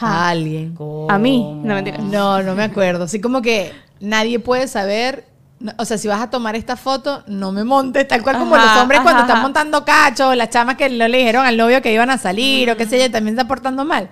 a 0.00 0.28
alguien. 0.28 0.76
A 1.08 1.18
mí, 1.18 1.60
no 1.62 1.74
mentira. 1.74 1.98
No, 1.98 2.42
no 2.42 2.54
me 2.54 2.62
acuerdo. 2.62 3.04
Así 3.04 3.20
como 3.20 3.42
que 3.42 3.72
nadie 4.00 4.38
puede 4.38 4.66
saber. 4.68 5.24
O 5.78 5.84
sea, 5.84 5.96
si 5.98 6.08
vas 6.08 6.20
a 6.20 6.30
tomar 6.30 6.56
esta 6.56 6.76
foto, 6.76 7.22
no 7.26 7.52
me 7.52 7.64
montes, 7.64 8.06
tal 8.06 8.22
cual 8.22 8.38
como 8.38 8.54
Ajá, 8.54 8.74
los 8.74 8.82
hombres 8.82 9.00
cuando 9.00 9.22
ajá, 9.22 9.28
están 9.28 9.42
montando 9.42 9.84
cachos, 9.84 10.36
las 10.36 10.50
chamas 10.50 10.76
que 10.76 10.90
no 10.90 11.08
le 11.08 11.18
dijeron 11.18 11.46
al 11.46 11.56
novio 11.56 11.80
que 11.80 11.92
iban 11.92 12.10
a 12.10 12.18
salir 12.18 12.70
o 12.70 12.76
qué 12.76 12.86
sé 12.86 12.98
yo, 12.98 13.10
también 13.10 13.34
está 13.36 13.48
portando 13.48 13.84
mal. 13.84 14.10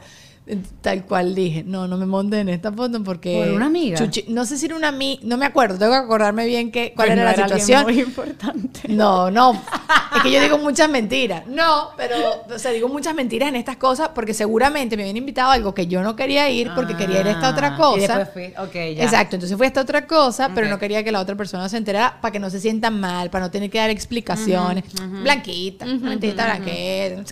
Tal 0.81 1.05
cual 1.05 1.37
dije, 1.37 1.63
no, 1.65 1.87
no 1.87 1.97
me 1.97 2.05
montes 2.05 2.41
en 2.41 2.49
esta 2.49 2.73
foto 2.73 3.01
porque... 3.05 3.45
¿Por 3.47 3.55
una 3.55 3.67
amiga? 3.67 3.97
Chuchi- 3.97 4.27
no 4.27 4.45
sé 4.45 4.59
si 4.59 4.67
era 4.67 4.75
una 4.75 4.89
amiga, 4.89 5.21
no 5.25 5.37
me 5.37 5.47
acuerdo, 5.47 5.79
tengo 5.79 5.93
que 5.93 5.99
acordarme 5.99 6.47
bien 6.47 6.73
qué, 6.73 6.93
cuál 6.97 7.09
Pues 7.09 7.19
era 7.19 7.31
no 7.31 7.37
la 7.37 7.45
alguien 7.45 7.61
situación. 7.61 7.83
muy 7.85 8.01
importante. 8.03 8.81
No, 8.89 9.31
no. 9.31 9.53
Es 10.15 10.23
que 10.25 10.31
yo 10.31 10.43
digo 10.43 10.59
muchas 10.59 10.91
mentiras. 10.91 11.47
No, 11.47 11.89
pero, 11.97 12.17
o 12.55 12.59
sea, 12.59 12.71
digo 12.71 12.87
muchas 12.89 13.15
mentiras 13.15 13.49
en 13.49 13.57
estas 13.57 13.77
cosas 13.79 14.11
porque 14.15 14.35
seguramente 14.35 14.95
me 14.95 15.05
habían 15.05 15.17
invitado 15.17 15.51
a 15.51 15.55
algo 15.55 15.73
que 15.73 15.87
yo 15.87 16.03
no 16.03 16.17
quería 16.17 16.51
ir 16.51 16.71
porque 16.75 16.95
quería 16.97 17.21
ir 17.21 17.29
a 17.29 17.31
esta 17.31 17.49
otra 17.49 17.69
Ah, 17.69 17.77
cosa. 17.79 17.97
y 17.97 18.01
después 18.01 18.29
fui, 18.35 18.47
ok, 18.63 18.75
ya. 18.75 19.05
Exacto, 19.05 19.37
entonces 19.37 19.57
fui 19.57 19.65
a 19.65 19.69
esta 19.69 19.81
otra 19.81 20.07
cosa, 20.07 20.51
pero 20.55 20.69
no 20.69 20.79
quería 20.79 21.03
que 21.03 21.11
la 21.13 21.21
otra 21.21 21.35
persona 21.35 21.67
se 21.71 21.79
enterara 21.79 22.21
para 22.21 22.31
que 22.31 22.39
no 22.41 22.51
se 22.51 22.61
sientan 22.61 23.01
mal, 23.01 23.31
para 23.31 23.47
no 23.47 23.51
tener 23.51 23.71
que 23.71 23.79
dar 23.79 23.89
explicaciones. 23.89 24.85
Blanquita, 25.23 25.87
una 25.87 26.11
mentirita 26.11 26.45
blanquita. 26.45 27.25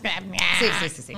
Sí, 0.58 0.66
sí, 0.80 0.88
sí, 0.88 1.02
sí. 1.02 1.12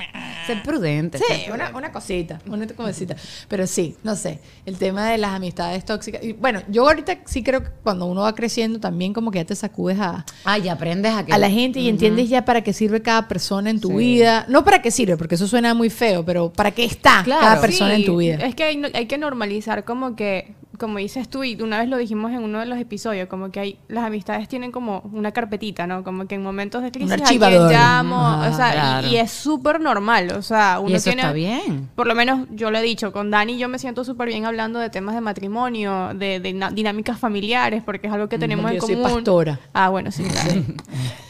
Ser 0.47 0.63
prudente. 0.65 1.19
Sí, 1.19 1.25
ser 1.29 1.53
una, 1.53 1.67
prudente. 1.69 1.82
Una 1.83 1.93
cosita, 1.93 2.41
una 2.47 2.67
cosita. 2.69 3.17
Pero 3.49 3.67
sí, 3.67 3.97
no 4.05 4.15
sé, 4.15 4.39
el 4.65 4.79
tema 4.79 5.11
de 5.11 5.19
las 5.19 5.33
amistades 5.33 5.85
tóxicas. 5.85 6.23
Y 6.23 6.33
bueno, 6.33 6.61
yo 6.69 6.87
ahorita 6.87 7.19
sí 7.27 7.43
creo 7.43 7.63
que 7.65 7.71
cuando 7.83 8.07
uno 8.07 8.23
va 8.23 8.35
creciendo 8.35 8.79
también 8.79 9.13
como 9.13 9.31
que 9.33 9.39
ya 9.41 9.45
te 9.45 9.57
sacudes 9.57 9.99
a, 9.99 10.25
Ay, 10.45 10.69
aprendes 10.69 11.13
a 11.13 11.27
que... 11.27 11.33
a 11.33 11.39
la 11.39 11.51
gente 11.51 11.81
y 11.81 11.89
entiendes 11.89 12.29
ya 12.29 12.45
para 12.45 12.63
qué 12.63 12.73
sirve 12.73 13.03
cada 13.03 13.27
persona 13.27 13.71
en 13.71 13.81
tu 13.81 13.89
Sí. 13.89 13.95
vida. 13.95 14.47
No 14.49 14.65
para 14.65 14.81
qué 14.81 14.91
sirve, 14.91 15.17
porque 15.17 15.35
eso 15.35 15.47
suena 15.49 15.75
muy 15.75 15.91
feo, 15.91 16.25
pero 16.25 16.53
para 16.53 16.71
qué 16.71 16.85
está 16.85 17.23
Claro. 17.25 17.43
cada 17.43 17.61
persona 17.61 17.95
en 17.97 18.05
tu 18.05 18.17
vida. 18.19 18.37
Es 18.37 18.55
que 18.55 18.63
hay, 18.65 18.83
hay 18.95 19.07
que 19.07 19.19
normalizar 19.19 19.85
como 19.85 20.15
que, 20.15 20.55
como 20.83 20.99
dices 20.99 21.29
tú, 21.29 21.45
y 21.45 21.55
una 21.63 21.79
vez 21.79 21.89
lo 21.89 21.97
dijimos 21.97 22.33
en 22.33 22.43
uno 22.43 22.59
de 22.59 22.67
los 22.67 22.77
episodios, 22.79 23.29
como 23.29 23.53
que 23.53 23.61
hay, 23.61 23.79
las 23.87 24.05
amistades 24.05 24.49
tienen 24.49 24.73
como 24.73 25.09
una 25.13 25.31
carpetita, 25.31 25.87
¿no? 25.87 26.03
Como 26.03 26.27
que 26.27 26.35
en 26.35 26.43
momentos 26.43 26.83
de 26.83 26.91
crisis 26.91 27.13
a 27.13 27.15
quién 27.17 27.27
archivador. 27.43 27.71
llamo, 27.73 28.17
Ajá, 28.27 28.51
o 28.51 28.57
sea, 28.57 28.69
y- 28.69 28.73
claro. 28.73 29.09
y, 29.09 29.17
es 29.17 29.31
súper 29.31 29.81
normal, 29.81 30.33
o 30.37 30.43
sea, 30.43 30.81
uno 30.81 30.91
Y 30.91 30.95
eso 30.95 31.05
tiene... 31.05 31.23
está 31.23 31.33
bien. 31.33 31.89
Por 31.95 32.09
lo 32.09 32.15
menos 32.17 32.49
yo 32.51 32.71
lo 32.73 32.79
he 32.79 32.83
dicho, 32.83 33.13
con 33.13 33.31
Dani 33.31 33.57
yo 33.59 33.69
me 33.69 33.79
siento 33.79 34.05
súper 34.05 34.29
bien 34.29 34.45
hablando 34.45 34.81
de 34.81 34.91
temas 34.91 35.15
de 35.15 35.21
matrimonio, 35.21 36.11
de, 36.15 36.41
dinámicas 36.73 37.19
familiares, 37.19 37.83
porque 37.85 38.09
es 38.09 38.13
algo 38.13 38.29
que 38.29 38.39
tenemos 38.39 38.69
en 38.71 38.79
yo 38.79 38.83
soy 38.87 38.97
común. 38.97 39.11
pastora. 39.15 39.61
Ah, 39.73 39.89
bueno, 39.89 40.11
sí, 40.11 40.25
claro. 40.25 40.63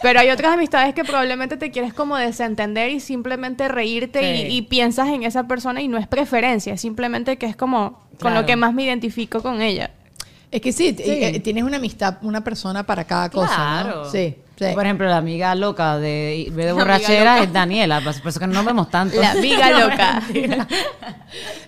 Pero 0.03 0.21
hay 0.21 0.31
otras 0.31 0.55
amistades 0.55 0.95
que 0.95 1.05
probablemente 1.05 1.57
te 1.57 1.71
quieres 1.71 1.93
como 1.95 2.17
desentender 2.17 2.91
y 2.91 3.01
simplemente 3.01 3.69
reírte 3.69 4.23
y- 4.35 4.43
Sí. 4.51 4.57
y, 4.57 4.63
piensas 4.63 5.09
en 5.09 5.23
esa 5.23 5.47
persona 5.47 5.83
y 5.83 5.89
no 5.89 5.99
es 5.99 6.07
preferencia, 6.07 6.73
es 6.75 6.81
simplemente 6.81 7.37
que 7.37 7.47
es 7.47 7.57
como 7.57 8.01
con 8.13 8.31
Claro. 8.31 8.41
lo 8.43 8.47
que 8.47 8.57
más 8.57 8.73
me 8.73 8.85
identifico 8.85 9.42
con 9.43 9.61
ella. 9.61 9.91
Es 10.51 10.61
que 10.61 10.71
sí, 10.73 10.95
Sí. 10.97 11.03
eh, 11.07 11.41
tienes 11.41 11.65
una 11.65 11.79
amistad, 11.79 12.17
una 12.23 12.45
persona 12.45 12.85
para 12.85 13.05
cada 13.05 13.31
cosa. 13.31 13.55
Claro. 13.55 14.03
¿no? 14.05 14.11
Sí, 14.11 14.37
sí. 14.59 14.65
Por 14.75 14.85
ejemplo, 14.85 15.07
la 15.09 15.17
amiga 15.17 15.55
loca 15.55 15.97
de, 15.97 16.53
de 16.55 16.73
borrachera 16.73 17.43
es 17.43 17.51
Daniela, 17.53 18.03
por 18.03 18.15
por 18.21 18.29
eso 18.29 18.39
que 18.39 18.47
no 18.47 18.53
nos 18.53 18.67
vemos 18.67 18.91
tanto. 18.91 19.19
La 19.19 19.31
amiga 19.31 19.71
loca. 19.81 20.23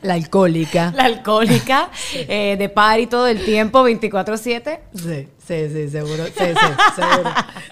La 0.03 0.15
alcohólica. 0.15 0.93
La 0.95 1.05
alcohólica, 1.05 1.89
eh, 2.15 2.57
de 2.59 2.69
party 2.69 3.07
todo 3.07 3.27
el 3.27 3.43
tiempo, 3.45 3.83
24-7. 3.89 4.79
Sí, 4.95 5.29
sí, 5.39 5.69
sí, 5.73 5.89
seguro. 5.89 6.27
Sí, 6.27 6.33
sí, 6.37 6.67
seguro. 6.95 7.31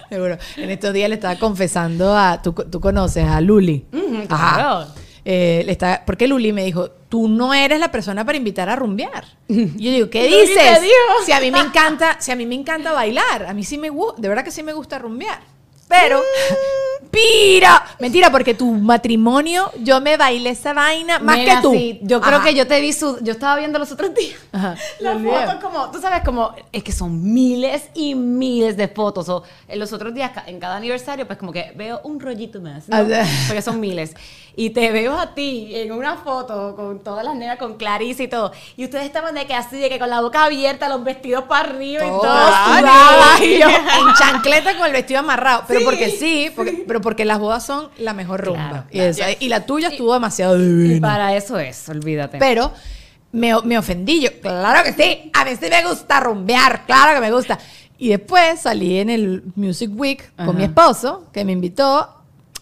seguro. 0.09 0.37
En 0.57 0.71
estos 0.71 0.93
días 0.93 1.09
le 1.09 1.15
estaba 1.15 1.35
confesando 1.37 2.17
a. 2.17 2.41
Tú, 2.41 2.53
tú 2.53 2.79
conoces 2.79 3.25
a 3.27 3.39
Luli. 3.39 3.85
Ujú, 3.93 4.23
Ajá. 4.29 4.55
claro. 4.55 4.87
Eh, 5.25 5.63
le 5.65 5.71
estaba, 5.71 6.01
porque 6.05 6.27
Luli 6.27 6.51
me 6.51 6.65
dijo, 6.65 6.89
tú 7.13 7.27
no 7.27 7.53
eres 7.53 7.79
la 7.79 7.91
persona 7.91 8.25
para 8.25 8.39
invitar 8.39 8.69
a 8.69 8.75
rumbear. 8.75 9.23
Y 9.47 9.67
yo 9.77 9.91
digo, 9.91 10.09
¿qué 10.09 10.25
dices? 10.25 10.81
Si 11.27 11.31
a 11.31 11.39
mí 11.39 11.51
me 11.51 11.59
encanta, 11.67 12.17
si 12.19 12.31
a 12.31 12.35
mí 12.35 12.47
me 12.47 12.55
encanta 12.55 12.91
bailar, 12.91 13.45
a 13.45 13.53
mí 13.53 13.63
sí 13.63 13.77
me 13.77 13.91
gusta, 13.91 14.19
de 14.19 14.29
verdad 14.29 14.43
que 14.43 14.49
sí 14.49 14.63
me 14.63 14.73
gusta 14.73 14.97
rumbear. 14.97 15.39
Pero, 15.87 16.23
pira, 17.11 17.83
mentira, 17.99 18.31
porque 18.31 18.53
tu 18.53 18.71
matrimonio, 18.71 19.71
yo 19.79 20.01
me 20.01 20.17
bailé 20.17 20.51
esa 20.51 20.73
vaina 20.73 21.19
más 21.19 21.37
Mira, 21.37 21.55
que 21.57 21.61
tú. 21.61 21.71
sí, 21.73 21.99
yo 22.03 22.21
creo 22.21 22.41
que 22.41 22.53
yo 22.55 22.67
te 22.67 22.79
vi 22.81 22.93
su, 22.93 23.19
yo 23.23 23.33
estaba 23.33 23.55
viendo 23.57 23.79
los 23.79 23.91
otros 23.91 24.13
días. 24.13 24.35
Ajá. 24.51 24.75
Las 24.99 25.21
fotos 25.21 25.55
como, 25.61 25.91
tú 25.91 25.99
sabes, 26.01 26.21
como, 26.23 26.53
es 26.71 26.83
que 26.83 26.91
son 26.91 27.33
miles 27.33 27.83
y 27.93 28.15
miles 28.15 28.77
de 28.77 28.87
fotos. 28.87 29.29
O 29.29 29.43
en 29.67 29.79
los 29.79 29.93
otros 29.93 30.13
días, 30.13 30.31
en 30.47 30.59
cada 30.59 30.77
aniversario, 30.77 31.25
pues 31.27 31.37
como 31.39 31.51
que 31.51 31.71
veo 31.75 32.01
un 32.03 32.19
rollito 32.19 32.61
más, 32.61 32.87
¿no? 32.89 32.97
Ah. 32.97 33.25
Porque 33.47 33.61
son 33.61 33.79
miles. 33.79 34.13
Y 34.55 34.69
te 34.69 34.91
veo 34.91 35.17
a 35.17 35.33
ti 35.33 35.71
en 35.73 35.91
una 35.91 36.15
foto 36.17 36.75
con 36.75 36.99
todas 36.99 37.25
las 37.25 37.35
nenas, 37.35 37.57
con 37.57 37.75
Clarice 37.75 38.23
y 38.23 38.27
todo. 38.27 38.51
Y 38.77 38.83
ustedes 38.85 39.05
estaban 39.05 39.33
de 39.33 39.47
que 39.47 39.55
así, 39.55 39.77
de 39.77 39.89
que 39.89 39.97
con 39.97 40.09
la 40.11 40.21
boca 40.21 40.45
abierta, 40.45 40.89
los 40.89 41.03
vestidos 41.03 41.45
para 41.45 41.69
arriba 41.69 42.05
y 42.05 42.09
todo. 42.09 42.21
Sudadas, 42.21 43.41
y 43.41 43.57
yo, 43.59 43.67
en 43.67 44.13
chancleta 44.17 44.77
con 44.77 44.85
el 44.85 44.91
vestido 44.93 45.21
amarrado. 45.21 45.63
Pero 45.67 45.79
Sí. 45.79 45.85
porque 45.85 46.09
sí, 46.11 46.51
porque- 46.55 46.83
pero 46.93 47.01
porque 47.01 47.25
las 47.25 47.39
bodas 47.39 47.65
son 47.65 47.89
la 47.97 48.13
mejor 48.13 48.45
rumba. 48.45 48.69
Claro, 48.69 48.85
y, 48.91 48.99
esa- 48.99 49.31
y 49.39 49.49
la 49.49 49.65
tuya 49.65 49.87
estuvo 49.87 50.13
demasiado 50.13 50.59
Y 50.63 50.99
para 50.99 51.35
eso 51.35 51.57
es, 51.57 51.89
olvídate. 51.89 52.37
Pero 52.37 52.71
me, 53.31 53.51
me 53.63 53.79
ofendí 53.79 54.21
yo. 54.21 54.29
Claro 54.43 54.83
que 54.83 54.93
sí. 54.93 55.31
A 55.33 55.43
mí 55.43 55.51
sí 55.59 55.65
me 55.71 55.83
gusta 55.87 56.19
rumbear. 56.19 56.85
Claro 56.85 57.15
que 57.15 57.19
me 57.21 57.31
gusta. 57.31 57.57
Y 57.97 58.09
después 58.09 58.59
salí 58.61 58.99
en 58.99 59.09
el 59.09 59.43
Music 59.55 59.89
Week 59.95 60.35
con 60.35 60.49
Ajá. 60.49 60.57
mi 60.59 60.63
esposo, 60.65 61.25
que 61.33 61.43
me 61.43 61.51
invitó. 61.53 62.09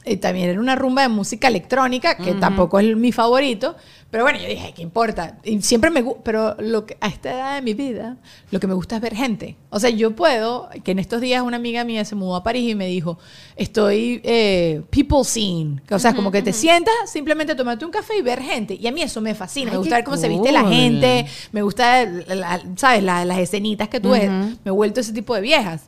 Y 0.03 0.17
también 0.17 0.49
era 0.49 0.59
una 0.59 0.75
rumba 0.75 1.03
de 1.03 1.09
música 1.09 1.47
electrónica, 1.47 2.17
que 2.17 2.33
tampoco 2.33 2.79
es 2.79 2.95
mi 2.97 3.11
favorito. 3.11 3.75
Pero 4.09 4.23
bueno, 4.23 4.39
yo 4.39 4.47
dije, 4.47 4.73
¿qué 4.75 4.81
importa? 4.81 5.37
Y 5.43 5.61
siempre 5.61 5.89
me 5.89 6.01
gusta, 6.01 6.21
pero 6.25 6.55
lo 6.59 6.85
que, 6.85 6.97
a 6.99 7.07
esta 7.07 7.31
edad 7.31 7.55
de 7.55 7.61
mi 7.61 7.73
vida, 7.73 8.17
lo 8.49 8.59
que 8.59 8.67
me 8.67 8.73
gusta 8.73 8.95
es 8.97 9.01
ver 9.01 9.15
gente. 9.15 9.55
O 9.69 9.79
sea, 9.79 9.89
yo 9.91 10.13
puedo, 10.15 10.67
que 10.83 10.91
en 10.91 10.99
estos 10.99 11.21
días 11.21 11.43
una 11.43 11.55
amiga 11.57 11.83
mía 11.85 12.03
se 12.03 12.15
mudó 12.15 12.35
a 12.35 12.43
París 12.43 12.69
y 12.71 12.75
me 12.75 12.87
dijo, 12.87 13.19
estoy 13.55 14.19
eh, 14.23 14.81
people 14.89 15.23
scene. 15.23 15.81
O 15.91 15.99
sea, 15.99 16.13
como 16.13 16.31
que 16.31 16.41
te 16.41 16.51
sientas, 16.51 16.93
simplemente 17.05 17.55
tomarte 17.55 17.85
un 17.85 17.91
café 17.91 18.17
y 18.17 18.21
ver 18.21 18.41
gente. 18.41 18.73
Y 18.73 18.87
a 18.87 18.91
mí 18.91 19.01
eso 19.01 19.21
me 19.21 19.35
fascina. 19.35 19.67
Ay, 19.71 19.73
me 19.73 19.77
gusta 19.79 19.95
ver 19.95 20.03
cómo 20.03 20.17
se 20.17 20.27
viste 20.29 20.51
la 20.51 20.63
cool. 20.63 20.73
gente, 20.73 21.25
me 21.51 21.61
gusta, 21.61 22.05
la- 22.05 22.61
¿sabes? 22.75 23.03
La- 23.03 23.23
las 23.23 23.37
escenitas 23.37 23.87
que 23.87 23.99
tú 23.99 24.09
ves. 24.09 24.29
Me 24.29 24.57
he 24.65 24.71
vuelto 24.71 24.99
ese 24.99 25.13
tipo 25.13 25.35
de 25.35 25.41
viejas. 25.41 25.83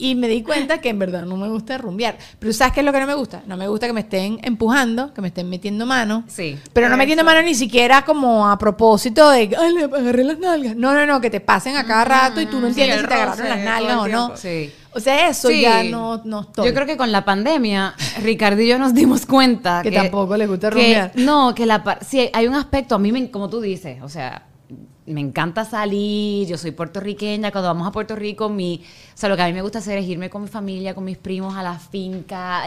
Y 0.00 0.14
me 0.14 0.28
di 0.28 0.42
cuenta 0.44 0.80
que 0.80 0.90
en 0.90 0.98
verdad 1.00 1.24
no 1.24 1.36
me 1.36 1.48
gusta 1.48 1.76
rumbear. 1.76 2.16
Pero 2.38 2.52
¿sabes 2.52 2.72
qué 2.72 2.80
es 2.80 2.86
lo 2.86 2.92
que 2.92 3.00
no 3.00 3.06
me 3.08 3.14
gusta? 3.14 3.42
No 3.46 3.56
me 3.56 3.66
gusta 3.66 3.88
que 3.88 3.92
me 3.92 4.00
estén 4.00 4.38
empujando, 4.44 5.12
que 5.12 5.20
me 5.20 5.28
estén 5.28 5.48
metiendo 5.50 5.86
mano. 5.86 6.22
Sí. 6.28 6.56
Pero 6.72 6.88
no 6.88 6.96
metiendo 6.96 7.24
mano 7.24 7.42
ni 7.42 7.54
siquiera 7.56 8.02
como 8.04 8.48
a 8.48 8.56
propósito 8.58 9.28
de, 9.30 9.50
ay, 9.58 9.74
le 9.74 9.84
agarré 9.84 10.22
las 10.22 10.38
nalgas. 10.38 10.76
No, 10.76 10.94
no, 10.94 11.04
no, 11.04 11.20
que 11.20 11.30
te 11.30 11.40
pasen 11.40 11.74
a 11.76 11.84
cada 11.84 12.04
rato 12.04 12.40
y 12.40 12.46
tú 12.46 12.60
no 12.60 12.68
entiendes 12.68 13.00
si 13.00 13.06
te 13.08 13.14
agarraron 13.14 13.48
las 13.48 13.58
nalgas 13.64 13.96
o 13.96 14.06
no. 14.08 14.36
Sí. 14.36 14.72
O 14.92 15.00
sea, 15.00 15.28
eso 15.28 15.48
Sí. 15.48 15.62
ya 15.62 15.82
no, 15.82 16.22
no 16.24 16.42
estoy. 16.42 16.66
Yo 16.68 16.74
creo 16.74 16.86
que 16.86 16.96
con 16.96 17.10
la 17.10 17.24
pandemia, 17.24 17.94
Ricardo 18.22 18.60
y 18.62 18.68
yo 18.68 18.78
nos 18.78 18.94
dimos 18.94 19.26
cuenta 19.26 19.80
Que 19.82 19.90
tampoco 19.90 20.36
le 20.36 20.46
gusta 20.46 20.70
que- 20.70 20.74
rumbear. 20.76 21.12
No, 21.16 21.54
que 21.56 21.66
la 21.66 21.98
sí, 22.06 22.30
hay 22.32 22.46
un 22.46 22.54
aspecto, 22.54 22.94
a 22.94 22.98
mí, 23.00 23.10
me, 23.10 23.30
como 23.32 23.50
tú 23.50 23.60
dices, 23.60 24.00
o 24.02 24.08
sea, 24.08 24.44
me 25.06 25.20
encanta 25.22 25.64
salir, 25.64 26.46
yo 26.48 26.58
soy 26.58 26.70
puertorriqueña, 26.72 27.50
cuando 27.50 27.68
vamos 27.68 27.88
a 27.88 27.92
Puerto 27.92 28.14
Rico, 28.14 28.48
mi, 28.50 28.82
sea, 29.20 29.28
lo 29.28 29.36
que 29.36 29.42
a 29.42 29.46
mí 29.46 29.52
me 29.52 29.62
gusta 29.62 29.78
hacer 29.80 29.98
es 29.98 30.06
irme 30.06 30.30
con 30.30 30.42
mi 30.42 30.48
familia, 30.48 30.94
con 30.94 31.04
mis 31.04 31.18
primos 31.18 31.56
a 31.56 31.62
la 31.62 31.78
finca. 31.78 32.62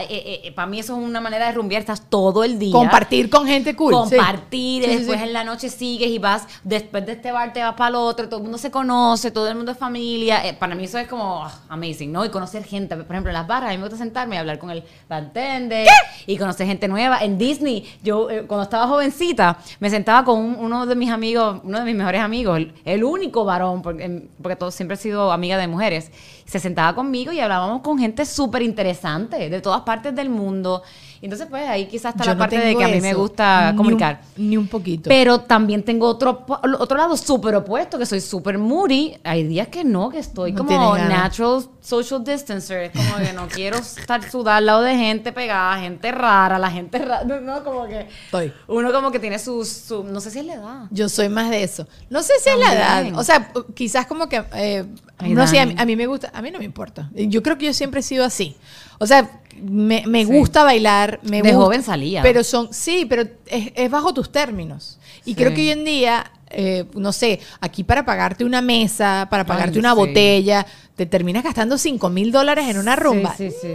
para 0.54 0.66
mí 0.66 0.78
eso 0.80 0.96
es 0.98 1.02
una 1.04 1.20
manera 1.20 1.46
de 1.46 1.52
rumbear, 1.52 1.80
estás 1.80 2.02
todo 2.10 2.44
el 2.44 2.58
día. 2.58 2.72
Compartir 2.72 3.30
con 3.30 3.46
gente 3.46 3.74
cool. 3.74 3.92
Compartir, 3.92 4.84
Sí, 4.84 4.90
después 4.90 5.18
sí. 5.18 5.24
en 5.24 5.32
la 5.32 5.44
noche 5.44 5.68
sigues 5.70 6.10
y 6.10 6.18
vas, 6.18 6.46
después 6.62 7.06
de 7.06 7.12
este 7.12 7.32
bar 7.32 7.52
te 7.52 7.60
vas 7.62 7.74
para 7.74 7.88
el 7.88 7.94
otro, 7.96 8.28
todo 8.28 8.36
el 8.38 8.42
mundo 8.42 8.58
se 8.58 8.70
conoce, 8.70 9.30
todo 9.30 9.48
el 9.48 9.54
mundo 9.54 9.72
es 9.72 9.78
familia. 9.78 10.46
Eh, 10.46 10.52
para 10.54 10.74
mí 10.74 10.84
eso 10.84 10.98
es 10.98 11.08
como 11.08 11.44
ah, 11.44 11.60
amazing, 11.68 12.12
¿no? 12.12 12.24
Y 12.24 12.28
conocer 12.28 12.64
gente. 12.64 12.96
Por 12.96 13.06
ejemplo, 13.16 13.30
en 13.30 13.34
las 13.34 13.46
barras, 13.46 13.70
a 13.70 13.72
mí 13.72 13.78
me 13.78 13.84
gusta 13.84 13.96
sentarme 13.98 14.36
y 14.36 14.38
hablar 14.38 14.58
con 14.58 14.70
el 14.70 14.84
bartender 15.08 15.88
y 16.26 16.36
conocer 16.36 16.66
gente 16.66 16.88
nueva. 16.88 17.18
En 17.24 17.38
Disney, 17.38 17.84
yo 18.02 18.28
eh, 18.30 18.44
cuando 18.46 18.64
estaba 18.64 18.86
jovencita, 18.88 19.58
me 19.80 19.88
sentaba 19.90 20.24
con 20.24 20.38
un- 20.38 20.56
uno 20.58 20.86
de 20.86 20.94
mis 20.94 21.10
amigos, 21.10 21.60
uno 21.64 21.78
de 21.78 21.84
mis 21.84 21.94
mejores 21.94 22.20
amigos, 22.20 22.58
el, 22.58 22.74
el 22.84 23.04
único 23.04 23.44
varón, 23.44 23.82
porque, 23.82 24.28
porque 24.40 24.56
todo, 24.56 24.70
siempre 24.70 24.94
he 24.94 24.98
sido 24.98 25.32
amiga 25.32 25.56
de 25.56 25.66
mujeres. 25.68 26.10
Se 26.44 26.58
sentaba 26.58 26.94
conmigo 26.94 27.32
y 27.32 27.40
hablábamos 27.40 27.82
con 27.82 27.98
gente 27.98 28.26
súper 28.26 28.62
interesante, 28.62 29.48
de 29.48 29.60
todas 29.60 29.82
partes 29.82 30.14
del 30.14 30.30
mundo. 30.30 30.82
Entonces, 31.22 31.46
pues 31.48 31.68
ahí 31.68 31.86
quizás 31.86 32.14
está 32.14 32.24
Yo 32.24 32.30
la 32.30 32.34
no 32.34 32.38
parte 32.40 32.58
de 32.58 32.74
que 32.76 32.84
a 32.84 32.88
mí 32.88 33.00
me 33.00 33.14
gusta 33.14 33.66
ni 33.66 33.70
un- 33.70 33.76
comunicar. 33.76 34.20
Ni 34.36 34.56
un 34.56 34.66
poquito. 34.66 35.08
Pero 35.08 35.38
también 35.40 35.84
tengo 35.84 36.08
otro, 36.08 36.44
otro 36.78 36.96
lado 36.98 37.16
súper 37.16 37.54
opuesto, 37.54 37.96
que 37.98 38.06
soy 38.06 38.20
súper 38.20 38.58
moody. 38.58 39.14
Hay 39.22 39.44
días 39.44 39.68
que 39.68 39.84
no, 39.84 40.10
que 40.10 40.18
estoy 40.18 40.52
No 40.52 40.66
como 40.66 40.96
natural 40.98 41.64
social 41.80 42.24
distancer. 42.24 42.82
Es 42.84 42.90
como 42.92 43.16
que 43.24 43.32
no 43.32 43.46
quiero 43.48 43.78
estar 43.78 44.28
sudar 44.30 44.56
al 44.56 44.66
lado 44.66 44.82
de 44.82 44.96
gente 44.96 45.32
pegada, 45.32 45.78
gente 45.78 46.10
rara, 46.10 46.58
la 46.58 46.70
gente 46.70 46.98
rara. 46.98 47.22
No, 47.24 47.62
como 47.62 47.86
que 47.86 48.08
Estoy. 48.24 48.52
uno 48.66 48.92
como 48.92 49.12
que 49.12 49.20
tiene 49.20 49.38
su, 49.38 49.64
su- 49.64 50.02
no 50.04 50.20
sé 50.20 50.30
si 50.32 50.40
es 50.40 50.44
la 50.46 50.54
edad. 50.54 50.82
Yo 50.90 51.08
soy 51.08 51.28
más 51.28 51.50
de 51.50 51.62
eso. 51.62 51.86
No 52.10 52.22
sé 52.22 52.32
si 52.42 52.50
es 52.50 52.58
la 52.58 52.72
edad. 52.74 53.18
O 53.18 53.22
sea, 53.22 53.52
quizás 53.74 54.06
como 54.06 54.28
que. 54.28 54.42
eh, 54.54 54.84
Ay, 55.18 55.34
no 55.34 55.46
sé, 55.46 55.60
a 55.60 55.62
a 55.62 55.84
mí 55.86 55.94
me 55.94 56.06
gusta. 56.08 56.32
A 56.34 56.42
mí 56.42 56.50
no 56.50 56.58
me 56.58 56.64
importa. 56.64 57.08
Yo 57.14 57.44
creo 57.44 57.56
que 57.58 57.66
yo 57.66 57.72
siempre 57.72 58.00
he 58.00 58.02
sido 58.02 58.24
así. 58.24 58.56
O 58.98 59.06
sea, 59.06 59.40
me, 59.60 60.04
me 60.06 60.24
gusta 60.24 60.62
bailar. 60.64 61.20
Me 61.22 61.42
De 61.42 61.50
gusta- 61.52 61.56
joven 61.56 61.82
salía. 61.82 62.22
Pero 62.22 62.44
son. 62.44 62.72
Sí, 62.72 63.06
pero 63.08 63.22
es, 63.46 63.72
es 63.74 63.90
bajo 63.90 64.14
tus 64.14 64.30
términos. 64.32 64.98
Y 65.24 65.30
Sí. 65.30 65.34
creo 65.36 65.54
que 65.54 65.60
hoy 65.62 65.70
en 65.70 65.84
día. 65.84 66.30
eh, 66.54 66.84
no 66.94 67.12
sé, 67.12 67.40
aquí 67.62 67.82
para 67.82 68.04
pagarte 68.04 68.44
una 68.44 68.60
mesa, 68.60 69.26
para 69.30 69.46
pagarte 69.46 69.76
Ay, 69.76 69.78
una 69.78 69.92
sí. 69.92 69.96
botella, 69.96 70.66
te 71.04 71.06
terminas 71.10 71.42
gastando 71.44 71.78
5 71.78 72.08
mil 72.10 72.30
dólares 72.32 72.68
en 72.68 72.78
una 72.78 72.94
rumba. 72.96 73.34
Sí, 73.36 73.50
sí, 73.50 73.56
sí, 73.62 73.68
sí, 73.68 73.74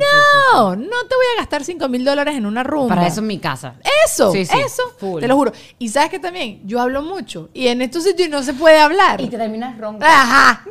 no, 0.54 0.76
no 0.76 0.86
te 1.08 1.16
voy 1.16 1.26
a 1.36 1.40
gastar 1.42 1.64
5 1.64 1.88
mil 1.90 2.06
dólares 2.06 2.36
en 2.36 2.46
una 2.46 2.64
rumba. 2.64 2.96
Para 2.96 3.08
eso 3.08 3.20
en 3.22 3.28
mi 3.28 3.40
casa. 3.40 3.76
Eso, 4.06 4.32
Sí, 4.32 4.46
sí, 4.46 4.58
eso, 4.66 4.84
full. 4.98 5.20
te 5.22 5.28
lo 5.28 5.36
juro. 5.36 5.52
Y 5.80 5.90
sabes 5.90 6.10
que 6.10 6.20
también, 6.20 6.62
yo 6.66 6.80
hablo 6.80 7.02
mucho 7.02 7.50
y 7.54 7.68
en 7.68 7.82
estos 7.82 8.04
sitios 8.04 8.30
no 8.30 8.42
se 8.44 8.54
puede 8.54 8.78
hablar. 8.80 9.20
Y 9.22 9.28
te 9.28 9.38
terminas 9.38 9.78
ronco. 9.78 10.04
Ajá, 10.06 10.64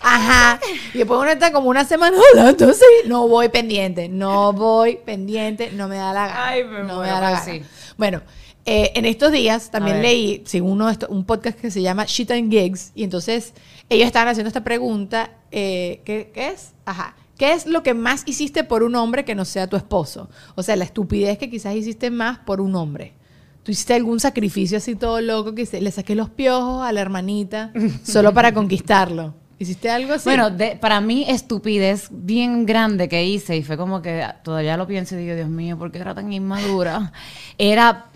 ajá. 0.00 0.60
Y 0.94 0.98
después 0.98 1.20
uno 1.20 1.30
está 1.30 1.52
como 1.52 1.68
una 1.68 1.84
semana 1.84 2.16
hablando 2.32 2.68
así. 2.70 2.84
No 3.06 3.28
voy 3.28 3.48
pendiente, 3.48 4.08
no 4.08 4.52
voy 4.52 4.96
pendiente, 5.04 5.70
no 5.72 5.88
me 5.88 5.96
da 5.96 6.12
la 6.12 6.26
gana. 6.28 6.46
Ay, 6.48 6.64
me 6.64 6.80
no 6.80 6.96
muero, 6.96 7.00
me 7.02 7.08
da 7.08 7.20
la 7.20 7.26
pero 7.40 7.40
gana. 7.40 7.44
sí. 7.44 7.62
Bueno, 7.96 8.22
eh, 8.66 8.92
en 8.94 9.04
estos 9.06 9.32
días 9.32 9.70
también 9.70 10.02
leí, 10.02 10.42
según 10.46 10.72
uno 10.72 10.86
de 10.86 10.92
estos- 10.92 11.08
un 11.10 11.24
podcast 11.24 11.58
que 11.58 11.70
se 11.70 11.80
llama 11.82 12.04
Shit 12.06 12.30
and 12.30 12.50
Gigs, 12.52 12.92
y 12.94 13.04
entonces 13.04 13.54
ellos 13.90 14.06
estaban 14.06 14.28
haciendo 14.28 14.48
esta 14.48 14.64
pregunta, 14.64 15.32
eh, 15.50 16.00
¿qué, 16.04 16.30
qué 16.32 16.48
es? 16.48 16.72
Ajá. 16.86 17.16
¿Qué 17.36 17.52
es 17.52 17.66
lo 17.66 17.82
que 17.82 17.94
más 17.94 18.22
hiciste 18.26 18.64
por 18.64 18.82
un 18.82 18.94
hombre 18.94 19.24
que 19.24 19.34
no 19.34 19.44
sea 19.44 19.66
tu 19.66 19.76
esposo? 19.76 20.28
O 20.54 20.62
sea, 20.62 20.76
la 20.76 20.84
estupidez 20.84 21.38
que 21.38 21.50
quizás 21.50 21.74
hiciste 21.74 22.10
más 22.10 22.38
por 22.38 22.60
un 22.60 22.74
hombre. 22.76 23.14
¿Tú 23.62 23.72
hiciste 23.72 23.94
algún 23.94 24.20
sacrificio 24.20 24.78
así 24.78 24.94
todo 24.94 25.20
loco 25.20 25.54
que 25.54 25.66
le 25.80 25.90
saqué 25.90 26.14
los 26.14 26.30
piojos 26.30 26.82
a 26.86 26.92
la 26.92 27.00
hermanita 27.00 27.72
solo 28.02 28.32
para 28.32 28.54
conquistarlo? 28.54 29.34
¿Hiciste 29.60 29.90
algo 29.90 30.14
así? 30.14 30.24
Bueno, 30.24 30.48
de- 30.48 30.76
para 30.76 31.02
mí 31.02 31.26
estupidez 31.28 32.08
bien 32.10 32.64
grande 32.64 33.10
que 33.10 33.22
hice 33.24 33.58
y 33.58 33.62
fue 33.62 33.76
como 33.76 34.00
que 34.00 34.26
todavía 34.42 34.74
lo 34.78 34.86
pienso 34.86 35.16
y 35.16 35.18
digo, 35.18 35.34
Dios 35.36 35.50
mío, 35.50 35.76
¿por 35.76 35.92
qué 35.92 35.98
era 35.98 36.14
tan 36.14 36.32
inmadura? 36.32 37.12
Era 37.58 38.06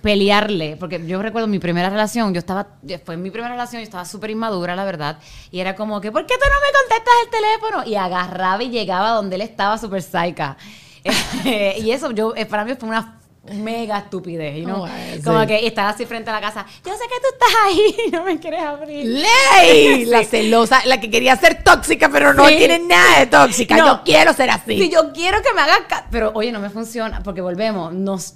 pelearle, 0.00 0.76
porque 0.78 1.04
yo 1.04 1.20
recuerdo 1.20 1.48
mi 1.48 1.58
primera 1.58 1.90
relación, 1.90 2.32
yo 2.32 2.38
estaba, 2.38 2.68
fue 3.04 3.16
mi 3.16 3.30
primera 3.32 3.52
relación, 3.52 3.80
yo 3.80 3.84
estaba 3.84 4.04
súper 4.04 4.30
inmadura, 4.30 4.76
la 4.76 4.84
verdad, 4.84 5.18
y 5.50 5.58
era 5.58 5.74
como 5.74 6.00
que, 6.00 6.12
¿por 6.12 6.24
qué 6.24 6.34
tú 6.34 6.44
no 6.48 6.54
me 6.60 6.72
contestas 6.78 7.14
el 7.24 7.30
teléfono? 7.30 7.90
Y 7.90 7.96
agarraba 7.96 8.62
y 8.62 8.70
llegaba 8.70 9.10
donde 9.10 9.34
él 9.34 9.42
estaba 9.42 9.78
súper 9.78 10.02
psycha. 10.02 10.56
y 11.44 11.90
eso 11.90 12.12
yo, 12.12 12.32
eh, 12.36 12.46
para 12.46 12.64
mí 12.64 12.74
fue 12.78 12.88
una 12.88 13.18
mega 13.54 13.98
estupidez, 13.98 14.56
you 14.56 14.64
know? 14.64 14.84
Oh, 14.84 14.86
sí. 14.88 15.20
Como 15.22 15.44
que 15.46 15.66
estaba 15.66 15.88
así 15.90 16.06
frente 16.06 16.30
a 16.30 16.34
la 16.34 16.40
casa, 16.40 16.64
yo 16.84 16.92
sé 16.92 17.04
que 17.08 17.20
tú 17.20 17.26
estás 17.32 17.48
ahí 17.64 18.10
no 18.12 18.24
me 18.24 18.38
quieres 18.38 18.62
abrir. 18.62 19.04
¡Ley! 19.04 20.04
La 20.06 20.24
celosa, 20.24 20.80
la 20.86 21.00
que 21.00 21.10
quería 21.10 21.36
ser 21.36 21.62
tóxica, 21.64 22.08
pero 22.08 22.32
no 22.34 22.46
Sí. 22.48 22.56
tiene 22.56 22.78
nada 22.78 23.18
de 23.20 23.26
tóxica. 23.26 23.76
No. 23.76 23.86
Yo 23.86 24.02
quiero 24.04 24.32
ser 24.32 24.50
así. 24.50 24.78
Si 24.78 24.88
yo 24.90 25.12
quiero 25.12 25.42
que 25.42 25.52
me 25.54 25.60
haga 25.60 25.86
ca- 25.88 26.06
pero 26.10 26.30
oye, 26.34 26.52
no 26.52 26.60
me 26.60 26.70
funciona 26.70 27.22
porque 27.22 27.40
volvemos, 27.40 27.92
nos 27.92 28.34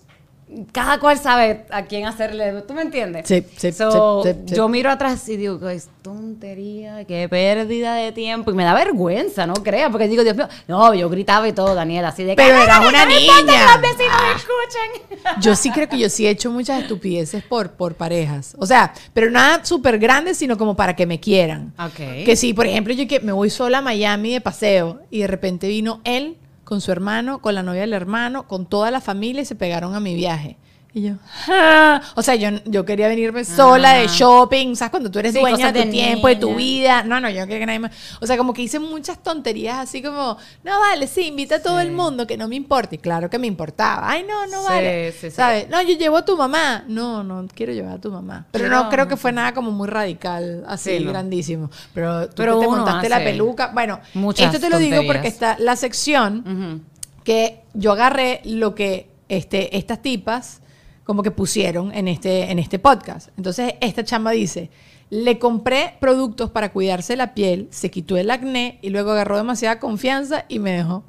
cada 0.73 1.01
cual 1.01 1.19
sabe 1.19 1.67
a 1.71 1.87
quién 1.87 2.07
hacerle, 2.07 2.63
¿tú 2.63 2.73
me 2.73 2.83
entiendes? 2.83 3.27
Sí, 3.27 3.45
sí, 3.57 3.73
So, 3.73 4.23
sí. 4.23 4.33
Yo 4.55 4.69
miro 4.69 4.91
atrás 4.91 5.29
y 5.29 5.37
digo, 5.37 5.59
qué 5.59 5.81
tontería, 6.03 7.05
qué 7.05 7.29
pérdida 7.29 7.95
de 7.97 8.13
tiempo 8.13 8.53
y 8.53 8.55
me 8.55 8.63
da 8.63 8.73
vergüenza, 8.73 9.47
no 9.47 9.55
creas, 9.55 9.91
porque 9.91 10.07
digo, 10.07 10.23
Dios 10.23 10.37
mío, 10.37 10.49
no, 10.69 10.95
yo 10.95 11.09
gritaba 11.11 11.49
y 11.49 11.53
todo, 11.53 11.75
Daniela, 11.75 12.09
así 12.09 12.23
de 12.23 12.37
que, 12.37 12.43
Pero 12.43 12.59
"Ay, 12.59 12.63
eras 12.65 12.79
una 12.89 13.07
niña". 13.07 13.33
los 13.73 13.81
vecinos 13.83 14.17
me 14.23 14.37
escuchen. 14.37 15.21
Yo 15.41 15.57
sí 15.57 15.71
creo 15.73 15.89
que 15.89 15.99
yo 15.99 16.09
sí 16.09 16.27
he 16.27 16.31
hecho 16.31 16.51
muchas 16.53 16.81
estupideces 16.83 17.43
por, 17.43 17.73
por 17.73 17.95
parejas. 17.97 18.55
O 18.59 18.67
sea, 18.67 18.93
pero 19.13 19.29
nada 19.31 19.65
súper 19.65 19.99
grande, 19.99 20.35
sino 20.35 20.57
como 20.57 20.77
para 20.77 20.95
que 20.95 21.05
me 21.07 21.19
quieran. 21.19 21.73
Ok. 21.79 22.25
Que 22.25 22.37
si, 22.37 22.55
por 22.55 22.67
ejemplo, 22.67 22.95
yo 22.95 23.09
que 23.09 23.19
me 23.21 23.33
voy 23.33 23.51
sola 23.51 23.79
a 23.79 23.83
Miami 23.83 24.33
de 24.35 24.41
paseo 24.41 25.01
y 25.11 25.21
de 25.21 25.27
repente 25.27 25.67
vino 25.67 26.01
él 26.05 26.37
con 26.67 26.81
su 26.81 26.91
hermano, 26.91 27.41
con 27.41 27.55
la 27.55 27.63
novia 27.63 27.83
del 27.83 27.93
hermano, 27.93 28.49
con 28.49 28.67
toda 28.67 28.91
la 28.91 29.01
familia 29.01 29.41
y 29.41 29.45
se 29.45 29.55
pegaron 29.55 29.95
a 29.95 30.01
mi 30.01 30.17
viaje. 30.17 30.59
Y 30.97 31.03
yo, 31.03 31.17
"Ah". 31.47 32.01
o 32.15 32.23
sea, 32.23 32.37
yo, 32.37 32.49
yo 32.65 32.87
quería 32.87 33.07
venirme 33.07 33.45
sola 33.45 33.93
de 33.93 34.09
shopping, 34.09 34.75
¿sabes? 34.77 34.91
Cuando 34.91 35.11
tú 35.11 35.19
eres 35.19 35.35
Sí, 35.35 35.41
dueña 35.41 35.71
de 35.71 35.83
tu 35.83 35.91
tiempo, 35.91 36.27
de 36.27 36.37
tu 36.37 36.55
vida. 36.55 37.03
No, 37.03 37.21
no, 37.21 37.29
yo 37.29 37.41
no 37.43 37.47
quería 37.47 37.59
que 37.59 37.67
nadie 37.67 37.81
más. 37.81 37.93
O 38.19 38.27
sea, 38.27 38.39
como 38.39 38.55
que 38.55 38.63
hice 38.63 38.79
muchas 38.79 39.23
tonterías 39.23 39.77
así 39.77 40.01
como, 40.01 40.39
no 40.65 40.81
vale, 40.81 41.07
sí, 41.07 41.27
invita 41.27 41.57
a 41.57 41.63
todo 41.63 41.81
el 41.81 41.93
mundo, 41.93 42.27
que 42.27 42.39
no 42.39 42.49
me 42.49 42.57
importa. 42.57 42.95
Y 42.95 42.99
claro 42.99 43.29
que 43.29 43.39
me 43.39 43.47
importaba. 43.47 44.09
Ay, 44.11 44.25
no, 44.27 44.47
no 44.47 44.63
Sí, 44.63 44.69
vale. 44.71 45.13
¿Sabes? 45.13 45.69
No, 45.69 45.83
yo 45.83 45.99
llevo 45.99 46.17
a 46.17 46.25
tu 46.25 46.35
mamá. 46.35 46.85
No, 46.89 47.23
no 47.23 47.47
quiero 47.55 47.75
llevar 47.75 47.97
a 47.97 48.01
tu 48.01 48.11
mamá. 48.11 48.47
Pero 48.51 48.71
no 48.71 48.89
creo 48.89 49.07
que 49.07 49.19
fue 49.19 49.33
nada 49.33 49.53
como 49.53 49.73
muy 49.73 49.89
radical, 49.89 50.65
así 50.67 50.99
no. 51.01 51.11
grandísimo. 51.11 51.71
Pero 51.93 52.27
tú 52.31 52.37
Pero 52.37 52.59
te 52.59 52.69
montaste 52.69 53.11
la 53.11 53.19
peluca. 53.19 53.71
Bueno, 53.75 54.01
muchas 54.15 54.47
esto 54.47 54.59
te 54.67 54.71
lo 54.71 54.79
digo 54.79 55.03
porque 55.07 55.29
está 55.29 55.57
la 55.59 55.77
sección 55.77 56.87
que 57.23 57.65
yo 57.75 57.93
agarré 57.93 58.41
lo 58.45 58.75
que 58.75 59.11
este, 59.29 59.77
estas 59.77 60.01
tipas 60.01 60.63
como 61.07 61.23
que 61.23 61.31
pusieron 61.31 61.95
en 61.95 62.09
este, 62.09 62.51
en 62.51 62.59
este 62.59 62.79
podcast. 62.81 63.29
Entonces, 63.39 63.75
esta 63.81 64.05
chamba 64.05 64.33
dice, 64.33 64.71
le 65.09 65.39
compré 65.39 65.95
productos 66.01 66.51
para 66.51 66.73
cuidarse 66.73 67.15
la 67.15 67.33
piel, 67.33 67.69
se 67.71 67.93
quitó 67.93 68.17
el 68.17 68.31
acné 68.31 68.81
y 68.83 68.91
luego 68.91 69.13
agarró 69.13 69.37
demasiada 69.37 69.79
confianza 69.79 70.45
y 70.49 70.59
me 70.59 70.73
dejó. 70.73 71.05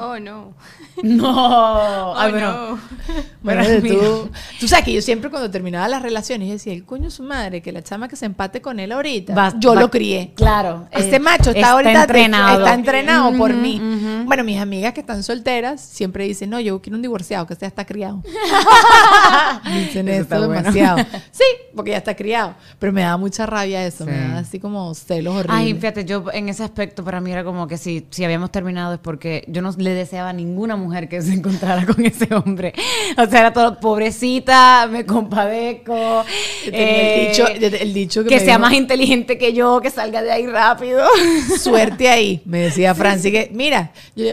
Oh, 0.00 0.18
no. 0.18 0.54
No, 1.02 2.12
Oh, 2.12 2.14
ay, 2.16 2.30
bueno, 2.32 2.52
no. 2.70 2.78
Bueno, 3.42 3.62
Pero 3.64 4.00
tú, 4.24 4.30
tú 4.60 4.66
sabes 4.68 4.84
que 4.86 4.92
yo 4.94 5.02
siempre 5.02 5.30
cuando 5.30 5.50
terminaba 5.50 5.86
las 5.88 6.02
relaciones, 6.02 6.48
yo 6.48 6.54
decía, 6.54 6.72
el 6.72 6.84
coño 6.84 7.10
su 7.10 7.22
madre, 7.22 7.60
que 7.62 7.70
la 7.70 7.82
chama 7.82 8.08
que 8.08 8.16
se 8.16 8.26
empate 8.26 8.60
con 8.60 8.80
él 8.80 8.90
ahorita, 8.92 9.34
Va- 9.34 9.54
yo 9.58 9.74
va- 9.74 9.80
lo 9.82 9.90
crié. 9.90 10.32
Claro. 10.34 10.88
Este 10.90 11.16
eh, 11.16 11.20
macho 11.20 11.50
está, 11.50 11.60
está 11.60 11.70
ahorita 11.72 12.00
entrenado. 12.02 12.58
está 12.58 12.74
entrenado 12.74 13.32
por 13.36 13.50
Ujú, 13.52 13.60
mí. 13.60 13.76
ujú. 13.80 14.24
Bueno, 14.24 14.42
mis 14.44 14.58
amigas 14.58 14.94
que 14.94 15.00
están 15.00 15.22
solteras 15.22 15.80
siempre 15.80 16.24
dicen, 16.24 16.50
no, 16.50 16.58
yo 16.60 16.80
quiero 16.82 16.96
un 16.96 17.02
divorciado 17.02 17.46
que 17.46 17.54
sea 17.54 17.68
está 17.68 17.84
criado. 17.84 18.22
dicen 19.64 20.08
Eso 20.08 20.14
eso, 20.14 20.22
está 20.22 20.38
bueno. 20.38 20.54
demasiado. 20.54 20.98
Sí, 21.30 21.44
porque 21.74 21.90
ya 21.92 21.98
está 21.98 22.14
criado. 22.16 22.54
Pero 22.78 22.92
me 22.92 23.02
da 23.02 23.16
mucha 23.16 23.46
rabia 23.46 23.86
eso, 23.86 24.04
me 24.06 24.12
Sí. 24.12 24.18
da 24.32 24.38
así 24.38 24.58
como 24.60 24.94
celos 24.94 25.34
horribles. 25.36 25.56
Ay, 25.58 25.74
fíjate, 25.74 26.04
yo 26.04 26.24
en 26.32 26.48
ese 26.48 26.64
aspecto 26.64 27.04
para 27.04 27.20
mí 27.20 27.30
era 27.32 27.44
como 27.44 27.66
que 27.68 27.76
si, 27.78 28.06
si 28.10 28.24
habíamos 28.24 28.50
terminado 28.50 28.94
es 28.94 29.00
porque 29.00 29.44
yo 29.48 29.62
no 29.62 29.68
le 29.86 29.94
deseaba 29.94 30.30
a 30.30 30.32
ninguna 30.32 30.76
mujer 30.76 31.08
que 31.08 31.22
se 31.22 31.32
encontrara 31.32 31.86
con 31.86 32.04
ese 32.04 32.28
hombre. 32.34 32.74
O 33.16 33.26
sea, 33.26 33.40
era 33.40 33.52
todo, 33.52 33.78
pobrecita, 33.78 34.88
me 34.90 35.06
compadezco. 35.06 36.24
El 36.66 36.74
eh, 36.74 37.26
dicho, 37.28 37.46
el 37.46 37.94
dicho 37.94 38.24
que, 38.24 38.30
que 38.30 38.34
me 38.36 38.40
sea 38.40 38.56
dijo, 38.56 38.60
más 38.60 38.72
inteligente 38.72 39.38
que 39.38 39.52
yo, 39.52 39.80
que 39.80 39.90
salga 39.90 40.22
de 40.22 40.32
ahí 40.32 40.46
rápido. 40.46 41.06
suerte 41.60 42.08
ahí, 42.08 42.42
me 42.44 42.62
decía 42.62 42.94
Francis 42.94 43.30
que, 43.30 43.50
mira, 43.52 43.92
yo, 44.16 44.24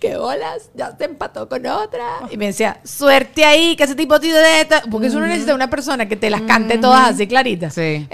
qué 0.00 0.16
bolas, 0.16 0.70
ya 0.74 0.96
se 0.96 1.04
empató 1.04 1.48
con 1.48 1.64
otra. 1.66 2.04
Y 2.30 2.36
me 2.36 2.46
decía, 2.46 2.80
suerte 2.84 3.44
ahí, 3.44 3.76
que 3.76 3.84
ese 3.84 3.94
tipo 3.94 4.18
tiene 4.18 4.38
de 4.38 4.60
esta, 4.62 4.82
porque 4.90 5.06
eso 5.06 5.18
uno 5.18 5.26
necesita 5.26 5.54
una 5.54 5.70
persona 5.70 6.08
que 6.08 6.16
te 6.16 6.28
las 6.28 6.42
cante 6.42 6.78
todas 6.78 7.14
así 7.14 7.26
claritas. 7.26 7.74
Sí. 7.74 8.06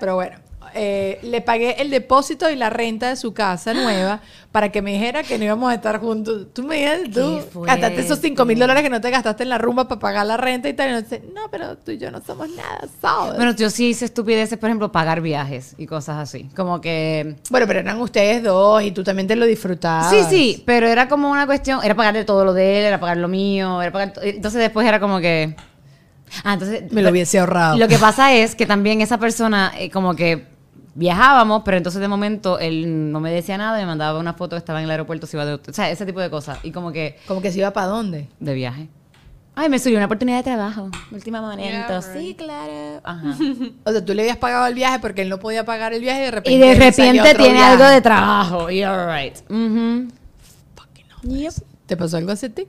Pero 0.00 0.14
bueno, 0.16 0.36
eh, 0.76 1.18
le 1.22 1.40
pagué 1.40 1.76
el 1.82 1.90
depósito 1.90 2.48
y 2.50 2.56
la 2.56 2.70
renta 2.70 3.08
de 3.08 3.16
su 3.16 3.32
casa 3.34 3.74
nueva 3.74 4.20
para 4.52 4.70
que 4.70 4.80
me 4.82 4.92
dijera 4.92 5.22
que 5.22 5.38
no 5.38 5.44
íbamos 5.44 5.70
a 5.70 5.74
estar 5.74 5.98
juntos. 6.00 6.46
Tú 6.54 6.62
me 6.62 6.76
dices, 6.76 7.10
tú 7.10 7.62
gastaste 7.64 8.00
esos 8.00 8.18
5 8.20 8.44
mil 8.44 8.58
dólares 8.58 8.82
que 8.82 8.90
no 8.90 9.00
te 9.00 9.10
gastaste 9.10 9.42
en 9.42 9.48
la 9.50 9.58
rumba 9.58 9.88
para 9.88 9.98
pagar 9.98 10.26
la 10.26 10.36
renta 10.36 10.68
y 10.68 10.74
tal. 10.74 10.90
Y 10.90 10.92
no, 10.92 11.08
sé, 11.08 11.22
no, 11.34 11.42
pero 11.50 11.76
tú 11.78 11.90
y 11.92 11.98
yo 11.98 12.10
no 12.10 12.20
somos 12.22 12.48
nada, 12.50 12.80
¿sabes? 13.00 13.36
Bueno, 13.36 13.52
yo 13.54 13.68
sí 13.70 13.88
hice 13.88 14.04
estupideces, 14.06 14.58
por 14.58 14.68
ejemplo, 14.68 14.90
pagar 14.92 15.20
viajes 15.20 15.74
y 15.78 15.86
cosas 15.86 16.16
así. 16.18 16.48
Como 16.56 16.80
que 16.80 17.36
Bueno, 17.50 17.66
pero 17.66 17.80
eran 17.80 18.00
ustedes 18.00 18.42
dos 18.42 18.82
y 18.82 18.92
tú 18.92 19.02
también 19.04 19.26
te 19.26 19.36
lo 19.36 19.44
disfrutabas. 19.46 20.10
Sí, 20.10 20.18
sí, 20.30 20.62
pero 20.66 20.86
era 20.86 21.08
como 21.08 21.30
una 21.30 21.46
cuestión, 21.46 21.80
era 21.84 21.94
pagarle 21.94 22.24
todo 22.24 22.44
lo 22.44 22.54
de 22.54 22.80
él, 22.80 22.84
era 22.86 23.00
pagar 23.00 23.16
lo 23.18 23.28
mío, 23.28 23.82
era 23.82 23.92
pagar 23.92 24.12
to- 24.12 24.22
entonces 24.22 24.60
después 24.60 24.86
era 24.86 25.00
como 25.00 25.20
que 25.20 25.54
Ah, 26.42 26.54
entonces 26.54 26.90
Me 26.92 27.02
lo 27.02 27.10
hubiese 27.10 27.38
ahorrado. 27.38 27.76
Lo 27.78 27.86
que 27.86 27.98
pasa 27.98 28.32
es 28.34 28.56
que 28.56 28.66
también 28.66 29.00
esa 29.00 29.16
persona 29.18 29.72
eh, 29.78 29.90
como 29.90 30.16
que 30.16 30.44
viajábamos, 30.96 31.62
pero 31.64 31.76
entonces 31.76 32.00
de 32.00 32.08
momento 32.08 32.58
él 32.58 33.12
no 33.12 33.20
me 33.20 33.30
decía 33.30 33.56
nada, 33.56 33.78
me 33.78 33.86
mandaba 33.86 34.18
una 34.18 34.32
foto 34.34 34.56
que 34.56 34.58
estaba 34.58 34.80
en 34.80 34.86
el 34.86 34.90
aeropuerto, 34.90 35.26
se 35.26 35.36
iba 35.36 35.44
de, 35.46 35.54
o 35.54 35.60
sea, 35.72 35.90
ese 35.90 36.04
tipo 36.06 36.20
de 36.20 36.30
cosas 36.30 36.58
y 36.64 36.72
como 36.72 36.90
que 36.90 37.18
Como 37.28 37.40
que 37.40 37.52
se 37.52 37.58
iba 37.58 37.70
para 37.72 37.86
dónde. 37.86 38.28
de 38.40 38.54
viaje. 38.54 38.88
Ay, 39.58 39.70
me 39.70 39.78
surgió 39.78 39.96
una 39.96 40.04
oportunidad 40.04 40.36
de 40.38 40.42
trabajo, 40.42 40.90
último 41.10 41.40
momento. 41.40 41.62
Yeah, 41.62 42.02
Sí, 42.02 42.34
claro. 42.36 43.00
Ajá. 43.04 43.36
O 43.84 43.90
sea, 43.92 44.04
tú 44.04 44.12
le 44.12 44.22
habías 44.22 44.36
pagado 44.36 44.66
el 44.66 44.74
viaje 44.74 44.98
porque 44.98 45.22
él 45.22 45.28
no 45.30 45.38
podía 45.38 45.64
pagar 45.64 45.94
el 45.94 46.00
viaje 46.02 46.20
y 46.20 46.24
de 46.24 46.30
repente. 46.30 46.52
Y 46.52 46.58
de 46.58 46.74
repente 46.74 47.34
tiene 47.36 47.52
viaje. 47.54 47.72
algo 47.72 47.84
de 47.84 48.00
trabajo. 48.02 48.70
Y 48.70 48.82
all 48.84 49.06
right. 49.08 49.36
Ujú. 49.50 50.08
¿Te 51.86 51.96
pasó 51.96 52.16
algo 52.16 52.32
así 52.32 52.46
a 52.46 52.54
ti? 52.54 52.66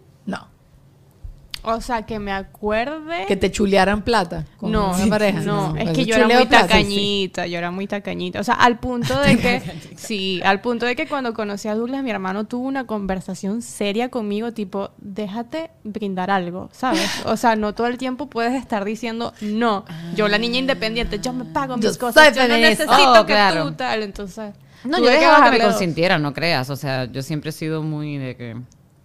O 1.70 1.82
sea, 1.82 2.04
que 2.04 2.18
me 2.18 2.32
acuerde. 2.32 3.26
Que 3.28 3.36
te 3.36 3.52
chulearan 3.52 4.02
plata 4.04 4.46
con 4.58 4.72
no, 4.72 4.94
una 4.96 5.08
pareja. 5.08 5.42
no, 5.42 5.76
es 5.76 5.84
Pues 5.84 5.96
que 5.98 6.06
yo 6.06 6.16
era 6.16 6.28
muy 6.28 6.46
plata, 6.46 6.68
tacañita, 6.68 7.46
yo 7.46 7.58
era 7.58 7.72
muy 7.72 7.88
tacañita. 7.88 8.40
O 8.40 8.44
sea, 8.44 8.56
al 8.56 8.80
punto 8.80 9.20
de 9.20 9.38
que, 9.40 9.62
sí, 9.98 10.42
al 10.46 10.62
punto 10.62 10.86
de 10.86 10.96
que 10.96 11.08
cuando 11.08 11.34
conocí 11.34 11.68
a 11.68 11.76
Douglas, 11.76 12.04
mi 12.04 12.10
hermano 12.12 12.46
tuvo 12.46 12.66
una 12.66 12.86
conversación 12.88 13.62
seria 13.62 14.08
conmigo, 14.10 14.54
tipo, 14.54 14.92
déjate 14.98 15.72
brindar 15.84 16.32
algo, 16.32 16.70
¿sabes? 16.72 17.06
O 17.26 17.36
sea, 17.36 17.56
no 17.58 17.74
todo 17.76 17.88
el 17.88 17.98
tiempo 17.98 18.28
puedes 18.30 18.54
estar 18.54 18.86
diciendo, 18.86 19.34
no, 19.42 19.84
yo 20.16 20.28
la 20.30 20.38
niña 20.38 20.60
independiente, 20.60 21.20
yo 21.20 21.34
me 21.34 21.44
pago 21.46 21.76
mis 21.76 21.86
Yo 21.94 22.00
cosas, 22.00 22.34
yo 22.36 22.44
no 22.48 22.54
feminista". 22.56 22.86
necesito 22.86 23.22
Oh, 23.22 23.26
que 23.26 23.34
claro. 23.34 23.66
tú 23.68 23.72
tal, 23.74 24.04
entonces... 24.04 24.54
No, 24.84 25.00
yo 25.00 25.06
dejaba 25.10 25.20
que 25.38 25.52
me 25.52 25.58
bajarle 25.58 25.64
dos. 25.66 25.74
consintiera, 25.74 26.18
no 26.18 26.34
creas. 26.34 26.70
O 26.70 26.76
sea, 26.78 27.06
yo 27.06 27.22
siempre 27.24 27.50
he 27.50 27.52
sido 27.52 27.82
muy 27.84 28.18
de 28.18 28.36
que. 28.38 28.56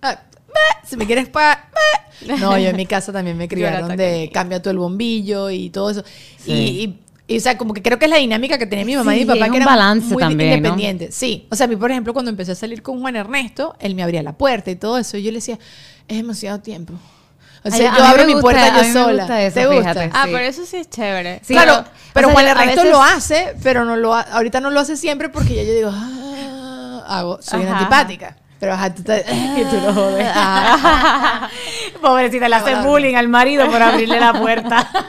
Ah, 0.03 0.21
si 0.85 0.97
me 0.97 1.07
quieres 1.07 1.29
pagar. 1.29 1.67
bah. 1.73 2.37
No, 2.39 2.57
yo 2.59 2.69
en 2.69 2.77
mi 2.77 2.87
casa 2.87 3.13
también 3.13 3.37
me 3.37 3.45
era 3.51 3.55
criaron 3.55 3.97
de 3.97 4.31
cambia 4.33 4.63
tú 4.63 4.71
el 4.71 4.79
bombillo 4.79 5.51
y 5.51 5.71
todo 5.71 5.91
eso. 5.91 6.05
Sí. 6.39 6.53
Y, 6.53 6.85
y- 6.85 6.99
y, 7.29 7.39
o 7.39 7.41
sea, 7.41 7.57
como 7.57 7.73
que 7.73 7.81
creo 7.83 7.99
que 7.99 8.05
es 8.07 8.11
la 8.11 8.19
dinámica 8.19 8.59
que 8.59 8.67
tenía 8.67 8.85
mi 8.85 8.97
mamá 8.97 9.15
y 9.17 9.21
mi 9.21 9.25
papá, 9.27 9.39
es 9.39 9.45
que 9.45 9.51
un 9.51 9.57
eran 9.63 9.67
balance 9.67 10.07
muy 10.13 10.21
también, 10.23 10.51
¿no? 10.51 10.57
independientes. 10.57 11.15
Sí. 11.15 11.47
O 11.51 11.57
sea, 11.57 11.65
a 11.65 11.69
mí, 11.69 11.77
por 11.77 11.91
ejemplo, 11.91 12.13
cuando 12.13 12.31
empecé 12.31 12.53
a 12.53 12.55
salir 12.57 12.83
con 12.83 13.01
Juan 13.01 13.17
Ernesto, 13.17 13.75
él 13.79 13.95
me 13.95 14.03
abría 14.03 14.23
la 14.23 14.33
puerta 14.37 14.71
y 14.71 14.77
todo 14.77 14.99
eso. 14.99 15.17
Y 15.17 15.23
yo 15.23 15.31
le 15.31 15.37
decía, 15.39 15.59
es 16.09 16.17
demasiado 16.17 16.61
tiempo. 16.61 16.93
O 17.65 17.71
sea, 17.71 17.97
yo 17.97 18.05
abro 18.05 18.27
mi 18.27 18.33
gusta- 18.33 18.43
puerta 18.43 18.67
yo 18.77 18.83
mí 18.83 18.89
me 18.89 18.93
sola. 18.93 19.23
gusta 19.23 19.43
eso, 19.43 19.55
¿Te 19.55 19.67
gusta? 19.67 19.81
fíjate. 19.95 20.11
Ah, 20.13 20.25
Sí. 20.25 20.31
pero 20.33 20.45
eso 20.45 20.67
sí 20.67 20.77
es 20.77 20.91
chévere. 20.91 21.41
Sí, 21.45 21.55
claro, 21.55 21.85
pero, 22.13 22.27
o 22.27 22.31
sea, 22.31 22.35
Juan 22.35 22.49
Ernesto 22.49 22.81
veces- 22.83 22.93
lo 22.93 23.03
hace, 23.03 23.55
pero 23.63 23.85
no 23.85 23.97
lo 23.97 24.15
ha- 24.15 24.23
ahorita 24.23 24.61
no 24.61 24.71
lo 24.71 24.81
hace 24.81 24.97
siempre 24.97 25.29
porque 25.29 25.55
ya 25.55 25.63
yo 25.63 25.73
digo, 25.73 25.91
ah, 25.93 27.05
hago, 27.07 27.41
soy 27.41 27.61
una 27.61 27.71
Ajá, 27.71 27.79
antipática. 27.79 28.37
Pero 28.63 28.75
ajá, 28.75 28.95
tú 28.95 29.03
te- 29.03 29.25
Y 29.59 29.65
tú 29.65 29.77
lo 29.85 29.93
jodes. 29.93 30.25
Ah. 30.33 31.49
Pobrecita, 32.01 32.49
le 32.49 32.55
hace 32.55 32.77
bullying 32.77 33.17
al 33.17 33.27
marido 33.27 33.69
por 33.69 33.83
abrirle 33.83 34.21
la 34.21 34.33
puerta. 34.35 34.89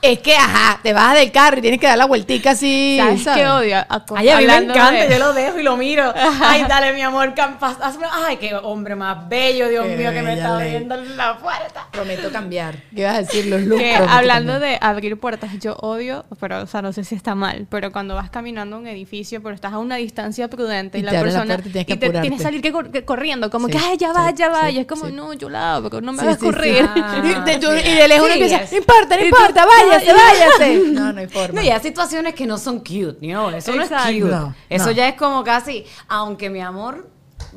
Es 0.00 0.20
que, 0.20 0.36
ajá, 0.36 0.78
te 0.80 0.92
bajas 0.92 1.16
del 1.18 1.32
carro 1.32 1.58
y 1.58 1.60
tienes 1.60 1.80
que 1.80 1.88
dar 1.88 1.98
la 1.98 2.04
vueltica 2.04 2.52
así. 2.52 2.98
¿Sabes 3.00 3.24
¿sabes? 3.24 3.42
qué 3.42 3.48
odio? 3.48 3.78
A- 3.78 4.04
Ay, 4.14 4.28
a 4.28 4.36
mí 4.38 4.46
me 4.46 4.56
encanta, 4.56 4.92
de- 4.92 5.10
yo 5.10 5.18
lo 5.18 5.32
dejo 5.32 5.58
y 5.58 5.64
lo 5.64 5.76
miro. 5.76 6.14
Ay, 6.40 6.64
dale, 6.68 6.92
mi 6.92 7.02
amor, 7.02 7.34
campas, 7.34 7.78
hazme- 7.80 8.06
Ay, 8.12 8.36
qué 8.36 8.54
hombre 8.54 8.94
más 8.94 9.28
bello, 9.28 9.68
Dios 9.68 9.84
Qué 9.86 9.96
mío, 9.96 10.12
que 10.12 10.22
me 10.22 10.34
está 10.34 10.54
abriendo 10.54 10.94
la 10.96 11.38
puerta. 11.38 11.88
Prometo 11.90 12.30
cambiar. 12.30 12.76
¿Qué 12.94 13.00
ibas 13.00 13.14
a 13.16 13.18
decir? 13.22 13.46
Los 13.46 13.62
looks. 13.62 13.82
que 13.82 13.96
hablando 13.96 14.52
cambiar. 14.52 14.70
de 14.72 14.78
abrir 14.86 15.18
puertas, 15.18 15.50
yo 15.58 15.74
odio, 15.80 16.24
pero 16.38 16.62
o 16.62 16.66
sea, 16.66 16.80
no 16.80 16.92
sé 16.92 17.02
si 17.02 17.16
está 17.16 17.34
mal, 17.34 17.66
pero 17.68 17.90
cuando 17.90 18.14
vas 18.14 18.30
caminando 18.30 18.76
a 18.76 18.78
un 18.78 18.86
edificio, 18.86 19.42
pero 19.42 19.56
estás 19.56 19.72
a 19.72 19.78
una 19.78 19.96
distancia 19.96 20.46
prudente 20.46 20.98
y, 20.98 21.00
Y 21.00 21.04
la 21.04 21.12
la 21.12 21.20
persona 21.22 21.56
puerta 21.56 21.80
y 21.80 21.84
te 21.96 22.10
tienes 22.20 22.44
salir 22.48 22.60
que 22.62 22.72
cor- 22.72 22.90
que 22.90 23.04
corriendo, 23.04 23.50
como 23.50 23.66
Sí, 23.68 23.72
que 23.72 23.78
ay, 23.78 23.96
ya 23.96 24.12
va, 24.12 24.28
sí, 24.30 24.34
ya 24.36 24.48
va, 24.48 24.68
sí, 24.68 24.74
y 24.74 24.78
es 24.78 24.86
como, 24.86 25.06
sí. 25.06 25.12
no, 25.12 25.32
yo 25.34 25.48
la 25.48 25.74
abro, 25.76 26.00
no 26.00 26.12
me 26.12 26.18
Sí, 26.18 26.24
hagas 26.24 26.38
sí, 26.40 26.44
correr. 26.46 26.88
sí. 26.94 27.00
Y 27.24 27.50
de, 27.50 27.58
tú- 27.58 27.72
y 27.72 27.94
de 27.94 28.08
lejos 28.08 28.30
empieza, 28.30 28.60
no 28.70 28.76
importa, 28.78 29.16
no 29.16 29.24
importa, 29.24 29.66
váyase, 29.66 30.06
ya, 30.06 30.14
váyase. 30.14 30.78
No, 30.92 31.12
no 31.12 31.20
hay 31.20 31.28
forma. 31.28 31.60
No, 31.60 31.66
y 31.66 31.70
hay 31.70 31.80
situaciones 31.80 32.34
que 32.34 32.46
no 32.46 32.58
son 32.58 32.78
cute, 32.80 33.18
¿no? 33.22 33.50
Eso 33.50 33.74
no 33.74 33.82
Exacto. 33.82 34.08
es 34.10 34.20
cute. 34.22 34.30
No, 34.34 34.54
Eso 34.68 34.86
no. 34.86 34.90
ya 34.92 35.08
es 35.08 35.14
como 35.16 35.44
casi, 35.44 35.84
aunque 36.08 36.50
mi 36.50 36.60
amor, 36.60 37.08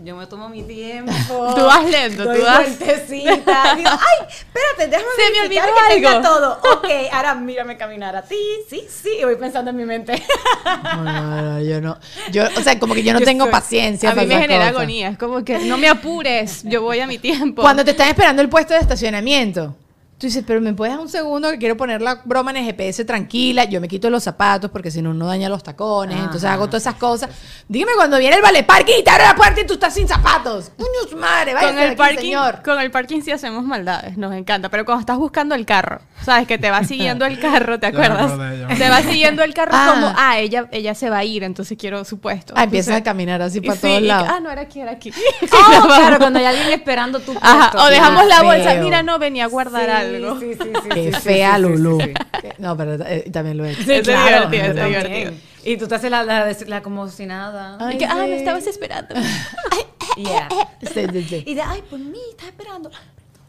yo 0.04 0.16
me 0.16 0.26
tomo 0.28 0.50
mi 0.50 0.64
tiempo. 0.64 1.14
Tú 1.56 1.62
vas 1.66 1.84
lento, 1.90 2.24
doy 2.24 2.40
tú 2.40 2.46
vas- 2.46 2.60
vueltecita, 2.78 3.76
digo, 3.78 3.90
ay, 3.90 4.28
espérate, 4.30 4.88
déjame 4.88 5.10
Se 5.16 5.32
me 5.32 5.42
olvidó 5.46 5.62
que 5.66 5.94
tenga 5.96 6.12
algo. 6.12 6.28
todo. 6.28 6.60
Ok, 6.82 6.88
ahora 7.12 7.36
mírame 7.36 7.78
caminar 7.78 8.16
a 8.16 8.22
ti, 8.24 8.38
sí, 8.70 8.86
sí, 8.90 9.20
voy 9.24 9.36
pensando 9.36 9.70
en 9.72 9.78
mi 9.78 9.86
mente. 9.86 10.22
No, 10.66 11.04
no, 11.04 11.42
no, 11.42 11.62
yo 11.62 11.80
no. 11.82 11.98
Yo, 12.32 12.44
o 12.58 12.62
sea, 12.62 12.80
como 12.80 12.94
que 12.96 13.04
yo 13.04 13.14
no 13.14 13.20
Yo 13.20 13.26
tengo 13.26 13.44
soy- 13.46 13.52
paciencia. 13.52 14.12
a 14.12 14.16
mí 14.16 14.26
me 14.26 14.36
genera 14.40 14.66
cosas. 14.66 14.76
agonía, 14.76 15.08
es 15.10 15.18
como 15.18 15.44
que 15.44 15.60
no 15.60 15.78
me 15.78 15.88
apures, 15.90 16.64
yo 16.64 16.82
voy 16.82 17.00
a 17.02 17.08
mi 17.08 17.18
tiempo. 17.20 17.62
Cuando 17.62 17.84
te 17.86 17.92
están 17.92 18.08
esperando 18.10 18.42
el 18.42 18.50
puesto 18.50 18.74
de 18.74 18.80
estacionamiento, 18.80 19.76
tú 20.22 20.28
dices, 20.28 20.44
pero 20.46 20.62
me 20.62 20.72
puedes 20.76 20.94
dar 20.94 21.02
un 21.02 21.10
segundo 21.10 21.50
que 21.50 21.58
quiero 21.58 21.76
poner 21.76 22.00
la 22.00 22.22
broma 22.24 22.52
en 22.52 22.58
el 22.58 22.66
GPS 22.66 23.04
tranquila. 23.06 23.64
Yo 23.64 23.82
me 23.82 23.88
quito 23.88 24.08
los 24.12 24.22
zapatos 24.24 24.70
porque 24.70 24.92
si 24.92 25.02
no, 25.02 25.10
uno 25.10 25.26
daña 25.26 25.50
los 25.50 25.64
tacones. 25.64 26.16
Entonces 26.20 26.44
hago 26.48 26.68
todas 26.68 26.84
esas 26.84 26.94
cosas. 26.94 27.32
Dígame 27.68 27.94
cuando 27.96 28.20
viene 28.20 28.36
el 28.36 28.42
vale 28.44 28.62
parking 28.64 28.94
y 29.00 29.04
te 29.04 29.10
abre 29.10 29.24
la 29.24 29.34
puerta 29.34 29.62
y 29.62 29.66
tú 29.66 29.74
estás 29.74 29.96
sin 29.96 30.08
zapatos. 30.08 30.72
Coño, 30.78 31.10
su 31.10 31.18
madre, 31.18 31.56
vaya 31.56 31.70
con 31.70 31.80
el 31.80 31.96
parking, 31.96 32.18
señor. 32.20 32.62
con 32.64 32.80
el 32.80 32.92
parking 32.92 33.22
sí 33.24 33.32
hacemos 33.32 33.64
maldades, 33.64 34.16
nos 34.16 34.32
encanta. 34.36 34.70
Pero 34.70 34.86
cuando 34.86 35.00
estás 35.00 35.18
buscando 35.18 35.56
el 35.56 35.66
carro, 35.66 36.02
sabes 36.24 36.48
que 36.48 36.60
te 36.60 36.70
va 36.70 36.84
siguiendo 36.84 37.26
el 37.26 37.40
carro, 37.40 37.80
¿te 37.80 37.88
acuerdas? 37.92 38.32
te 38.78 38.90
va 38.90 39.02
siguiendo 39.02 39.42
el 39.44 39.56
carro 39.56 39.72
Ah. 39.74 39.92
como, 39.96 40.14
ah, 40.16 40.38
ella, 40.38 40.68
ella 40.72 40.94
se 40.94 41.10
va 41.10 41.18
a 41.18 41.24
ir, 41.24 41.42
entonces 41.44 41.78
quiero 41.80 42.06
su 42.06 42.20
puesto. 42.20 42.54
Ah, 42.56 42.66
empiezas 42.66 42.96
a 42.98 43.02
caminar 43.02 43.42
así 43.42 43.60
para 43.60 43.76
sí, 43.76 43.82
todos 43.88 44.02
y 44.02 44.06
lados. 44.06 44.28
ah, 44.32 44.40
no 44.40 44.52
era 44.52 44.62
aquí, 44.62 44.82
era 44.82 44.92
aquí. 44.92 45.12
Oh, 45.52 45.88
claro, 45.88 46.20
cuando 46.20 46.38
hay 46.38 46.46
alguien 46.46 46.70
esperando 46.70 47.20
tu 47.20 47.34
puesto. 47.34 47.42
Ajá, 47.48 47.72
o 47.84 47.88
dejamos 47.88 48.28
la 48.28 48.44
bolsa, 48.44 48.76
mira, 48.76 49.02
no, 49.02 49.18
venía 49.18 49.46
a 49.46 49.48
guardar 49.48 49.86
Sí, 49.86 49.90
algo. 49.90 50.11
Sí, 50.40 50.54
sí, 50.54 50.60
sí. 50.84 50.90
Qué 50.90 51.04
sí, 51.12 51.14
sí, 51.14 51.22
fea, 51.22 51.56
sí, 51.58 51.62
sí, 51.64 51.70
Lulú. 51.70 52.00
sí, 52.02 52.14
sí. 52.42 52.48
No, 52.58 52.78
pero 52.78 52.94
eh, 53.06 53.30
también 53.32 53.58
lo 53.58 53.66
he 53.66 53.72
hecho. 53.72 53.82
Eso 53.82 53.92
es 53.92 54.06
divertido, 54.06 54.64
eso 54.64 54.72
es 54.72 54.76
también. 54.76 55.04
divertido. 55.04 55.34
Y 55.64 55.78
tú 55.78 55.88
te 55.88 55.96
haces 55.96 56.10
la, 56.12 56.24
la, 56.24 56.56
la 56.68 56.82
como 56.82 57.08
si 57.08 57.26
nada. 57.26 57.78
Ay, 57.80 57.96
Y 57.96 57.98
que, 58.00 58.08
me 58.08 58.36
estabas 58.38 58.68
esperando. 58.68 59.16
Yeah. 60.18 60.50
Sí, 60.82 61.06
sí, 61.14 61.24
sí. 61.24 61.44
Y 61.48 61.54
de, 61.54 61.62
ay, 61.62 61.82
por 61.90 61.98
mí, 61.98 62.20
estás 62.32 62.48
esperando. 62.50 62.92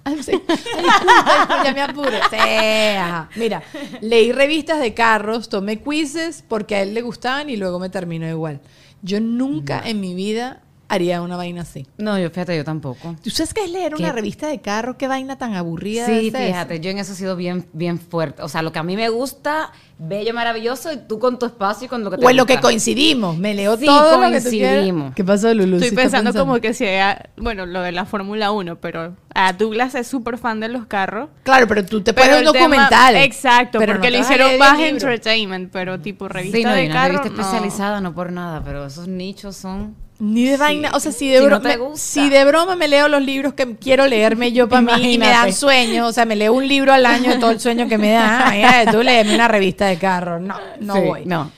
Ay, 0.05 0.23
sí. 0.23 0.33
Ay, 0.33 0.57
disculpa, 0.57 0.93
disculpa, 0.93 1.65
ya 1.65 1.73
me 1.75 1.83
apuro. 1.83 2.11
Sí, 2.31 2.37
ajá. 2.37 3.29
Mira, 3.35 3.63
leí 4.01 4.31
revistas 4.31 4.79
de 4.81 4.95
carros, 4.95 5.49
tomé 5.49 5.83
quizzes 5.83 6.45
porque 6.47 6.77
a 6.77 6.83
él 6.83 6.95
le 6.95 7.03
gustaban 7.03 7.51
y 7.51 7.57
luego 7.57 7.81
me 7.81 7.89
terminó 7.89 8.29
igual. 8.29 8.61
Yo 9.03 9.21
nunca 9.21 9.83
en 9.85 10.01
mi 10.01 10.15
vida 10.15 10.63
haría 10.93 11.23
una 11.23 11.37
vaina 11.39 11.63
así. 11.63 11.87
No, 11.97 12.19
yo 12.19 12.29
fíjate, 12.29 12.55
yo 12.55 12.65
tampoco. 12.65 13.17
¿Tú 13.25 13.31
sabes 13.31 13.55
qué 13.55 13.65
es 13.65 13.71
leer 13.71 13.95
¿Qué? 13.95 14.03
una 14.03 14.13
revista 14.13 14.47
de 14.49 14.61
carro? 14.61 14.99
¿Qué 14.99 15.09
vaina 15.09 15.39
tan 15.39 15.55
aburrida 15.55 16.05
Sí, 16.05 16.29
es 16.29 16.37
fíjate, 16.37 16.81
yo 16.81 16.91
en 16.91 16.99
eso 16.99 17.13
he 17.13 17.17
sido 17.17 17.35
bien, 17.35 17.67
bien 17.73 17.99
fuerte. 17.99 18.43
O 18.43 18.49
sea, 18.49 18.61
lo 18.61 18.73
que 18.73 18.79
a 18.79 18.83
mí 18.83 18.95
me 18.95 19.09
gusta, 19.09 19.73
bello, 19.99 20.35
maravilloso, 20.35 20.93
y 20.93 20.99
tú 20.99 21.19
con 21.19 21.39
tu 21.39 21.47
espacio 21.47 21.87
y 21.87 21.89
con 21.89 22.05
lo 22.05 22.11
que 22.11 22.19
te 22.19 22.27
O 22.27 22.29
en 22.31 22.37
lo 22.37 22.45
que 22.45 22.61
coincidimos. 22.61 23.39
Me 23.39 23.55
leo 23.55 23.77
Sí, 23.79 23.87
todo 23.87 24.19
lo 24.21 24.27
que 24.27 24.41
coincidimos. 24.43 25.15
¿Qué 25.15 25.25
pasó, 25.25 25.55
Lulu? 25.55 25.77
Estoy 25.77 25.89
Sí, 25.91 25.97
pensando 25.97 26.35
como 26.35 26.61
que 26.61 26.75
sea, 26.75 27.31
bueno, 27.39 27.65
lo 27.65 27.81
de 27.81 27.93
la 27.93 28.05
Fórmula 28.05 28.51
1, 28.53 28.77
pero 28.81 29.17
a 29.35 29.53
Douglas 29.55 29.95
es 29.95 30.07
súper 30.07 30.37
fan 30.37 30.61
de 30.61 30.69
los 30.69 30.85
carros. 30.85 31.31
Claro, 31.43 31.67
pero 31.67 31.87
tú 31.87 32.03
te 32.03 32.13
pones 32.13 32.37
un 32.47 32.53
tema- 32.53 32.59
documental. 32.59 33.17
exacto, 33.17 33.79
pero 33.79 33.95
porque 33.95 34.11
no 34.11 34.19
a 34.19 34.21
hicieron 34.21 34.59
más 34.59 34.79
entertainment, 34.79 35.73
pero 35.73 36.01
tipo 36.01 36.29
revista 36.29 36.59
Sí, 36.59 36.65
no, 36.65 36.73
de 36.75 36.89
carro. 36.91 37.15
revista 37.19 37.31
no. 37.35 37.41
especializada, 37.41 38.01
no 38.03 38.15
por 38.15 38.31
nada, 38.31 38.63
pero 38.63 38.85
esos 38.85 39.09
nichos 39.09 39.57
son... 39.57 39.97
Ni 40.25 40.45
de 40.45 40.57
vaina, 40.57 40.91
o 40.95 41.01
sea, 41.01 41.11
si 41.11 41.29
de, 41.29 41.39
Si 41.39 41.43
no 41.43 41.49
broma, 41.49 41.69
te 41.71 41.77
gusta. 41.79 41.99
si 41.99 42.31
de 42.31 42.45
broma 42.45 42.77
me 42.77 42.87
leo 42.87 43.09
los 43.09 43.21
libros 43.23 43.55
que 43.55 43.75
quiero 43.77 44.07
leerme 44.07 44.53
yo 44.53 44.69
para 44.69 44.83
mí 44.83 45.15
y 45.15 45.19
me 45.19 45.27
dan 45.27 45.35
Imagínate. 45.49 45.53
sueño, 45.53 46.07
o 46.07 46.13
sea, 46.13 46.25
me 46.27 46.37
leo 46.37 46.53
un 46.53 46.69
libro 46.69 46.93
al 46.93 47.05
año 47.07 47.31
de 47.33 47.39
todo 47.39 47.51
el 47.51 47.59
sueño 47.59 47.89
que 47.89 47.99
me 47.99 48.13
da, 48.13 48.37
imagínate 48.57 48.93
tú 48.93 49.03
léeme 49.03 49.35
una 49.35 49.49
revista 49.49 49.87
de 49.87 49.99
carro, 49.99 50.39
no, 50.39 50.55
no 50.81 50.95
Sí, 50.95 51.01
voy. 51.01 51.25
No. 51.27 51.51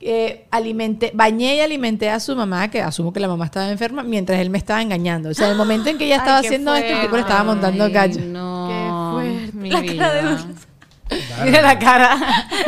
Eh, 0.00 0.46
alimenté, 0.50 1.10
bañé 1.14 1.56
y 1.56 1.60
alimenté 1.60 2.10
a 2.10 2.18
su 2.20 2.34
mamá, 2.36 2.68
que 2.70 2.80
asumo 2.80 3.12
que 3.12 3.18
la 3.20 3.28
mamá 3.28 3.44
estaba 3.46 3.68
enferma, 3.70 4.02
mientras 4.04 4.38
él 4.40 4.50
me 4.50 4.58
estaba 4.58 4.82
engañando. 4.82 5.28
O 5.30 5.34
sea, 5.34 5.46
en 5.46 5.52
el 5.52 5.58
momento 5.58 5.90
en 5.90 5.98
que 5.98 6.04
ella 6.06 6.16
estaba 6.16 6.38
haciendo 6.38 6.74
esto, 6.74 6.92
el 6.94 7.00
tipo 7.02 7.14
le 7.16 7.22
estaba 7.22 7.42
montando 7.44 7.84
Ay, 7.84 7.92
gallo. 7.92 8.20
No, 8.20 8.68
Qué 8.68 9.50
fuerte. 9.50 9.56
mi 9.56 9.70
La 9.70 9.84
cara 9.84 10.14
de 10.14 10.22
vida. 10.22 10.44
Mira 11.44 11.62
la 11.62 11.78
cara. 11.78 12.16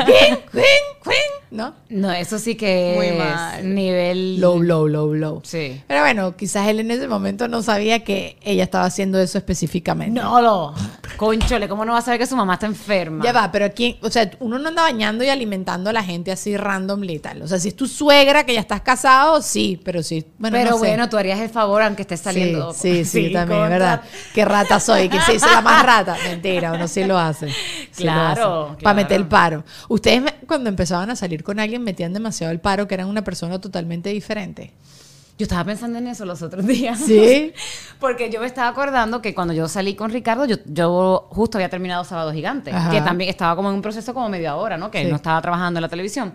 ¡Quin, 0.05 0.36
quin, 0.52 0.62
quin! 1.02 1.43
¿No? 1.55 1.72
No, 1.88 2.11
eso 2.11 2.38
sí 2.40 2.57
que 2.57 2.94
Muy 2.96 3.07
es 3.07 3.18
mal. 3.18 3.74
nivel... 3.74 4.40
Low, 4.40 4.61
low, 4.62 4.88
low, 4.88 5.14
low. 5.14 5.40
Sí. 5.44 5.80
Pero 5.86 6.00
bueno, 6.00 6.36
quizás 6.36 6.66
él 6.68 6.80
en 6.80 6.90
ese 6.90 7.07
momento 7.07 7.46
no 7.46 7.62
sabía 7.62 8.02
que 8.02 8.36
ella 8.42 8.64
estaba 8.64 8.86
haciendo 8.86 9.20
eso 9.20 9.38
específicamente. 9.38 10.20
No, 10.20 10.40
lo. 10.42 10.74
Conchole, 11.16 11.68
¿cómo 11.68 11.84
no 11.84 11.92
va 11.92 11.98
a 11.98 12.02
saber 12.02 12.18
que 12.18 12.26
su 12.26 12.34
mamá 12.34 12.55
está 12.55 12.66
enferma? 12.66 13.22
Ya 13.24 13.32
va, 13.32 13.52
pero 13.52 13.64
aquí, 13.66 13.98
o 14.02 14.11
sea, 14.11 14.28
uno 14.40 14.59
no 14.59 14.68
anda 14.68 14.82
bañando 14.82 15.22
y 15.22 15.28
alimentando 15.28 15.90
a 15.90 15.92
la 15.92 16.02
gente 16.02 16.32
así 16.32 16.57
random 16.57 17.05
y 17.05 17.18
tal. 17.20 17.42
O 17.42 17.46
sea, 17.46 17.61
si 17.61 17.68
es 17.68 17.76
tu 17.76 17.86
suegra 17.86 18.44
que 18.44 18.55
ya 18.55 18.61
estás 18.61 18.80
casado, 18.80 19.40
sí, 19.40 19.80
pero 19.84 20.02
sí. 20.02 20.26
Bueno, 20.38 20.57
Pero 20.57 20.70
no 20.70 20.76
sé. 20.78 20.88
bueno, 20.88 21.09
tú 21.09 21.16
harías 21.18 21.38
el 21.38 21.50
favor 21.50 21.82
aunque 21.82 22.02
estés 22.02 22.18
saliendo. 22.20 22.72
Sí, 22.72 23.05
sí, 23.05 23.26
sí, 23.28 23.32
también, 23.32 23.61
contra- 23.61 23.78
¿verdad? 23.78 24.02
Qué 24.34 24.44
rata 24.44 24.80
soy, 24.80 25.09
que 25.09 25.20
sí, 25.20 25.38
soy 25.38 25.50
la 25.52 25.61
más 25.61 25.82
rata. 25.86 26.16
Mentira, 26.28 26.72
uno 26.72 26.88
sí 26.88 27.05
lo 27.05 27.16
hace. 27.16 27.46
Claro, 27.96 28.66
Para 28.68 28.76
claro. 28.78 28.96
meter 28.96 29.16
el 29.20 29.26
paro. 29.28 29.64
Ustedes 29.88 30.22
cuando 30.48 30.68
empezaban 30.68 31.11
a 31.11 31.16
salir 31.16 31.43
con 31.45 31.61
alguien 31.61 31.84
metían 31.84 32.12
demasiado 32.12 32.53
el 32.53 32.59
paro, 32.61 32.88
que 32.88 32.95
eran 32.95 33.07
una 33.09 33.22
persona 33.22 33.61
totalmente 33.61 34.09
diferente. 34.11 34.72
Yo 35.36 35.45
estaba 35.45 35.64
pensando 35.64 35.99
en 35.99 36.07
eso 36.07 36.24
los 36.24 36.42
otros 36.42 36.64
días. 36.66 36.99
Sí. 37.01 37.53
Porque 37.99 38.30
yo 38.30 38.40
me 38.40 38.47
estaba 38.47 38.68
acordando 38.68 39.20
que 39.20 39.34
cuando 39.34 39.53
yo 39.53 39.66
salí 39.68 39.95
con 39.95 40.11
Ricardo, 40.11 40.45
yo, 40.45 40.57
yo 40.64 41.26
justo 41.30 41.59
había 41.59 41.68
terminado 41.68 42.05
Sábado 42.05 42.32
Gigante, 42.32 42.70
Ajá. 42.72 42.90
que 42.90 43.01
también 43.01 43.30
estaba 43.30 43.57
como 43.57 43.68
en 43.68 43.74
un 43.74 43.82
proceso 43.82 44.14
como 44.14 44.28
medio 44.28 44.57
hora, 44.57 44.76
¿no? 44.76 44.90
Que 44.90 45.03
Sí. 45.05 45.11
no 45.11 45.16
estaba 45.16 45.40
trabajando 45.42 45.78
en 45.78 45.82
la 45.82 45.88
televisión. 45.88 46.34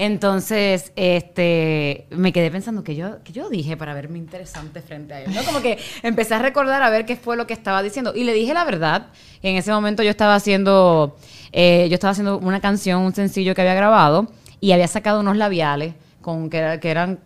Entonces, 0.00 0.92
este, 0.96 2.06
me 2.10 2.32
quedé 2.32 2.50
pensando 2.50 2.84
que 2.84 2.94
yo, 2.94 3.22
que 3.24 3.32
yo 3.32 3.50
dije 3.50 3.76
para 3.76 3.92
verme 3.94 4.16
interesante 4.16 4.80
frente 4.80 5.12
a 5.12 5.20
él, 5.22 5.34
¿no? 5.34 5.42
Como 5.42 5.60
que 5.60 5.76
empecé 6.02 6.34
a 6.34 6.38
recordar 6.38 6.82
a 6.82 6.88
ver 6.88 7.04
qué 7.04 7.16
fue 7.16 7.36
lo 7.36 7.46
que 7.46 7.52
estaba 7.52 7.82
diciendo. 7.82 8.12
Y 8.14 8.24
le 8.24 8.32
dije 8.32 8.54
la 8.54 8.64
verdad. 8.64 9.08
En 9.42 9.56
ese 9.56 9.72
momento 9.72 10.02
yo 10.04 10.10
estaba 10.10 10.36
haciendo, 10.36 11.16
eh, 11.52 11.88
yo 11.90 11.94
estaba 11.94 12.12
haciendo 12.12 12.38
una 12.38 12.60
canción, 12.60 13.02
un 13.02 13.14
sencillo 13.14 13.54
que 13.54 13.60
había 13.60 13.74
grabado 13.74 14.28
y 14.60 14.72
había 14.72 14.88
sacado 14.88 15.20
unos 15.20 15.36
labiales 15.36 15.94
con 16.20 16.50
que, 16.50 16.78
que 16.80 16.90
eran 16.90 17.20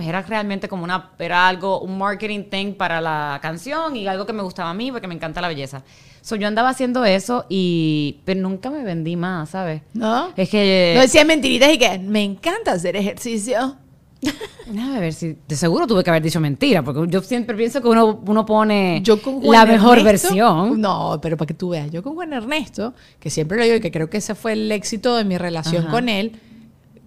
era 0.00 0.22
realmente 0.22 0.66
como 0.68 0.82
una 0.82 1.10
era 1.20 1.46
algo 1.46 1.80
un 1.82 1.96
marketing 1.96 2.44
thing 2.50 2.72
para 2.74 3.00
la 3.00 3.38
canción 3.40 3.94
y 3.94 4.08
algo 4.08 4.26
que 4.26 4.32
me 4.32 4.42
gustaba 4.42 4.70
a 4.70 4.74
mí 4.74 4.90
porque 4.90 5.06
me 5.06 5.14
encanta 5.14 5.40
la 5.40 5.46
belleza. 5.48 5.84
So, 6.20 6.34
yo 6.36 6.48
andaba 6.48 6.68
haciendo 6.70 7.04
eso 7.04 7.46
y 7.48 8.18
pero 8.24 8.40
nunca 8.40 8.70
me 8.70 8.82
vendí 8.82 9.14
más, 9.16 9.50
¿sabes? 9.50 9.82
¿No? 9.94 10.30
Es 10.36 10.48
que 10.48 10.92
No 10.96 11.02
decías 11.02 11.24
mentiritas 11.26 11.72
y 11.72 11.78
que 11.78 11.98
me 12.00 12.24
encanta 12.24 12.72
hacer 12.72 12.96
ejercicio. 12.96 13.76
Déjame 14.66 15.00
ver 15.00 15.12
si 15.12 15.36
de 15.48 15.56
seguro 15.56 15.86
tuve 15.86 16.02
que 16.04 16.10
haber 16.10 16.22
dicho 16.22 16.38
mentira 16.40 16.82
porque 16.82 17.10
yo 17.10 17.20
siempre 17.22 17.56
pienso 17.56 17.80
que 17.82 17.88
uno, 17.88 18.20
uno 18.26 18.46
pone 18.46 19.00
Yo 19.02 19.20
con 19.20 19.40
la 19.42 19.66
mejor 19.66 19.98
Ernesto- 19.98 20.28
versión. 20.28 20.80
No, 20.80 21.18
pero 21.20 21.36
para 21.36 21.46
que 21.46 21.54
tú 21.54 21.70
veas, 21.70 21.90
yo 21.90 22.02
con 22.02 22.14
Juan 22.14 22.32
Ernesto, 22.32 22.94
que 23.20 23.30
siempre 23.30 23.58
lo 23.58 23.64
digo 23.64 23.76
y 23.76 23.80
que 23.80 23.90
creo 23.90 24.08
que 24.10 24.18
ese 24.18 24.34
fue 24.34 24.52
el 24.52 24.70
éxito 24.72 25.16
de 25.16 25.24
mi 25.24 25.38
relación 25.38 25.84
Ajá. 25.84 25.90
con 25.92 26.08
él, 26.08 26.40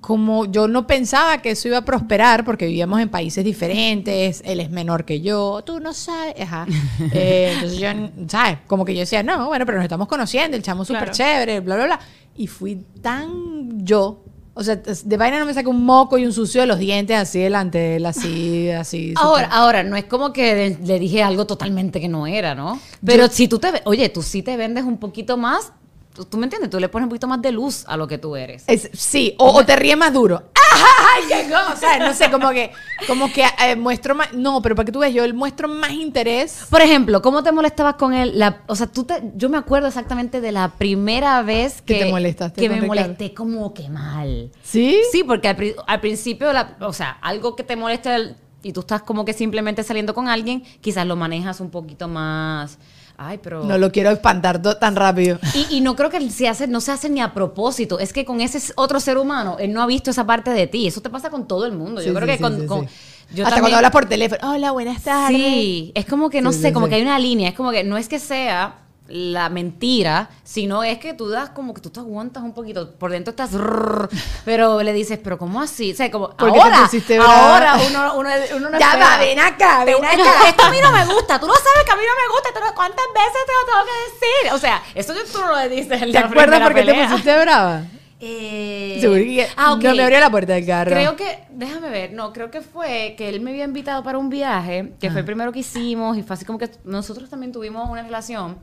como 0.06 0.45
yo 0.45 0.68
no 0.68 0.86
pensaba 0.86 1.41
que 1.41 1.49
eso 1.51 1.68
iba 1.68 1.80
a 1.80 1.82
prosperar 1.86 2.45
porque 2.45 2.68
vivíamos 2.68 2.99
en 3.01 3.10
países 3.10 3.43
diferentes, 3.43 4.43
él 4.45 4.60
es 4.60 4.70
menor 4.70 5.03
que 5.03 5.20
yo, 5.22 5.64
tú 5.66 5.80
no 5.80 5.93
sabes, 5.93 6.36
ajá. 6.41 6.68
Eh, 7.12 7.51
entonces 7.53 7.80
yo, 7.80 7.88
¿sabes? 8.28 8.60
Como 8.68 8.86
que 8.86 8.93
yo 8.93 8.99
decía, 8.99 9.24
no, 9.24 9.47
bueno, 9.47 9.66
pero 9.66 9.80
nos 9.80 9.86
estamos 9.86 10.08
conociendo, 10.08 10.56
el 10.56 10.62
chamo 10.64 10.84
es 10.84 10.88
súper 10.89 11.06
Claro. 11.06 11.14
chévere, 11.18 11.60
bla, 11.62 11.76
bla, 11.76 11.86
bla. 11.86 11.99
Y 12.38 12.45
fui 12.45 12.86
tan 13.01 13.84
yo. 13.84 14.22
O 14.53 14.64
sea, 14.64 14.76
de 14.76 15.18
vaina 15.18 15.39
no 15.39 15.45
me 15.45 15.53
saqué 15.53 15.68
un 15.70 15.84
moco 15.84 16.18
y 16.18 16.26
un 16.26 16.32
sucio 16.32 16.62
de 16.62 16.68
los 16.68 16.78
dientes 16.80 17.18
así 17.18 17.39
delante 17.39 17.78
de 17.78 17.95
él, 17.97 18.06
así, 18.06 18.70
así. 18.80 19.14
Ahora, 19.18 19.45
súper- 19.47 19.58
ahora, 19.58 19.84
no 19.84 19.95
es 19.97 20.06
como 20.06 20.32
que 20.34 20.78
le 20.84 20.99
dije 20.99 21.24
algo 21.24 21.45
totalmente 21.47 21.99
que 21.99 22.08
no 22.08 22.28
era, 22.28 22.53
¿no? 22.53 22.80
Pero 23.03 23.28
si 23.28 23.47
tú 23.47 23.58
te, 23.60 23.70
oye, 23.86 24.08
tú 24.10 24.22
sí 24.22 24.43
te 24.43 24.56
vendes 24.56 24.84
un 24.84 24.97
poquito 24.97 25.36
más, 25.36 25.74
tú, 26.16 26.26
tú 26.26 26.38
me 26.38 26.45
entiendes, 26.45 26.70
tú 26.72 26.80
le 26.80 26.89
pones 26.89 27.03
un 27.05 27.09
poquito 27.09 27.28
más 27.28 27.41
de 27.41 27.51
luz 27.51 27.84
a 27.88 27.97
lo 27.97 28.07
que 28.07 28.18
tú 28.18 28.36
eres. 28.36 28.63
Es- 28.68 28.89
sí, 28.93 29.36
o, 29.38 29.51
o 29.51 29.66
te 29.66 29.76
ríes 29.76 29.97
más 29.97 30.11
duro. 30.13 30.43
Ay, 30.55 31.24
qué 31.30 31.49
cosa. 31.49 31.99
No 31.99 32.13
sé, 32.13 32.30
como 32.32 32.49
que, 32.49 32.72
como 33.07 33.32
que 33.32 33.43
eh, 33.63 33.76
muestro 33.76 34.16
más. 34.16 34.34
No, 34.34 34.61
pero 34.61 34.76
para 34.76 34.86
que 34.86 34.91
tú 34.91 34.99
veas, 34.99 35.13
yo 35.13 35.32
muestro 35.34 35.68
más 35.68 35.91
interés. 35.91 36.66
Por 36.70 36.82
ejemplo, 36.82 37.22
¿cómo 37.22 37.43
te 37.43 37.51
molestabas 37.51 37.95
con 37.95 38.13
él? 38.13 38.38
La- 38.39 38.61
o 38.68 38.76
sea, 38.76 38.88
tú 38.88 39.03
te, 39.03 39.22
yo 39.36 39.49
me 39.49 39.57
acuerdo 39.57 39.88
exactamente 39.88 40.41
de 40.41 40.51
la 40.51 40.70
primera 40.70 41.41
vez 41.43 41.82
Que 41.82 41.99
que, 41.99 42.05
te 42.05 42.11
molestaste 42.11 42.61
que 42.61 42.70
me 42.70 42.76
Ricardo. 42.82 42.88
molesté 43.03 43.34
como 43.34 43.74
que 43.74 43.89
mal. 43.89 44.51
¿Sí? 44.63 44.99
Sí, 45.11 45.24
porque 45.24 45.47
al, 45.49 45.55
pri- 45.55 45.76
al 45.88 45.99
principio, 46.01 46.51
la- 46.51 46.76
o 46.82 46.91
sea, 46.93 47.18
algo 47.22 47.55
que 47.55 47.63
te 47.63 47.76
moleste 47.76 48.13
el- 48.16 48.36
y 48.63 48.74
tú 48.74 48.80
estás 48.80 49.03
como 49.03 49.24
que 49.26 49.34
simplemente 49.34 49.84
saliendo 49.84 50.13
con 50.16 50.28
alguien, 50.28 50.63
quizás 50.82 51.05
lo 51.05 51.16
manejas 51.16 51.59
un 51.59 51.70
poquito 51.70 52.07
más. 52.07 52.80
Ay, 53.18 53.39
pero. 53.41 53.63
No 53.63 53.78
lo 53.78 53.91
quiero 53.91 54.11
espantar 54.11 54.61
tan 54.61 54.95
rápido. 54.95 55.39
Y, 55.53 55.78
y 55.78 55.82
no 55.82 55.95
creo 55.95 56.09
que 56.09 56.30
se 56.30 56.47
hace, 56.47 56.68
no 56.68 56.82
se 56.82 56.91
hace 56.91 57.09
ni 57.09 57.22
a 57.22 57.34
propósito. 57.34 57.99
Es 57.99 58.11
que 58.13 58.26
con 58.26 58.41
ese 58.41 58.74
otro 58.76 58.99
ser 58.99 59.18
humano, 59.18 59.57
él 59.59 59.72
no 59.74 59.82
ha 59.82 59.86
visto 59.86 60.11
esa 60.11 60.26
parte 60.26 60.51
de 60.51 60.68
ti. 60.68 60.88
Eso 60.88 61.01
te 61.01 61.09
pasa 61.09 61.30
con 61.30 61.47
todo 61.47 61.66
el 61.66 61.72
mundo. 61.74 62.01
Sí, 62.01 62.07
yo 62.07 62.13
creo 62.13 62.28
sí, 62.28 62.34
que 62.36 62.41
con. 62.41 62.59
sí, 62.61 62.66
con- 62.68 62.88
sí. 62.89 62.95
yo 63.36 63.43
Hasta 63.45 63.55
también- 63.55 63.61
cuando 63.61 63.78
hablas 63.78 63.91
por 63.91 64.05
teléfono. 64.05 64.51
Hola, 64.51 64.72
buenas 64.72 65.01
tardes. 65.03 65.38
Sí, 65.38 65.91
es 65.95 66.05
como 66.05 66.30
que 66.30 66.41
no 66.41 66.51
sé, 66.51 66.74
como 66.74 66.88
que 66.89 66.95
hay 66.95 67.01
una 67.01 67.18
línea. 67.20 67.49
Es 67.49 67.55
como 67.55 67.72
que 67.72 67.84
no 67.84 67.97
es 67.97 68.07
que 68.09 68.20
sea 68.20 68.80
la 69.08 69.49
mentira, 69.49 70.30
sino 70.43 70.84
es 70.84 70.97
que 70.97 71.14
tú 71.14 71.30
das 71.30 71.49
como 71.51 71.74
que 71.74 71.82
tú 71.82 71.89
te 71.91 71.99
aguantas 71.99 72.41
un 72.43 72.53
poquito. 72.53 72.91
Por 72.95 73.12
dentro 73.12 73.30
estás. 73.32 73.53
rrr, 73.53 74.10
pero 74.45 74.82
le 74.82 74.93
dices, 74.93 75.20
pero 75.24 75.38
¿cómo 75.38 75.62
así? 75.62 75.91
O 75.91 75.95
sea, 75.95 76.10
como. 76.10 76.30
¿Por 76.32 76.51
qué 76.51 76.60
te 76.60 76.64
Ahora, 76.66 76.82
pusiste 76.84 77.20
brava? 77.20 77.53
ahora 77.53 77.76
uno, 77.88 78.16
uno, 78.20 78.30
uno 78.56 78.70
no 78.72 78.80
Ya 78.80 78.88
espera. 78.91 79.06
va, 79.10 79.18
ven 79.20 79.39
acá, 79.39 79.86
ven 79.86 80.03
acá. 80.03 80.47
Esto 80.49 80.64
a 80.64 80.70
mí 80.72 80.78
no 80.82 80.91
me 80.91 81.06
gusta. 81.06 81.39
Tú 81.39 81.47
no 81.47 81.53
sabes 81.53 81.84
que 81.86 81.91
a 81.91 81.95
mí 81.95 82.01
no 82.03 82.16
me 82.16 82.34
gusta. 82.34 82.49
tú 82.53 82.60
no- 82.66 82.74
¿Cuántas 82.76 83.06
veces 83.14 83.41
te 83.45 83.51
lo 83.53 83.72
tengo 83.72 83.86
que 83.86 84.12
decir? 84.12 84.53
O 84.53 84.58
sea, 84.58 84.82
eso 84.95 85.14
tú 85.32 85.39
no 85.39 85.47
lo 85.56 85.70
dices 85.70 86.01
en 86.01 86.12
¿Te 86.12 86.20
la 86.20 86.20
acuerdas 86.22 86.62
por 86.62 86.74
qué 86.74 86.84
te 86.84 86.93
pusiste 87.08 87.39
brava? 87.39 87.84
Eh, 88.20 88.97
Seguro 89.01 89.20
que 89.20 89.47
ah, 89.58 89.74
ok. 89.74 89.84
no 89.84 89.93
me 89.95 90.03
abrió 90.03 90.20
la 90.20 90.32
puerta 90.32 90.53
del 90.53 90.66
carro. 90.66 90.89
Creo 90.91 91.16
que, 91.16 91.43
déjame 91.51 91.89
ver, 91.89 92.14
no, 92.14 92.32
creo 92.34 92.49
que 92.49 92.62
fue 92.62 93.14
que 93.18 93.28
él 93.30 93.41
me 93.41 93.51
había 93.51 93.66
invitado 93.66 94.03
para 94.03 94.18
un 94.18 94.30
viaje, 94.30 94.93
que 94.99 95.12
fue 95.12 95.20
el 95.20 95.26
primero 95.26 95.51
que 95.51 95.60
hicimos, 95.60 96.18
y 96.18 96.24
fue 96.24 96.34
así 96.36 96.45
como 96.45 96.58
que 96.58 96.72
nosotros 96.86 97.30
también 97.30 97.51
tuvimos 97.51 97.88
una 97.89 98.01
relación 98.03 98.58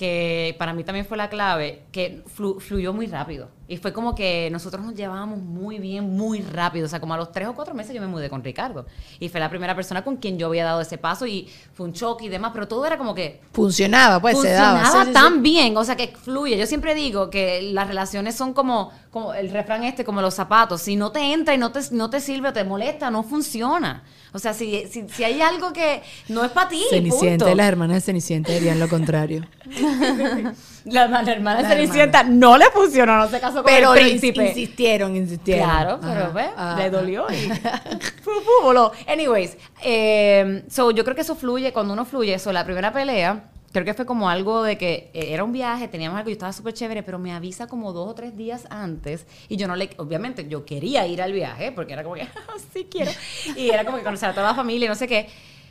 que 0.00 0.56
para 0.58 0.72
mí 0.72 0.82
también 0.82 1.04
fue 1.04 1.18
la 1.18 1.28
clave, 1.28 1.82
que 1.92 2.24
flu- 2.24 2.58
fluyó 2.58 2.94
muy 2.94 3.06
rápido. 3.06 3.50
Y 3.70 3.76
fue 3.76 3.92
como 3.92 4.16
que 4.16 4.48
nosotros 4.50 4.84
nos 4.84 4.96
llevábamos 4.96 5.38
muy 5.38 5.78
bien, 5.78 6.16
muy 6.16 6.42
rápido. 6.42 6.86
O 6.86 6.88
sea, 6.88 6.98
como 6.98 7.14
a 7.14 7.16
los 7.16 7.30
tres 7.30 7.46
o 7.46 7.54
cuatro 7.54 7.72
meses 7.72 7.94
yo 7.94 8.00
me 8.00 8.08
mudé 8.08 8.28
con 8.28 8.42
Ricardo. 8.42 8.84
Y 9.20 9.28
fue 9.28 9.38
la 9.38 9.48
primera 9.48 9.76
persona 9.76 10.02
con 10.02 10.16
quien 10.16 10.38
yo 10.40 10.48
había 10.48 10.64
dado 10.64 10.80
ese 10.80 10.98
paso 10.98 11.24
y 11.24 11.48
fue 11.72 11.86
un 11.86 11.92
choque 11.92 12.24
y 12.24 12.28
demás, 12.28 12.50
pero 12.52 12.66
todo 12.66 12.84
era 12.84 12.98
como 12.98 13.14
que 13.14 13.40
Funcionaba, 13.52 14.20
pues 14.20 14.40
se 14.40 14.50
daba. 14.50 14.80
funcionaba 14.80 14.90
Sí, 14.90 14.98
sí, 14.98 15.06
sí. 15.06 15.12
tan 15.12 15.42
bien, 15.44 15.76
o 15.76 15.84
sea 15.84 15.94
que 15.94 16.08
fluye. 16.08 16.58
Yo 16.58 16.66
siempre 16.66 16.96
digo 16.96 17.30
que 17.30 17.62
las 17.62 17.86
relaciones 17.86 18.34
son 18.34 18.54
como, 18.54 18.90
como 19.12 19.34
el 19.34 19.50
refrán 19.50 19.84
este, 19.84 20.04
como 20.04 20.20
los 20.20 20.34
zapatos. 20.34 20.82
Si 20.82 20.96
no 20.96 21.12
te 21.12 21.20
entra 21.32 21.54
y 21.54 21.58
no 21.58 21.70
te, 21.70 21.78
no 21.92 22.10
te 22.10 22.20
sirve 22.20 22.48
o 22.48 22.52
te 22.52 22.64
molesta, 22.64 23.08
no 23.12 23.22
funciona. 23.22 24.02
O 24.32 24.38
sea, 24.40 24.52
si, 24.52 24.86
si, 24.88 25.08
si 25.08 25.24
hay 25.24 25.40
algo 25.42 25.72
que 25.72 26.02
no 26.28 26.44
es 26.44 26.50
para 26.50 26.68
ti, 26.68 26.82
Cenicienta 26.90 27.44
punto. 27.46 27.56
las 27.56 27.66
hermanas 27.66 27.96
de 27.96 28.00
Cenicienta 28.00 28.52
dirían 28.52 28.80
lo 28.80 28.88
contrario. 28.88 29.46
La, 30.84 31.06
la 31.06 31.20
hermana 31.32 31.62
La 31.62 31.68
Cenicienta 31.68 32.22
no 32.22 32.56
le 32.56 32.66
funcionó, 32.70 33.16
no 33.16 33.28
se 33.28 33.38
casó 33.40 33.62
con 33.62 33.72
el 33.72 33.86
príncipe. 33.90 34.46
insistieron, 34.48 35.14
insistieron. 35.16 35.64
Claro, 35.68 35.98
pero 36.00 36.12
Ajá, 36.24 36.28
ve, 36.30 36.42
ajá. 36.56 36.76
le 36.78 36.90
dolió 36.90 37.26
y. 37.30 37.50
Anyways, 39.06 39.56
eh, 39.82 40.64
so 40.68 40.90
yo 40.90 41.04
creo 41.04 41.14
que 41.14 41.22
eso 41.22 41.34
fluye, 41.34 41.72
cuando 41.72 41.92
uno 41.92 42.04
fluye, 42.04 42.34
eso, 42.34 42.52
la 42.52 42.64
primera 42.64 42.92
pelea, 42.92 43.44
creo 43.72 43.84
que 43.84 43.94
fue 43.94 44.06
como 44.06 44.28
algo 44.28 44.62
de 44.62 44.76
que 44.78 45.10
eh, 45.14 45.28
era 45.32 45.44
un 45.44 45.52
viaje, 45.52 45.88
teníamos 45.88 46.16
algo, 46.18 46.28
yo 46.30 46.34
estaba 46.34 46.52
súper 46.52 46.74
chévere, 46.74 47.02
pero 47.02 47.18
me 47.18 47.32
avisa 47.32 47.66
como 47.66 47.92
dos 47.92 48.08
o 48.08 48.14
tres 48.14 48.36
días 48.36 48.66
antes 48.70 49.26
y 49.48 49.56
yo 49.56 49.68
no 49.68 49.76
le, 49.76 49.90
obviamente 49.98 50.48
yo 50.48 50.64
quería 50.64 51.06
ir 51.06 51.22
al 51.22 51.32
viaje 51.32 51.72
porque 51.72 51.92
era 51.92 52.02
como 52.02 52.14
que, 52.16 52.22
"Ah, 52.48 52.54
sí 52.72 52.86
quiero, 52.90 53.10
y 53.56 53.70
era 53.70 53.84
como 53.84 53.98
que 53.98 54.04
conocer 54.04 54.30
a 54.30 54.32
toda 54.34 54.48
la 54.48 54.54
familia 54.54 54.86
y 54.86 54.88
no 54.88 54.94
sé 54.94 55.06
qué, 55.06 55.28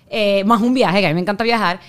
eh, 0.10 0.44
más 0.46 0.62
un 0.62 0.74
viaje, 0.74 1.00
que 1.02 1.06
a 1.06 1.10
mí 1.10 1.16
me 1.16 1.22
encanta 1.22 1.44
viajar. 1.44 1.80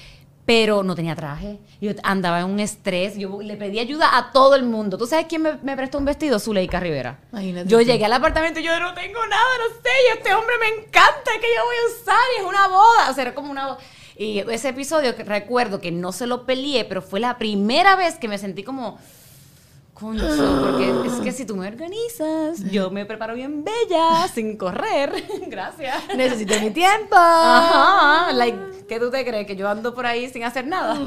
Pero 0.50 0.82
no 0.82 0.96
tenía 0.96 1.14
traje. 1.14 1.58
Yo 1.80 1.92
andaba 2.02 2.40
en 2.40 2.46
un 2.46 2.58
estrés. 2.58 3.16
Yo 3.16 3.40
le 3.40 3.54
pedí 3.56 3.78
ayuda 3.78 4.16
a 4.18 4.32
todo 4.32 4.56
el 4.56 4.64
mundo. 4.64 4.98
¿Tú 4.98 5.06
sabes 5.06 5.26
quién 5.28 5.42
me, 5.42 5.54
me 5.62 5.76
prestó 5.76 5.96
un 5.98 6.04
vestido? 6.04 6.40
Zuleika 6.40 6.80
Rivera. 6.80 7.20
Imagínate 7.30 7.68
Yo 7.68 7.78
tú. 7.78 7.84
llegué 7.84 8.04
al 8.04 8.12
apartamento 8.14 8.58
y 8.58 8.64
yo 8.64 8.80
no 8.80 8.92
tengo 8.92 9.24
nada, 9.28 9.44
no 9.58 9.74
sé, 9.80 9.90
y 10.08 10.18
este 10.18 10.34
hombre 10.34 10.54
me 10.58 10.82
encanta, 10.82 11.30
que 11.40 11.46
yo 11.54 11.64
voy 11.64 11.76
a 11.76 12.02
usar, 12.02 12.24
y 12.36 12.40
es 12.40 12.48
una 12.48 12.66
boda, 12.66 13.10
o 13.10 13.14
sea, 13.14 13.22
era 13.22 13.34
como 13.36 13.48
una 13.52 13.66
boda. 13.68 13.78
Y 14.16 14.40
ese 14.40 14.70
episodio 14.70 15.14
que 15.14 15.22
recuerdo 15.22 15.80
que 15.80 15.92
no 15.92 16.10
se 16.10 16.26
lo 16.26 16.44
peleé, 16.46 16.84
pero 16.84 17.00
fue 17.00 17.20
la 17.20 17.38
primera 17.38 17.94
vez 17.94 18.16
que 18.16 18.26
me 18.26 18.36
sentí 18.36 18.64
como, 18.64 18.98
coño, 20.00 20.22
porque 20.62 21.06
es 21.06 21.12
que 21.20 21.32
si 21.32 21.44
tú 21.44 21.56
me 21.56 21.68
organizas, 21.68 22.64
yo 22.70 22.90
me 22.90 23.04
preparo 23.04 23.34
bien 23.34 23.64
bella, 23.64 24.26
sin 24.32 24.56
correr, 24.56 25.12
gracias. 25.48 25.96
Necesito 26.16 26.58
mi 26.60 26.70
tiempo. 26.70 27.16
Ajá, 27.16 28.32
like, 28.32 28.58
¿qué 28.88 28.98
tú 28.98 29.10
te 29.10 29.24
crees? 29.24 29.46
Que 29.46 29.56
yo 29.56 29.68
ando 29.68 29.94
por 29.94 30.06
ahí 30.06 30.28
sin 30.30 30.42
hacer 30.44 30.66
nada. 30.66 30.98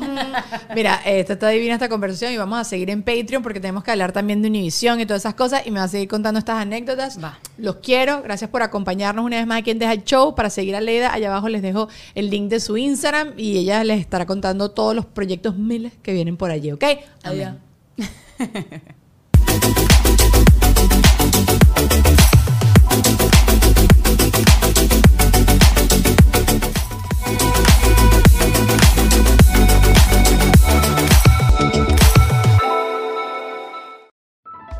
Mira, 0.75 1.01
esta 1.05 1.33
está 1.33 1.49
divina 1.49 1.73
esta 1.73 1.89
conversación 1.89 2.31
y 2.31 2.37
vamos 2.37 2.59
a 2.59 2.63
seguir 2.63 2.91
en 2.91 3.01
Patreon 3.01 3.41
porque 3.41 3.59
tenemos 3.59 3.83
que 3.83 3.91
hablar 3.91 4.11
también 4.11 4.41
de 4.41 4.49
Univision 4.49 4.99
y 4.99 5.05
todas 5.05 5.23
esas 5.23 5.33
cosas 5.33 5.65
y 5.65 5.71
me 5.71 5.79
va 5.79 5.85
a 5.85 5.89
seguir 5.89 6.07
contando 6.07 6.37
estas 6.37 6.61
anécdotas. 6.61 7.21
Va. 7.21 7.39
Los 7.57 7.77
quiero, 7.77 8.21
gracias 8.21 8.49
por 8.49 8.61
acompañarnos 8.61 9.25
una 9.25 9.37
vez 9.37 9.47
más 9.47 9.59
aquí 9.59 9.71
en 9.71 9.79
Deja 9.79 9.93
el 9.93 10.03
Show. 10.03 10.35
Para 10.35 10.49
seguir 10.51 10.75
a 10.75 10.81
Leida, 10.81 11.13
allá 11.13 11.29
abajo 11.29 11.49
les 11.49 11.61
dejo 11.63 11.89
el 12.13 12.29
link 12.29 12.49
de 12.49 12.59
su 12.59 12.77
Instagram 12.77 13.33
y 13.37 13.57
ella 13.57 13.83
les 13.83 13.99
estará 13.99 14.25
contando 14.27 14.69
todos 14.71 14.95
los 14.95 15.05
proyectos 15.05 15.57
miles 15.57 15.93
que 16.03 16.13
vienen 16.13 16.37
por 16.37 16.51
allí, 16.51 16.71
¿ok? 16.71 16.83
Adiós. 17.23 17.55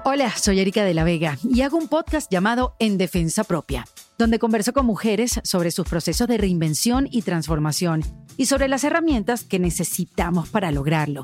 Hola, 0.05 0.32
soy 0.38 0.59
Erika 0.59 0.84
de 0.84 0.93
la 0.93 1.03
Vega 1.03 1.38
y 1.43 1.61
hago 1.61 1.78
un 1.78 1.88
podcast 1.88 2.30
llamado 2.32 2.76
En 2.80 2.97
Defensa 2.97 3.43
Propia, 3.43 3.88
donde 4.18 4.38
converso 4.39 4.74
con 4.74 4.86
mujeres 4.86 5.39
sobre 5.43 5.72
sus 5.72 5.88
procesos 5.88 6.28
de 6.28 6.38
reinvención 6.38 7.07
y 7.09 7.22
transformación 7.24 8.03
y 8.38 8.45
sobre 8.45 8.68
las 8.68 8.84
herramientas 8.84 9.43
que 9.43 9.59
necesitamos 9.59 10.49
para 10.49 10.72
lograrlo. 10.72 11.24